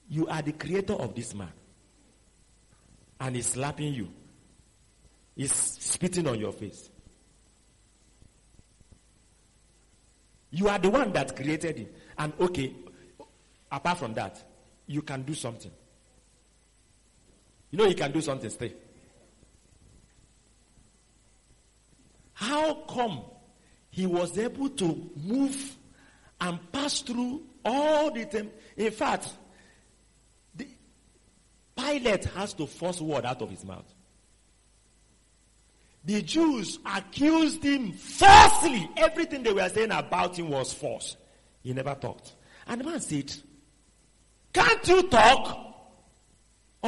[0.09, 1.53] you are the creator of this man.
[3.19, 4.13] And he's slapping you.
[5.35, 6.91] He's spitting on your face.
[10.51, 11.89] You are the one that created him.
[12.17, 12.75] And okay,
[13.71, 14.43] apart from that,
[14.87, 15.73] you can do something.
[17.71, 18.71] You know he can do something still.
[22.35, 23.23] How come
[23.91, 25.77] he was able to move
[26.41, 28.51] and pass through all the time?
[28.77, 29.33] In fact,
[30.55, 30.69] the
[31.77, 33.91] Pilate has to force word out of his mouth.
[36.05, 38.89] The Jews accused him falsely.
[38.97, 41.17] Everything they were saying about him was false.
[41.63, 42.35] He never talked.
[42.69, 43.35] And the man said,
[44.53, 45.66] Can't you talk?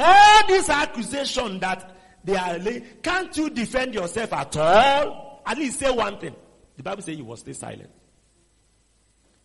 [0.01, 1.93] All this accusation that
[2.23, 5.41] they are laying, can't you defend yourself at all?
[5.45, 6.35] At least say one thing.
[6.77, 7.89] The Bible says he was stay silent.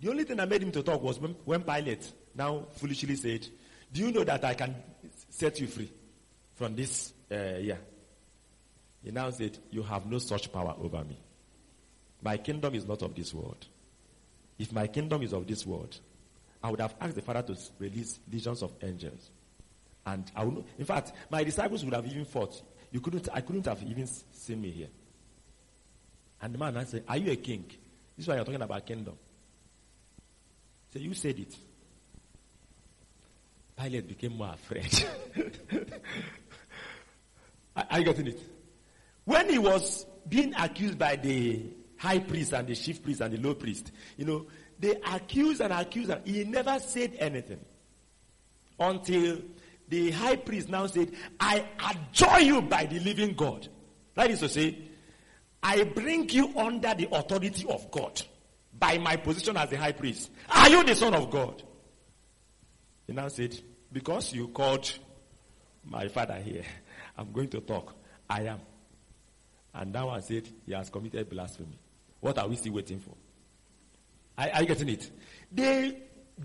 [0.00, 3.46] The only thing that made him to talk was when, when Pilate now foolishly said,
[3.92, 4.76] Do you know that I can
[5.30, 5.90] set you free
[6.54, 7.76] from this uh, yeah?
[9.02, 11.18] He now said, You have no such power over me.
[12.22, 13.66] My kingdom is not of this world.
[14.58, 15.98] If my kingdom is of this world,
[16.62, 19.30] I would have asked the Father to release legions of angels.
[20.06, 22.60] And I would, in fact, my disciples would have even fought.
[22.90, 24.88] You couldn't, I couldn't have even seen me here.
[26.42, 27.64] And the man said, Are you a king?
[28.16, 29.16] This is why you're talking about kingdom.
[30.92, 31.56] So you said it.
[33.76, 35.04] Pilate became more afraid.
[37.76, 38.40] Are you getting it?
[39.24, 41.64] When he was being accused by the
[41.96, 44.46] high priest and the chief priest and the low priest, you know,
[44.78, 47.60] they accused and accused and he never said anything.
[48.78, 49.38] Until
[49.88, 53.68] the high priest now said, I adjure you by the living God.
[54.14, 54.78] That is to say,
[55.62, 58.20] I bring you under the authority of God
[58.78, 60.30] by my position as the high priest.
[60.48, 61.62] Are you the son of God?
[63.06, 63.58] He now said,
[63.92, 64.90] Because you called
[65.84, 66.64] my father here,
[67.16, 67.94] I'm going to talk.
[68.28, 68.60] I am.
[69.74, 71.78] And that one said, He has committed blasphemy.
[72.20, 73.14] What are we still waiting for?
[74.38, 75.10] Are, are you getting it?
[75.52, 75.98] They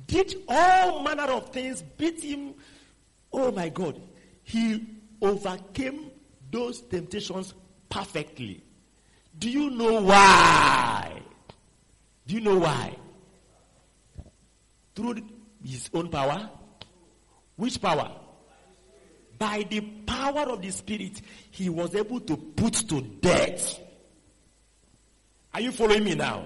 [0.08, 2.54] did all manner of things, beat him.
[3.32, 4.02] Oh my God.
[4.44, 4.86] He
[5.22, 6.12] overcame
[6.52, 7.54] those temptations
[7.90, 8.64] perfectly.
[9.38, 11.22] Do you know why?
[12.26, 12.96] Do you know why?
[14.96, 15.22] Through
[15.64, 16.50] his own power?
[17.56, 18.12] Which power?
[19.38, 23.80] By the power of the Spirit, he was able to put to death.
[25.54, 26.46] Are you following me now?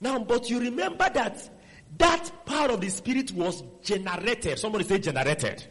[0.00, 1.50] Now, but you remember that
[1.96, 4.58] that power of the Spirit was generated.
[4.58, 5.66] Somebody say generated.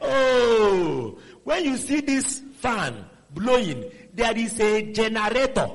[0.00, 5.68] Oh, when you see this fan blowing, there is a generator.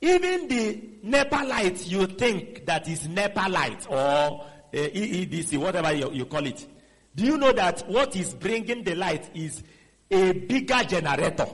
[0.00, 4.42] Even the NEPA light you think that is NEPA light or uh,
[4.72, 6.66] EEDC, whatever you, you call it.
[7.14, 9.62] Do you know that what is bringing the light is
[10.10, 11.46] a bigger generator?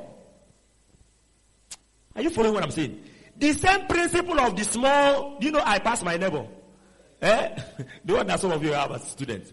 [2.17, 3.05] Are you following what I'm saying?
[3.37, 6.47] The same principle of the small, you know I pass my neighbor?
[7.23, 7.63] Eh?
[8.05, 9.53] the one that some of you have as students.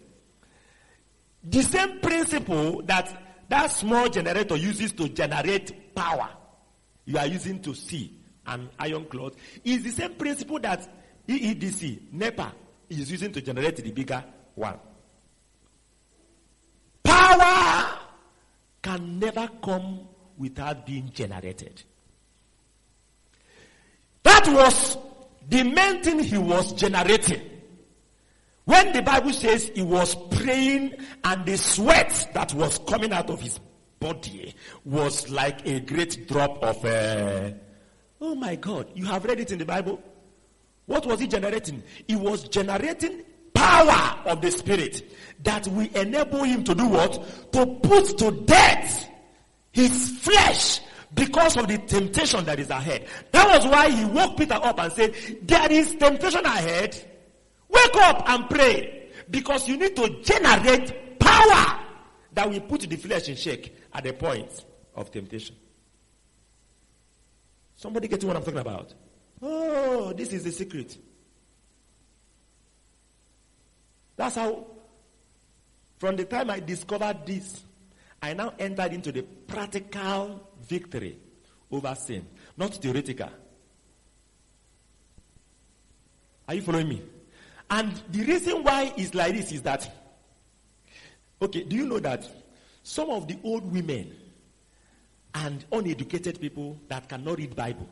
[1.44, 6.28] The same principle that that small generator uses to generate power,
[7.04, 9.34] you are using to see an iron cloth,
[9.64, 10.86] is the same principle that
[11.26, 12.52] EEDC, NEPA,
[12.90, 14.22] is using to generate the bigger
[14.54, 14.78] one.
[17.02, 17.98] Power
[18.82, 21.82] can never come without being generated.
[24.22, 24.98] That was
[25.48, 27.57] the main thing he was generating.
[28.68, 30.92] When the Bible says he was praying
[31.24, 33.58] and the sweat that was coming out of his
[33.98, 34.54] body
[34.84, 37.52] was like a great drop of, uh,
[38.20, 40.02] oh my God, you have read it in the Bible?
[40.84, 41.82] What was he generating?
[42.06, 43.24] He was generating
[43.54, 47.52] power of the Spirit that will enable him to do what?
[47.52, 49.08] To put to death
[49.72, 50.80] his flesh
[51.14, 53.06] because of the temptation that is ahead.
[53.32, 57.14] That was why he woke Peter up and said, there is temptation ahead.
[57.68, 61.80] Wake up and pray because you need to generate power
[62.32, 64.64] that will put the flesh in check at the point
[64.94, 65.56] of temptation.
[67.76, 68.92] Somebody getting what I'm talking about?
[69.40, 70.98] Oh, this is the secret.
[74.16, 74.66] That's how,
[75.98, 77.62] from the time I discovered this,
[78.20, 81.18] I now entered into the practical victory
[81.70, 82.26] over sin,
[82.56, 83.30] not theoretical.
[86.48, 87.02] Are you following me?
[87.70, 89.90] And the reason why it's like this is that,
[91.42, 92.28] okay, do you know that
[92.82, 94.14] some of the old women
[95.34, 97.88] and uneducated people that cannot read Bible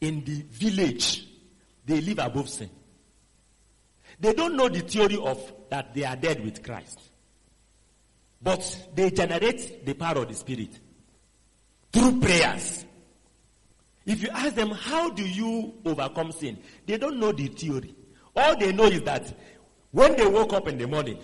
[0.00, 1.26] in the village,
[1.84, 2.70] they live above sin.
[4.20, 6.98] They don't know the theory of that they are dead with Christ.
[8.40, 10.78] But they generate the power of the Spirit
[11.92, 12.84] through prayers.
[14.06, 16.58] If you ask them, how do you overcome sin?
[16.86, 17.94] They don't know the theory.
[18.38, 19.34] All they know is that
[19.90, 21.18] when they woke up in the morning,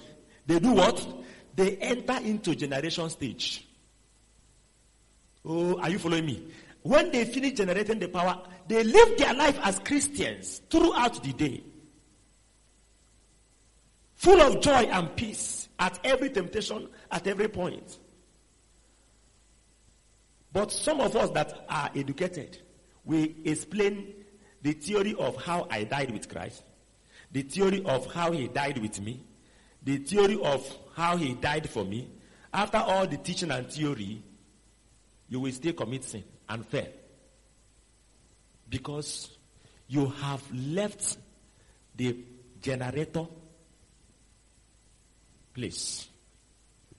[0.46, 1.06] they do what?
[1.54, 3.64] They enter into generation stage.
[5.44, 6.48] Oh, are you following me?
[6.82, 11.62] When they finish generating the power, they live their life as Christians throughout the day.
[14.16, 17.96] Full of joy and peace at every temptation, at every point.
[20.52, 22.58] But some of us that are educated,
[23.04, 24.14] we explain
[24.62, 26.63] the theory of how I died with Christ,
[27.34, 29.20] the theory of how he died with me,
[29.82, 32.08] the theory of how he died for me.
[32.52, 34.22] After all the teaching and theory,
[35.28, 36.86] you will still commit sin and fail.
[38.70, 39.36] Because
[39.88, 41.18] you have left
[41.96, 42.16] the
[42.62, 43.26] generator
[45.52, 46.06] place,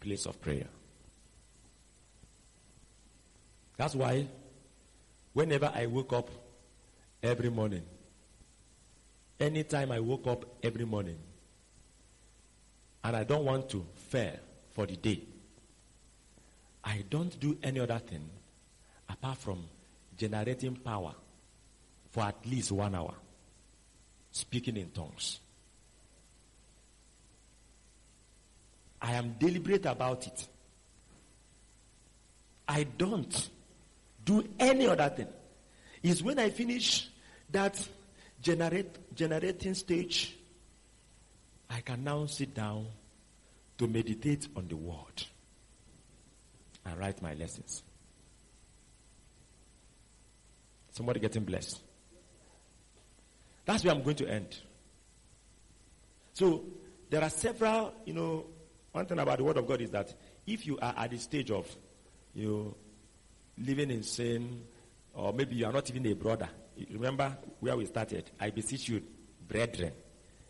[0.01, 0.67] place of prayer.
[3.77, 4.27] That's why
[5.31, 6.29] whenever I woke up
[7.23, 7.83] every morning,
[9.39, 11.17] anytime I woke up every morning,
[13.03, 14.37] and I don't want to fail
[14.73, 15.21] for the day,
[16.83, 18.29] I don't do any other thing
[19.09, 19.63] apart from
[20.17, 21.13] generating power
[22.11, 23.13] for at least one hour,
[24.31, 25.39] speaking in tongues.
[29.01, 30.47] I am deliberate about it.
[32.67, 33.49] I don't
[34.23, 35.27] do any other thing.
[36.01, 37.07] Is when I finish
[37.51, 37.87] that
[38.45, 40.37] generate, generating stage,
[41.67, 42.85] I can now sit down
[43.79, 45.23] to meditate on the word
[46.85, 47.81] and write my lessons.
[50.91, 51.81] Somebody getting blessed.
[53.65, 54.55] That's where I'm going to end.
[56.33, 56.65] So
[57.09, 58.45] there are several, you know,
[58.91, 60.13] one thing about the word of God is that
[60.45, 61.67] if you are at the stage of
[62.35, 62.75] you know,
[63.57, 64.65] living in sin,
[65.15, 66.49] or maybe you are not even a brother.
[66.91, 68.29] Remember where we started?
[68.39, 69.01] I beseech you,
[69.47, 69.93] brethren,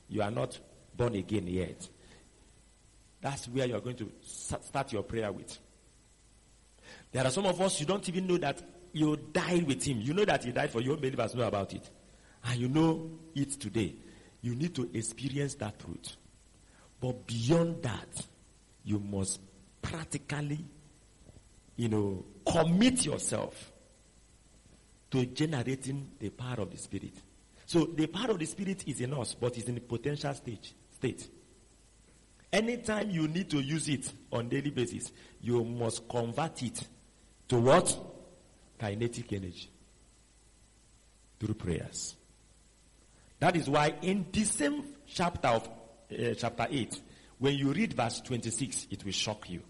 [0.09, 0.59] you are not
[0.95, 1.87] born again yet.
[3.21, 5.57] That's where you are going to start your prayer with.
[7.11, 8.61] There are some of us, you don't even know that
[8.91, 10.01] you died with him.
[10.01, 10.95] You know that he died for you.
[10.95, 11.89] Believers know about it.
[12.43, 13.95] And you know it today.
[14.41, 16.15] You need to experience that truth.
[16.99, 18.25] But beyond that,
[18.83, 19.39] you must
[19.81, 20.63] practically,
[21.75, 23.71] you know, commit yourself
[25.15, 27.13] to generating the power of the Spirit.
[27.65, 30.75] So the power of the Spirit is in us, but it's in the potential stage,
[30.91, 31.29] state.
[32.51, 36.81] Anytime you need to use it on daily basis, you must convert it
[37.47, 37.97] to what?
[38.77, 39.69] Kinetic energy.
[41.39, 42.15] Through prayers.
[43.39, 45.67] That is why in the same chapter of
[46.11, 46.99] uh, chapter 8,
[47.39, 49.61] when you read verse 26, it will shock you.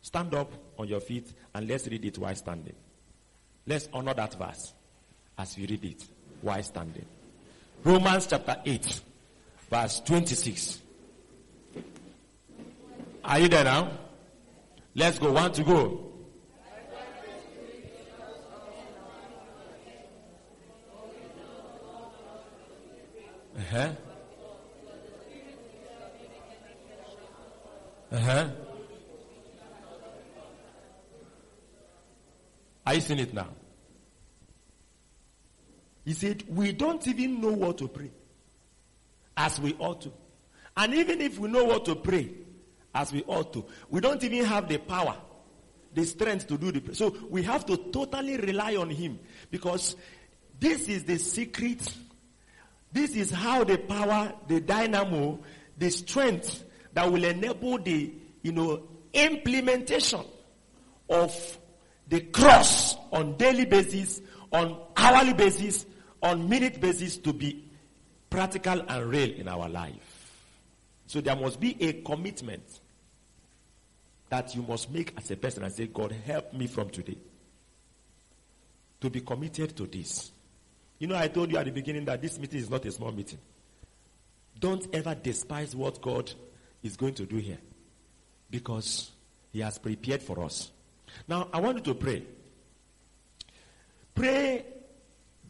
[0.00, 2.74] Stand up on your feet and let's read it while standing.
[3.66, 4.74] Let's honor that verse
[5.42, 6.04] as we read it
[6.40, 7.04] while standing.
[7.82, 9.00] Romans chapter 8,
[9.68, 10.80] verse 26.
[13.24, 13.90] Are you there now?
[14.94, 15.32] Let's go.
[15.32, 16.08] One to go.
[23.58, 23.88] Uh-huh.
[28.12, 28.48] Uh-huh.
[32.86, 33.48] Are you seeing it now?
[36.04, 38.10] He said, We don't even know what to pray
[39.36, 40.12] as we ought to.
[40.76, 42.30] And even if we know what to pray,
[42.94, 45.16] as we ought to, we don't even have the power,
[45.94, 46.94] the strength to do the prayer.
[46.94, 49.18] So we have to totally rely on Him
[49.50, 49.96] because
[50.58, 51.96] this is the secret.
[52.92, 55.40] This is how the power, the dynamo,
[55.78, 58.12] the strength that will enable the,
[58.42, 60.24] you know, implementation
[61.08, 61.58] of
[62.08, 64.20] the cross on daily basis,
[64.52, 65.86] on hourly basis,
[66.22, 67.64] on minute basis to be
[68.30, 70.22] practical and real in our life.
[71.06, 72.62] So there must be a commitment
[74.30, 77.18] that you must make as a person and say, God, help me from today
[79.00, 80.30] to be committed to this.
[80.98, 83.12] You know, I told you at the beginning that this meeting is not a small
[83.12, 83.38] meeting.
[84.58, 86.32] Don't ever despise what God
[86.82, 87.58] is going to do here
[88.48, 89.10] because
[89.52, 90.70] He has prepared for us.
[91.26, 92.24] Now, I want you to pray.
[94.14, 94.64] Pray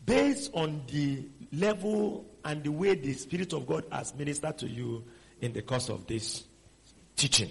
[0.04, 5.04] based on the level and the way the Spirit of God has ministered to you
[5.40, 6.44] in the course of this
[7.16, 7.50] teaching.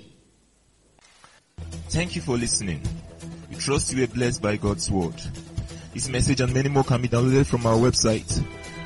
[1.90, 2.82] Thank you for listening.
[3.50, 5.14] We trust you were blessed by God's word.
[5.94, 8.44] This message and many more can be downloaded from our website